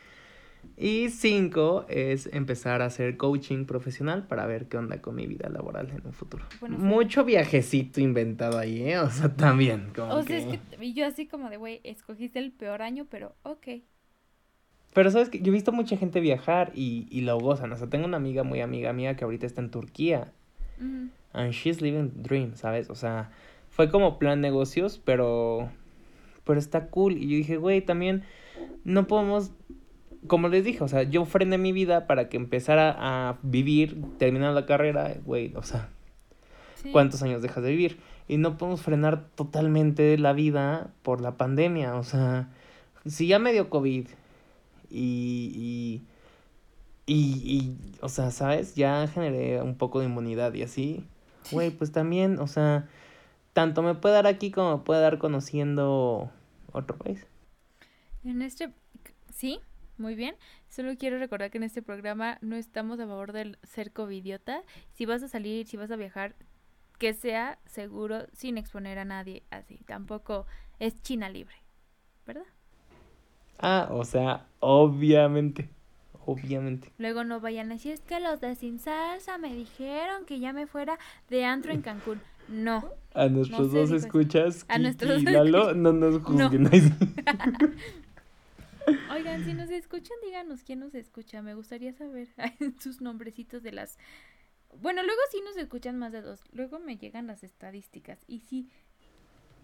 Y 0.76 1.08
cinco 1.08 1.86
es 1.88 2.26
empezar 2.32 2.82
a 2.82 2.86
hacer 2.86 3.16
coaching 3.16 3.64
profesional 3.64 4.26
para 4.26 4.46
ver 4.46 4.68
qué 4.68 4.76
onda 4.76 5.00
con 5.00 5.14
mi 5.14 5.26
vida 5.26 5.48
laboral 5.48 5.90
en 5.90 6.06
un 6.06 6.12
futuro. 6.12 6.44
Bueno, 6.60 6.76
sí. 6.76 6.82
Mucho 6.82 7.24
viajecito 7.24 8.00
inventado 8.00 8.58
ahí, 8.58 8.82
¿eh? 8.82 8.98
O 8.98 9.10
sea, 9.10 9.34
también. 9.34 9.90
Como 9.94 10.12
O 10.12 10.22
sea, 10.22 10.36
que- 10.38 10.54
es 10.54 10.60
que 10.78 10.92
yo 10.92 11.06
así 11.06 11.26
como 11.26 11.48
de, 11.50 11.56
güey, 11.56 11.80
escogiste 11.84 12.38
el 12.38 12.52
peor 12.52 12.82
año, 12.82 13.06
pero 13.10 13.34
ok. 13.42 13.68
Pero 14.92 15.10
sabes 15.10 15.28
que 15.28 15.40
yo 15.40 15.48
he 15.48 15.54
visto 15.54 15.72
mucha 15.72 15.96
gente 15.96 16.20
viajar 16.20 16.72
y, 16.74 17.06
y 17.10 17.20
lo 17.20 17.38
gozan. 17.38 17.72
O 17.72 17.76
sea, 17.76 17.88
tengo 17.88 18.06
una 18.06 18.16
amiga 18.16 18.42
muy 18.42 18.60
amiga 18.60 18.92
mía 18.92 19.16
que 19.16 19.24
ahorita 19.24 19.46
está 19.46 19.60
en 19.60 19.70
Turquía. 19.70 20.32
Ujú. 20.78 21.08
And 21.32 21.52
she's 21.52 21.80
living 21.80 22.10
the 22.10 22.22
dream, 22.22 22.56
¿sabes? 22.56 22.90
O 22.90 22.94
sea, 22.94 23.30
fue 23.70 23.90
como 23.90 24.18
plan 24.18 24.40
negocios, 24.40 25.00
pero. 25.04 25.68
Pero 26.44 26.58
está 26.58 26.88
cool. 26.88 27.16
Y 27.16 27.28
yo 27.28 27.36
dije, 27.36 27.56
güey, 27.56 27.80
también 27.82 28.24
no 28.84 29.06
podemos. 29.06 29.52
Como 30.26 30.48
les 30.48 30.64
dije, 30.64 30.82
o 30.82 30.88
sea, 30.88 31.04
yo 31.04 31.24
frené 31.24 31.56
mi 31.56 31.72
vida 31.72 32.06
para 32.06 32.28
que 32.28 32.36
empezara 32.36 32.94
a 32.98 33.38
vivir, 33.42 34.02
terminar 34.18 34.52
la 34.52 34.66
carrera, 34.66 35.14
güey, 35.24 35.52
o 35.54 35.62
sea, 35.62 35.88
Sí. 36.74 36.90
¿cuántos 36.92 37.22
años 37.22 37.42
dejas 37.42 37.62
de 37.62 37.70
vivir? 37.70 37.98
Y 38.28 38.36
no 38.36 38.56
podemos 38.58 38.82
frenar 38.82 39.28
totalmente 39.34 40.16
la 40.18 40.32
vida 40.32 40.90
por 41.02 41.20
la 41.20 41.36
pandemia, 41.36 41.96
o 41.96 42.02
sea, 42.04 42.48
si 43.06 43.26
ya 43.26 43.38
me 43.38 43.52
dio 43.52 43.70
COVID 43.70 44.06
y, 44.90 46.02
y, 47.06 47.14
y, 47.14 47.56
y, 47.56 47.98
o 48.00 48.08
sea, 48.08 48.30
¿sabes? 48.30 48.74
Ya 48.74 49.06
generé 49.08 49.62
un 49.62 49.76
poco 49.76 50.00
de 50.00 50.06
inmunidad 50.06 50.54
y 50.54 50.62
así, 50.62 51.04
güey, 51.50 51.70
pues 51.70 51.92
también, 51.92 52.38
o 52.38 52.46
sea, 52.46 52.88
tanto 53.52 53.82
me 53.82 53.94
puede 53.94 54.14
dar 54.14 54.26
aquí 54.26 54.50
como 54.50 54.78
me 54.78 54.84
puede 54.84 55.00
dar 55.00 55.18
conociendo 55.18 56.30
otro 56.72 56.96
país. 56.96 57.26
En 58.24 58.42
este, 58.42 58.72
sí, 59.32 59.60
muy 59.98 60.14
bien. 60.14 60.34
Solo 60.68 60.96
quiero 60.96 61.18
recordar 61.18 61.50
que 61.50 61.58
en 61.58 61.64
este 61.64 61.82
programa 61.82 62.38
no 62.42 62.56
estamos 62.56 63.00
a 63.00 63.06
favor 63.06 63.32
del 63.32 63.58
ser 63.62 63.92
covidiota. 63.92 64.62
Si 64.92 65.06
vas 65.06 65.22
a 65.22 65.28
salir, 65.28 65.66
si 65.66 65.76
vas 65.76 65.90
a 65.90 65.96
viajar, 65.96 66.36
que 66.98 67.14
sea 67.14 67.58
seguro 67.66 68.26
sin 68.32 68.58
exponer 68.58 68.98
a 68.98 69.04
nadie 69.04 69.42
así. 69.50 69.78
Tampoco 69.86 70.46
es 70.78 71.00
China 71.02 71.28
libre, 71.28 71.54
¿verdad? 72.26 72.44
Ah, 73.60 73.88
o 73.90 74.04
sea, 74.04 74.46
obviamente, 74.60 75.68
obviamente. 76.24 76.92
Luego 76.98 77.24
no 77.24 77.40
vayan 77.40 77.70
a 77.70 77.74
decir, 77.74 77.92
es 77.92 78.00
que 78.00 78.18
los 78.20 78.40
de 78.40 78.54
Sin 78.54 78.78
Salsa 78.78 79.38
me 79.38 79.54
dijeron 79.54 80.24
que 80.24 80.40
ya 80.40 80.52
me 80.52 80.66
fuera 80.66 80.98
de 81.28 81.44
antro 81.44 81.72
en 81.72 81.82
Cancún. 81.82 82.20
No. 82.48 82.84
A 83.14 83.28
nuestros 83.28 83.72
No 83.72 83.80
dos 83.80 83.90
escuchas, 83.92 84.64
A 84.68 84.74
Kiki 84.74 84.82
nuestros 84.82 85.22
y 85.22 85.24
dos 85.26 85.34
Lalo, 85.34 85.74
no 85.74 85.92
nos 85.92 86.22
juzguen. 86.22 86.68
Oigan, 89.12 89.44
si 89.44 89.54
nos 89.54 89.70
escuchan, 89.70 90.16
díganos 90.24 90.62
quién 90.62 90.80
nos 90.80 90.94
escucha. 90.94 91.42
Me 91.42 91.54
gustaría 91.54 91.92
saber 91.92 92.28
sus 92.80 93.00
nombrecitos 93.00 93.62
de 93.62 93.72
las... 93.72 93.98
Bueno, 94.80 95.02
luego 95.02 95.20
sí 95.30 95.40
nos 95.44 95.56
escuchan 95.56 95.98
más 95.98 96.12
de 96.12 96.22
dos. 96.22 96.40
Luego 96.52 96.78
me 96.78 96.96
llegan 96.96 97.26
las 97.26 97.44
estadísticas. 97.44 98.18
Y 98.26 98.40
sí, 98.40 98.70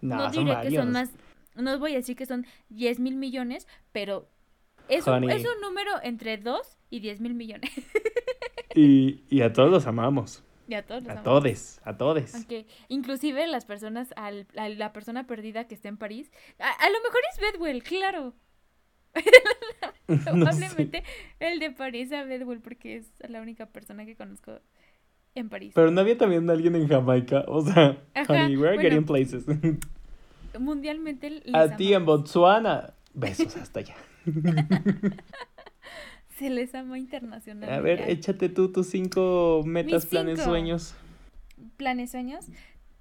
no, 0.01 0.31
son 0.31 0.45
diré 0.45 0.61
que 0.61 0.75
son 0.75 0.91
más... 0.91 1.09
No 1.57 1.73
os 1.73 1.79
voy 1.79 1.93
a 1.93 1.95
decir 1.97 2.15
que 2.15 2.25
son 2.25 2.45
10 2.69 2.99
mil 2.99 3.15
millones, 3.15 3.67
pero 3.91 4.29
es 4.89 5.05
un, 5.07 5.29
es 5.29 5.43
un 5.45 5.59
número 5.61 5.91
entre 6.03 6.37
2 6.37 6.77
y 6.89 6.99
10 7.01 7.21
mil 7.21 7.33
millones. 7.33 7.71
Y, 8.75 9.23
y 9.29 9.41
a 9.41 9.53
todos 9.53 9.71
los 9.71 9.87
amamos. 9.87 10.43
y 10.67 10.75
a 10.75 10.85
todos 10.85 11.01
los 11.01 11.09
A 11.09 11.11
amamos. 11.13 11.23
todes, 11.41 11.81
a 11.83 11.97
todes. 11.97 12.35
Aunque 12.35 12.67
inclusive 12.89 13.47
las 13.47 13.65
personas, 13.65 14.13
al, 14.17 14.45
a 14.55 14.69
la 14.69 14.93
persona 14.93 15.25
perdida 15.25 15.67
que 15.67 15.73
está 15.73 15.89
en 15.89 15.97
París, 15.97 16.29
a, 16.59 16.69
a 16.69 16.89
lo 16.91 16.97
mejor 17.01 17.21
es 17.33 17.39
Bedwell, 17.53 17.81
claro. 17.83 18.35
No 20.07 20.17
sé. 20.17 20.31
Probablemente 20.31 21.03
el 21.39 21.59
de 21.59 21.71
París 21.71 22.11
a 22.13 22.23
Bedwell 22.23 22.61
porque 22.61 22.97
es 22.97 23.11
la 23.27 23.41
única 23.41 23.65
persona 23.65 24.05
que 24.05 24.15
conozco 24.15 24.59
en 25.35 25.49
París. 25.49 25.71
Pero 25.75 25.89
no 25.91 25.99
había 26.01 26.17
también 26.17 26.49
alguien 26.49 26.75
en 26.75 26.87
Jamaica. 26.87 27.45
O 27.47 27.61
sea, 27.61 27.97
Ajá, 28.13 28.31
honey, 28.31 28.57
we're 28.57 28.75
bueno. 28.75 28.81
getting 28.81 29.05
places. 29.05 29.45
Mundialmente 30.59 31.29
les 31.29 31.55
a 31.55 31.75
ti 31.75 31.93
en. 31.93 32.05
Botswana. 32.05 32.93
Besos 33.13 33.55
hasta 33.57 33.79
allá. 33.79 33.95
se 36.37 36.49
les 36.49 36.75
ama 36.75 36.99
internacionalmente. 36.99 37.73
A 37.73 37.81
ver, 37.81 38.09
échate 38.09 38.49
tú 38.49 38.71
tus 38.71 38.87
cinco 38.87 39.63
metas, 39.65 40.05
planes, 40.05 40.41
sueños. 40.41 40.95
planes, 41.77 42.11
sueños, 42.11 42.45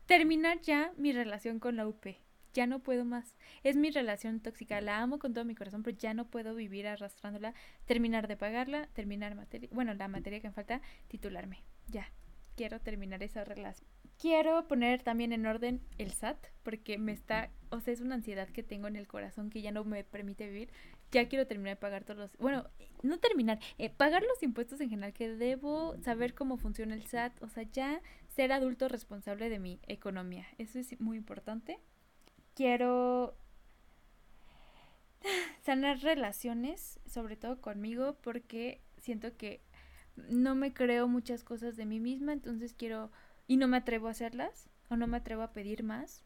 terminar 0.06 0.60
ya 0.62 0.92
mi 0.96 1.12
relación 1.12 1.58
con 1.58 1.76
la 1.76 1.86
UP. 1.86 2.06
Ya 2.54 2.66
no 2.66 2.78
puedo 2.78 3.04
más. 3.04 3.36
Es 3.62 3.76
mi 3.76 3.90
relación 3.90 4.40
tóxica. 4.40 4.80
La 4.80 5.02
amo 5.02 5.18
con 5.18 5.34
todo 5.34 5.44
mi 5.44 5.54
corazón, 5.54 5.82
pero 5.82 5.98
ya 5.98 6.14
no 6.14 6.30
puedo 6.30 6.54
vivir 6.54 6.86
arrastrándola. 6.86 7.52
Terminar 7.84 8.28
de 8.28 8.38
pagarla, 8.38 8.88
terminar 8.94 9.34
materia, 9.34 9.68
bueno, 9.72 9.92
la 9.92 10.08
materia 10.08 10.40
que 10.40 10.48
me 10.48 10.54
falta, 10.54 10.80
titularme. 11.08 11.62
Ya. 11.88 12.10
Quiero 12.56 12.80
terminar 12.80 13.22
esa 13.22 13.44
relación. 13.44 13.86
Quiero 14.18 14.66
poner 14.66 15.02
también 15.02 15.32
en 15.32 15.44
orden 15.44 15.82
el 15.98 16.10
SAT, 16.10 16.38
porque 16.62 16.96
me 16.96 17.12
está, 17.12 17.50
o 17.70 17.80
sea, 17.80 17.92
es 17.92 18.00
una 18.00 18.14
ansiedad 18.14 18.48
que 18.48 18.62
tengo 18.62 18.88
en 18.88 18.96
el 18.96 19.06
corazón 19.06 19.50
que 19.50 19.60
ya 19.60 19.72
no 19.72 19.84
me 19.84 20.04
permite 20.04 20.46
vivir. 20.46 20.70
Ya 21.12 21.28
quiero 21.28 21.46
terminar 21.46 21.76
de 21.76 21.80
pagar 21.80 22.04
todos 22.04 22.18
los, 22.18 22.36
bueno, 22.38 22.66
no 23.02 23.18
terminar, 23.18 23.58
eh, 23.76 23.90
pagar 23.90 24.22
los 24.22 24.42
impuestos 24.42 24.80
en 24.80 24.88
general 24.88 25.12
que 25.12 25.28
debo, 25.28 25.96
saber 26.02 26.34
cómo 26.34 26.56
funciona 26.56 26.94
el 26.94 27.06
SAT, 27.06 27.42
o 27.42 27.48
sea, 27.48 27.64
ya 27.64 28.00
ser 28.28 28.52
adulto 28.52 28.88
responsable 28.88 29.50
de 29.50 29.58
mi 29.58 29.80
economía. 29.86 30.46
Eso 30.56 30.78
es 30.78 30.98
muy 30.98 31.18
importante. 31.18 31.78
Quiero 32.54 33.36
sanar 35.62 35.98
relaciones, 35.98 37.00
sobre 37.04 37.36
todo 37.36 37.60
conmigo, 37.60 38.16
porque 38.22 38.80
siento 38.96 39.36
que 39.36 39.60
no 40.16 40.54
me 40.54 40.72
creo 40.72 41.06
muchas 41.06 41.44
cosas 41.44 41.76
de 41.76 41.84
mí 41.84 42.00
misma, 42.00 42.32
entonces 42.32 42.72
quiero 42.72 43.10
y 43.46 43.56
no 43.56 43.68
me 43.68 43.78
atrevo 43.78 44.08
a 44.08 44.12
hacerlas 44.12 44.68
o 44.88 44.96
no 44.96 45.06
me 45.06 45.18
atrevo 45.18 45.42
a 45.42 45.52
pedir 45.52 45.82
más 45.82 46.24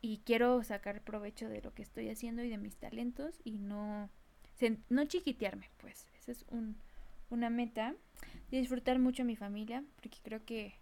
y 0.00 0.18
quiero 0.24 0.62
sacar 0.62 1.02
provecho 1.02 1.48
de 1.48 1.62
lo 1.62 1.74
que 1.74 1.82
estoy 1.82 2.10
haciendo 2.10 2.42
y 2.42 2.48
de 2.48 2.58
mis 2.58 2.76
talentos 2.76 3.40
y 3.44 3.58
no 3.58 4.10
no 4.88 5.04
chiquitearme, 5.04 5.70
pues. 5.78 6.06
Esa 6.18 6.32
es 6.32 6.44
un, 6.48 6.76
una 7.30 7.50
meta. 7.50 7.94
Disfrutar 8.50 8.98
mucho 8.98 9.22
a 9.22 9.26
mi 9.26 9.36
familia, 9.36 9.84
porque 9.96 10.18
creo 10.22 10.44
que 10.44 10.74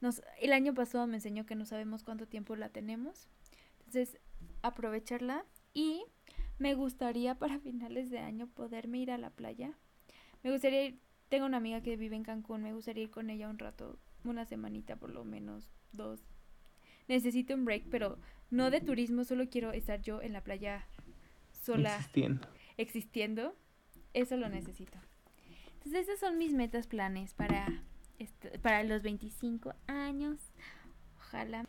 nos, 0.00 0.22
el 0.40 0.52
año 0.52 0.74
pasado 0.74 1.06
me 1.06 1.16
enseñó 1.16 1.46
que 1.46 1.54
no 1.54 1.64
sabemos 1.64 2.02
cuánto 2.02 2.26
tiempo 2.26 2.56
la 2.56 2.68
tenemos. 2.68 3.28
Entonces, 3.78 4.18
aprovecharla. 4.62 5.44
Y 5.72 6.04
me 6.58 6.74
gustaría 6.74 7.34
para 7.38 7.58
finales 7.60 8.10
de 8.10 8.18
año 8.18 8.48
poderme 8.48 8.98
ir 8.98 9.10
a 9.10 9.18
la 9.18 9.30
playa. 9.30 9.78
Me 10.42 10.50
gustaría 10.50 10.84
ir, 10.84 11.00
tengo 11.28 11.46
una 11.46 11.56
amiga 11.58 11.82
que 11.82 11.96
vive 11.96 12.16
en 12.16 12.22
Cancún, 12.22 12.62
me 12.62 12.72
gustaría 12.72 13.04
ir 13.04 13.10
con 13.10 13.30
ella 13.30 13.48
un 13.48 13.58
rato, 13.58 13.98
una 14.30 14.44
semanita 14.44 14.96
por 14.96 15.10
lo 15.10 15.24
menos, 15.24 15.70
dos. 15.92 16.20
necesito 17.08 17.54
un 17.54 17.64
break, 17.64 17.84
pero 17.90 18.18
no 18.50 18.70
de 18.70 18.80
turismo, 18.80 19.24
solo 19.24 19.48
quiero 19.48 19.72
estar 19.72 20.00
yo 20.02 20.22
en 20.22 20.32
la 20.32 20.42
playa 20.42 20.86
sola. 21.52 21.96
Existiendo. 21.96 22.46
Existiendo. 22.76 23.54
Eso 24.14 24.36
lo 24.36 24.48
necesito. 24.48 24.98
Entonces 25.74 26.08
esas 26.08 26.20
son 26.20 26.38
mis 26.38 26.52
metas, 26.52 26.86
planes 26.86 27.34
para, 27.34 27.82
este, 28.18 28.58
para 28.58 28.82
los 28.82 29.02
25 29.02 29.74
años. 29.86 30.38
Ojalá. 31.18 31.66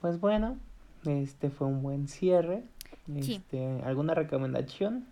Pues 0.00 0.20
bueno, 0.20 0.58
este 1.04 1.50
fue 1.50 1.66
un 1.66 1.82
buen 1.82 2.08
cierre. 2.08 2.64
Sí. 3.20 3.34
Este, 3.34 3.82
¿Alguna 3.82 4.14
recomendación? 4.14 5.06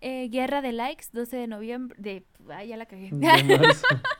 Eh, 0.00 0.28
Guerra 0.28 0.62
de 0.62 0.72
Likes, 0.72 1.06
12 1.12 1.36
de 1.36 1.46
noviembre. 1.46 1.96
De. 2.00 2.24
Ay, 2.48 2.68
ya 2.68 2.76
la 2.76 2.86
cagué. 2.86 3.10
De 3.10 3.58
marzo. 3.58 3.86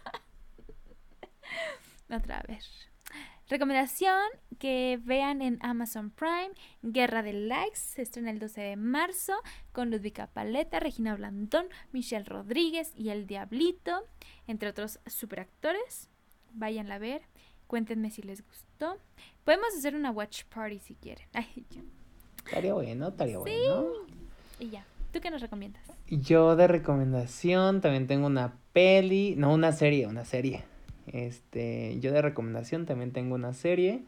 Otra 2.11 2.43
vez. 2.47 2.89
Recomendación 3.49 4.21
que 4.59 4.99
vean 5.05 5.41
en 5.41 5.59
Amazon 5.63 6.11
Prime 6.11 6.51
Guerra 6.83 7.23
de 7.23 7.33
Likes, 7.33 7.79
se 7.79 8.03
estrena 8.03 8.33
el 8.33 8.41
12 8.41 8.61
de 8.61 8.77
marzo 8.77 9.35
con 9.71 9.91
Ludvika 9.91 10.27
Paleta, 10.27 10.81
Regina 10.81 11.15
Blandón, 11.15 11.67
Michelle 11.93 12.25
Rodríguez 12.25 12.93
y 12.97 13.11
El 13.11 13.29
Diablito, 13.29 14.03
entre 14.49 14.69
otros 14.69 14.99
superactores. 15.07 16.11
Váyanla 16.55 16.97
a 16.97 16.99
ver, 16.99 17.23
cuéntenme 17.69 18.11
si 18.11 18.23
les 18.23 18.45
gustó. 18.45 18.99
Podemos 19.45 19.69
hacer 19.79 19.95
una 19.95 20.11
watch 20.11 20.43
party 20.45 20.81
si 20.81 20.97
quieren. 20.97 21.29
Ay. 21.33 21.67
Estaría 22.45 22.75
bueno, 22.75 23.09
estaría 23.09 23.39
bueno. 23.39 23.93
Y 24.59 24.71
ya, 24.71 24.85
¿tú 25.13 25.21
qué 25.21 25.31
nos 25.31 25.41
recomiendas? 25.41 25.85
Yo 26.09 26.57
de 26.57 26.67
recomendación 26.67 27.81
también 27.81 28.09
tengo 28.09 28.27
una 28.27 28.59
peli, 28.73 29.35
no, 29.37 29.55
una 29.55 29.71
serie, 29.71 30.09
una 30.09 30.25
serie. 30.25 30.65
Este, 31.13 31.99
yo 32.01 32.13
de 32.13 32.23
recomendación 32.23 32.87
también 32.87 33.13
tengo 33.13 33.35
una 33.35 33.53
serie 33.53 34.03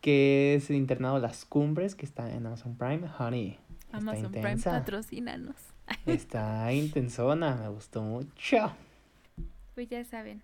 que 0.00 0.54
es 0.54 0.70
el 0.70 0.76
internado 0.76 1.18
Las 1.18 1.44
Cumbres, 1.44 1.94
que 1.94 2.06
está 2.06 2.32
en 2.34 2.46
Amazon 2.46 2.76
Prime. 2.76 3.02
Honey, 3.18 3.58
está 3.84 3.96
Amazon 3.98 4.32
Prime, 4.32 4.56
patrocínanos. 4.56 5.56
Está 6.06 6.72
intensona, 6.72 7.56
me 7.56 7.68
gustó 7.68 8.00
mucho. 8.00 8.72
Pues 9.74 9.88
ya 9.88 10.04
saben. 10.04 10.40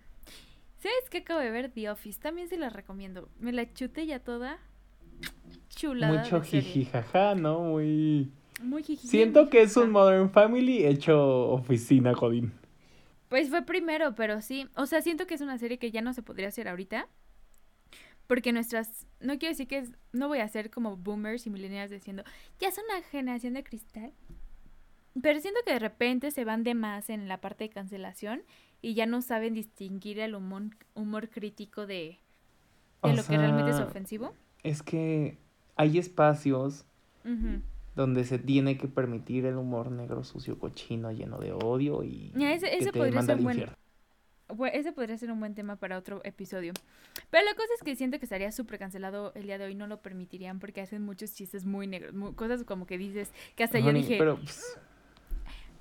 ¿Sabes 0.79 1.09
qué 1.09 1.19
acabo 1.19 1.39
de 1.39 1.51
ver? 1.51 1.71
The 1.71 1.89
Office. 1.89 2.19
También 2.19 2.49
se 2.49 2.57
la 2.57 2.69
recomiendo. 2.69 3.29
Me 3.39 3.53
la 3.53 3.73
chuté 3.73 4.05
ya 4.05 4.19
toda. 4.19 4.57
Chulada. 5.69 6.21
Mucho 6.21 6.41
jijijaja, 6.41 7.35
¿no? 7.35 7.61
Muy... 7.61 8.29
Muy 8.61 8.83
Siento 8.83 9.49
que 9.49 9.61
es 9.61 9.77
un. 9.77 9.91
Modern 9.91 10.31
Family 10.31 10.85
hecho 10.85 11.49
oficina, 11.49 12.11
Godín. 12.13 12.51
Pues 13.29 13.49
fue 13.49 13.63
primero, 13.63 14.15
pero 14.15 14.41
sí. 14.41 14.69
O 14.75 14.85
sea, 14.85 15.01
siento 15.01 15.27
que 15.27 15.35
es 15.35 15.41
una 15.41 15.57
serie 15.57 15.79
que 15.79 15.91
ya 15.91 16.01
no 16.01 16.13
se 16.13 16.23
podría 16.23 16.47
hacer 16.47 16.67
ahorita. 16.67 17.07
Porque 18.27 18.51
nuestras. 18.51 19.07
No 19.19 19.37
quiero 19.37 19.53
decir 19.53 19.67
que 19.67 19.79
es. 19.79 19.91
No 20.11 20.27
voy 20.27 20.39
a 20.39 20.47
ser 20.47 20.69
como 20.69 20.97
boomers 20.97 21.47
y 21.47 21.49
millennials 21.49 21.91
diciendo. 21.91 22.23
Ya 22.59 22.69
es 22.69 22.77
una 22.77 23.01
generación 23.03 23.53
de 23.53 23.63
cristal. 23.63 24.13
Pero 25.21 25.39
siento 25.39 25.59
que 25.65 25.73
de 25.73 25.79
repente 25.79 26.31
se 26.31 26.45
van 26.45 26.63
de 26.63 26.75
más 26.75 27.09
en 27.09 27.27
la 27.27 27.41
parte 27.41 27.65
de 27.65 27.69
cancelación. 27.69 28.43
Y 28.81 28.93
ya 28.93 29.05
no 29.07 29.21
saben 29.21 29.55
distinguir 29.55 30.19
el 30.19 30.35
humor, 30.35 30.63
humor 30.93 31.29
crítico 31.29 31.87
de, 31.87 31.95
de 31.95 32.19
O 33.01 33.13
lo 33.13 33.23
que 33.25 33.37
realmente 33.37 33.71
es 33.71 33.79
ofensivo. 33.79 34.33
Es 34.61 34.83
que 34.83 35.39
hay 35.75 35.97
espacios. 35.97 36.85
Donde 37.97 38.23
se 38.25 38.37
tiene 38.37 38.77
que 38.77 38.87
permitir 38.87 39.45
el 39.47 39.55
humor 39.57 39.91
negro, 39.91 40.23
sucio, 40.23 40.57
cochino, 40.59 41.11
lleno 41.11 41.39
de 41.39 41.51
odio 41.51 42.03
y 42.03 42.31
Ya, 42.35 42.53
ese- 42.53 42.67
que 42.69 42.77
ese 42.77 42.91
te 42.91 42.99
podría 42.99 43.21
ser 43.23 43.37
buen- 43.37 43.65
ese 44.71 44.91
podría 44.93 45.17
ser 45.17 45.31
un 45.31 45.39
buen 45.39 45.55
tema 45.55 45.75
para 45.77 45.97
otro 45.97 46.21
episodio. 46.23 46.73
Pero 47.31 47.43
la 47.43 47.55
cosa 47.55 47.67
es 47.75 47.83
que 47.83 47.95
siento 47.95 48.19
que 48.19 48.25
estaría 48.25 48.51
súper 48.51 48.77
cancelado 48.79 49.33
el 49.35 49.43
día 49.43 49.57
de 49.57 49.65
hoy. 49.65 49.73
No 49.75 49.87
lo 49.87 50.01
permitirían 50.01 50.59
porque 50.59 50.79
hacen 50.79 51.01
muchos 51.03 51.33
chistes 51.33 51.65
muy 51.65 51.87
negros. 51.87 52.13
cosas 52.35 52.63
como 52.63 52.85
que 52.85 52.97
dices 52.99 53.31
que 53.55 53.63
hasta 53.63 53.79
yo 53.79 53.91
dije, 53.91 54.15
Pero, 54.19 54.37
pues, 54.37 54.77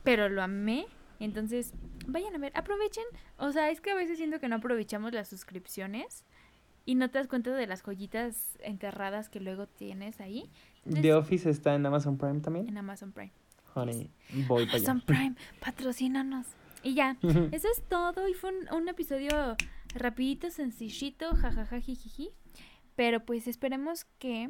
pero 0.03 0.29
lo 0.31 0.43
amé. 0.43 0.87
Entonces, 1.21 1.75
vayan 2.07 2.35
a 2.35 2.39
ver, 2.39 2.53
aprovechen. 2.55 3.05
O 3.39 3.53
sea, 3.53 3.71
es 3.71 3.81
que 3.81 3.91
a 3.91 3.95
veces 3.95 4.17
siento 4.19 4.41
que 4.41 4.49
no 4.49 4.57
aprovechamos 4.57 5.13
las 5.13 5.29
suscripciones 5.29 6.25
y 6.87 6.95
no 6.95 7.11
te 7.11 7.19
das 7.19 7.27
cuenta 7.29 7.55
de 7.55 7.67
las 7.67 7.83
joyitas 7.83 8.57
enterradas 8.63 9.29
que 9.29 9.41
luego 9.41 9.67
tienes 9.67 10.21
ahí 10.21 10.51
The 10.89 11.15
Office 11.15 11.49
está 11.51 11.75
en 11.75 11.85
Amazon 11.87 12.17
Prime 12.19 12.41
también. 12.41 12.69
en 12.69 12.79
Amazon 12.79 13.13
Prime. 13.13 13.33
Honey, 13.75 14.11
voy 14.49 14.67
para 14.67 14.79
allá. 14.79 14.91
Amazon 14.91 15.01
Prime, 15.07 15.35
patrocínanos. 15.61 16.47
Y 16.83 16.95
ya, 16.95 17.17
eso 17.53 17.69
es 17.71 17.83
todo. 17.89 18.29
Y 18.29 18.35
fue 18.35 18.51
un, 18.51 18.75
un 18.83 18.89
episodio 18.89 19.57
rapidito, 19.95 20.51
sencillito, 20.51 21.35
jajaja, 21.35 21.81
jijiji. 21.81 22.31
Pero 22.95 23.21
pues 23.25 23.47
esperemos 23.49 24.05
que 24.19 24.49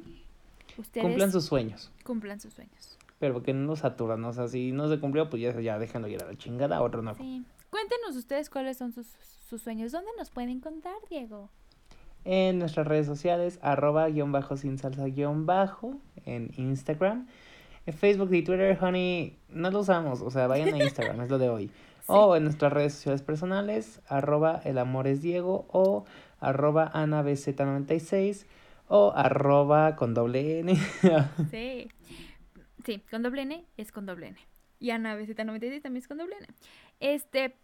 ustedes 0.79 1.05
Cumplan 1.07 1.33
sus 1.33 1.45
sueños. 1.47 1.91
cumplan 2.05 2.39
sus 2.41 2.55
sueños. 2.55 2.99
Pero 3.19 3.43
que 3.43 3.53
no 3.55 3.67
nos 3.67 3.79
saturan, 3.81 4.23
o 4.25 4.33
sea, 4.33 4.47
si 4.47 4.73
no 4.73 4.89
se 4.91 5.01
cumplió, 5.01 5.31
pues 5.31 5.41
ya, 5.43 5.59
ya 5.61 5.79
déjenlo 5.79 6.07
ir 6.09 6.23
a 6.23 6.27
la 6.27 6.37
chingada, 6.37 6.83
otro 6.83 7.01
no. 7.03 7.15
Sí. 7.15 7.43
Cuéntenos 7.71 8.15
ustedes 8.15 8.51
cuáles 8.51 8.77
son 8.77 8.93
sus, 8.93 9.07
sus 9.49 9.63
sueños. 9.63 9.91
¿Dónde 9.91 10.11
nos 10.19 10.31
pueden 10.31 10.61
contar, 10.61 10.95
Diego? 11.11 11.51
En 12.29 12.59
nuestras 12.59 12.89
redes 12.89 13.07
sociales, 13.07 13.61
arroba 13.63 14.09
guion 14.09 14.33
bajo 14.33 14.57
sin 14.57 14.79
salsa 14.79 15.05
guion 15.05 15.47
bajo, 15.47 16.01
en 16.25 16.51
Instagram. 16.57 17.29
En 17.87 17.95
Facebook 17.95 18.35
y 18.35 18.43
Twitter, 18.43 18.77
honey, 18.81 19.39
no 19.49 19.71
lo 19.71 19.79
usamos, 19.79 20.23
o 20.23 20.31
sea, 20.33 20.49
vayan 20.49 20.75
a 20.75 20.83
Instagram, 20.83 21.21
es 21.21 21.31
lo 21.31 21.39
de 21.39 21.49
hoy. 21.49 21.71
O 22.09 22.37
en 22.37 22.45
nuestras 22.45 22.73
redes 22.73 22.95
sociales 22.95 23.23
personales, 23.23 24.01
arroba 24.09 24.61
el 24.65 24.79
amor 24.79 25.09
es 25.09 25.23
Diego 25.23 25.67
o 25.71 26.05
arroba 26.39 26.93
anabz96 26.93 28.47
o 28.87 29.13
arroba 29.15 29.97
con 29.97 30.15
doble 30.15 30.61
N. 30.61 30.77
Sí. 31.51 31.89
Sí, 32.85 33.03
con 33.11 33.23
doble 33.23 33.43
N 33.43 33.65
es 33.77 33.91
con 33.91 34.07
doble 34.07 34.29
N. 34.29 34.39
Y 34.79 34.91
Ana 34.91 35.17
BZ96 35.17 35.83
también 35.83 35.97
es 35.97 36.09
con 36.09 36.19
doble 36.19 36.37
N. 36.39 36.47
Este, 37.01 37.57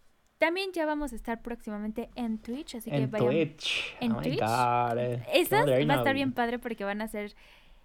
también 0.43 0.73
ya 0.73 0.87
vamos 0.87 1.13
a 1.13 1.15
estar 1.15 1.41
próximamente 1.41 2.11
en 2.17 2.39
Twitch, 2.39 2.75
así 2.75 2.91
que 2.91 2.97
en 2.97 3.13
vayan. 3.13 3.29
Twitch. 3.29 3.97
en 4.01 4.11
oh 4.11 4.21
Twitch. 4.21 4.41
Eh, 4.41 5.23
Esa 5.35 5.61
no, 5.61 5.67
there 5.67 5.87
va 5.87 5.95
a 5.95 5.97
estar 5.99 6.15
bien 6.17 6.33
padre 6.33 6.59
porque 6.59 6.83
van 6.83 7.01
a 7.01 7.07
ser. 7.07 7.37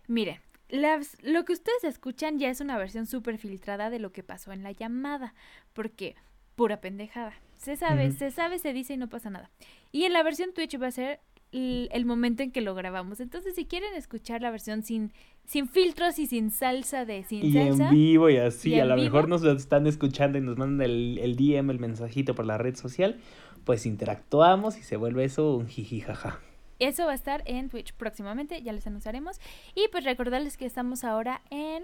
Miren, 0.07 0.39
las, 0.67 1.21
lo 1.21 1.45
que 1.45 1.53
ustedes 1.53 1.83
escuchan 1.83 2.39
ya 2.39 2.49
es 2.49 2.59
una 2.59 2.75
versión 2.75 3.05
súper 3.05 3.37
filtrada 3.37 3.91
de 3.91 3.99
lo 3.99 4.11
que 4.11 4.23
pasó 4.23 4.53
en 4.53 4.63
la 4.63 4.71
llamada. 4.71 5.35
Porque, 5.73 6.15
pura 6.55 6.81
pendejada. 6.81 7.33
Se 7.57 7.75
sabe, 7.75 8.11
se 8.11 8.31
sabe, 8.31 8.57
se 8.57 8.73
dice 8.73 8.95
y 8.95 8.97
no 8.97 9.07
pasa 9.07 9.29
nada. 9.29 9.51
Y 9.91 10.05
en 10.05 10.13
la 10.13 10.23
versión 10.23 10.51
Twitch 10.51 10.81
va 10.81 10.87
a 10.87 10.91
ser 10.91 11.19
el 11.51 12.05
momento 12.05 12.43
en 12.43 12.51
que 12.51 12.61
lo 12.61 12.75
grabamos. 12.75 13.19
Entonces, 13.19 13.55
si 13.55 13.65
quieren 13.65 13.93
escuchar 13.95 14.41
la 14.41 14.51
versión 14.51 14.83
sin, 14.83 15.11
sin 15.45 15.67
filtros 15.69 16.19
y 16.19 16.27
sin 16.27 16.51
salsa 16.51 17.05
de 17.05 17.23
sin 17.23 17.45
Y 17.45 17.53
salsa. 17.53 17.87
en 17.89 17.93
vivo 17.93 18.29
y 18.29 18.37
así, 18.37 18.71
y 18.71 18.79
a 18.79 18.85
lo 18.85 18.95
vivo. 18.95 19.05
mejor 19.05 19.29
nos 19.29 19.43
están 19.43 19.87
escuchando 19.87 20.37
y 20.37 20.41
nos 20.41 20.57
mandan 20.57 20.85
el, 20.89 21.17
el 21.19 21.35
DM, 21.35 21.69
el 21.71 21.79
mensajito 21.79 22.35
por 22.35 22.45
la 22.45 22.57
red 22.57 22.75
social, 22.75 23.17
pues 23.63 23.85
interactuamos 23.85 24.77
y 24.77 24.83
se 24.83 24.97
vuelve 24.97 25.23
eso 25.23 25.55
un 25.55 25.67
jijijaja. 25.67 26.39
Eso 26.79 27.05
va 27.05 27.13
a 27.13 27.15
estar 27.15 27.41
en 27.45 27.69
Twitch 27.69 27.93
próximamente, 27.93 28.61
ya 28.61 28.71
les 28.71 28.85
anunciaremos. 28.85 29.39
Y 29.73 29.87
pues 29.91 30.03
recordarles 30.03 30.57
que 30.57 30.65
estamos 30.65 31.03
ahora 31.03 31.41
en 31.49 31.83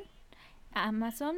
Amazon 0.71 1.37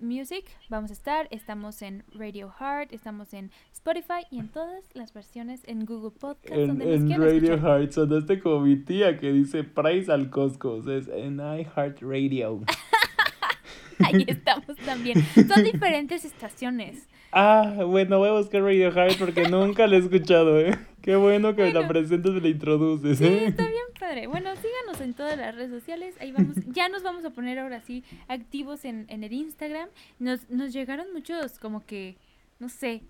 Music, 0.00 0.44
vamos 0.70 0.90
a 0.90 0.94
estar, 0.94 1.28
estamos 1.30 1.82
en 1.82 2.02
Radio 2.14 2.50
Heart, 2.50 2.92
estamos 2.92 3.34
en 3.34 3.50
Spotify 3.72 4.24
y 4.30 4.38
en 4.38 4.48
todas 4.48 4.84
las 4.94 5.12
versiones 5.12 5.62
en 5.66 5.84
Google 5.84 6.12
Podcast 6.18 6.54
En, 6.54 6.68
donde 6.68 6.94
en 6.94 7.10
Radio 7.10 7.54
escuchar. 7.54 7.80
Heart 7.80 7.92
sonaste 7.92 8.40
como 8.40 8.60
mi 8.60 8.76
tía 8.76 9.18
que 9.18 9.32
dice 9.32 9.64
Price 9.64 10.10
al 10.10 10.30
Costco, 10.30 10.72
o 10.72 10.82
sea, 10.82 10.96
es 10.96 11.08
en 11.08 11.40
iHeart 11.40 12.00
Radio. 12.00 12.62
Ahí 13.98 14.24
estamos 14.26 14.76
también. 14.84 15.22
Son 15.46 15.62
diferentes 15.72 16.24
estaciones. 16.24 17.06
Ah, 17.32 17.84
bueno, 17.86 18.18
voy 18.18 18.28
a 18.28 18.32
buscar 18.32 18.62
Radio 18.62 18.90
Heart 18.92 19.18
porque 19.18 19.42
nunca 19.50 19.86
la 19.86 19.96
he 19.96 19.98
escuchado, 19.98 20.60
¿eh? 20.60 20.78
Qué 21.02 21.16
bueno 21.16 21.54
que 21.54 21.62
me 21.62 21.72
la 21.72 21.80
Bueno. 21.80 21.88
presentas 21.88 22.32
y 22.34 22.40
la 22.40 22.48
introduces, 22.48 23.18
Sí, 23.18 23.24
¿eh? 23.24 23.44
está 23.48 23.66
bien 23.66 23.84
padre. 23.98 24.26
Bueno, 24.26 24.50
síganos 24.56 25.00
en 25.00 25.14
todas 25.14 25.36
las 25.36 25.54
redes 25.54 25.70
sociales. 25.70 26.14
Ahí 26.20 26.32
vamos. 26.32 26.56
Ya 26.72 26.88
nos 26.88 27.02
vamos 27.02 27.24
a 27.24 27.30
poner 27.30 27.58
ahora 27.58 27.80
sí 27.80 28.02
activos 28.28 28.84
en, 28.84 29.06
en 29.08 29.22
el 29.24 29.32
Instagram. 29.32 29.88
Nos, 30.18 30.48
nos 30.50 30.72
llegaron 30.72 31.06
muchos, 31.12 31.58
como 31.58 31.84
que, 31.84 32.16
no 32.58 32.68
sé, 32.68 33.02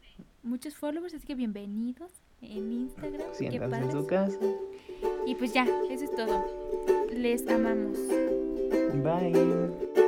muchos 0.43 0.75
followers, 0.77 1.15
así 1.15 1.27
que 1.27 1.35
bienvenidos 1.35 2.13
en 2.43 2.73
Instagram. 2.73 3.29
Qué 3.39 3.51
Siéntanse 3.51 3.77
en 3.83 3.93
su 3.93 4.07
casa. 4.07 4.39
Y 5.27 5.35
pues 5.37 5.53
ya, 5.53 5.67
eso 5.91 6.05
es 6.05 6.15
todo. 6.15 6.45
Les 7.13 7.47
amamos. 7.49 7.99
Bye. 9.03 10.06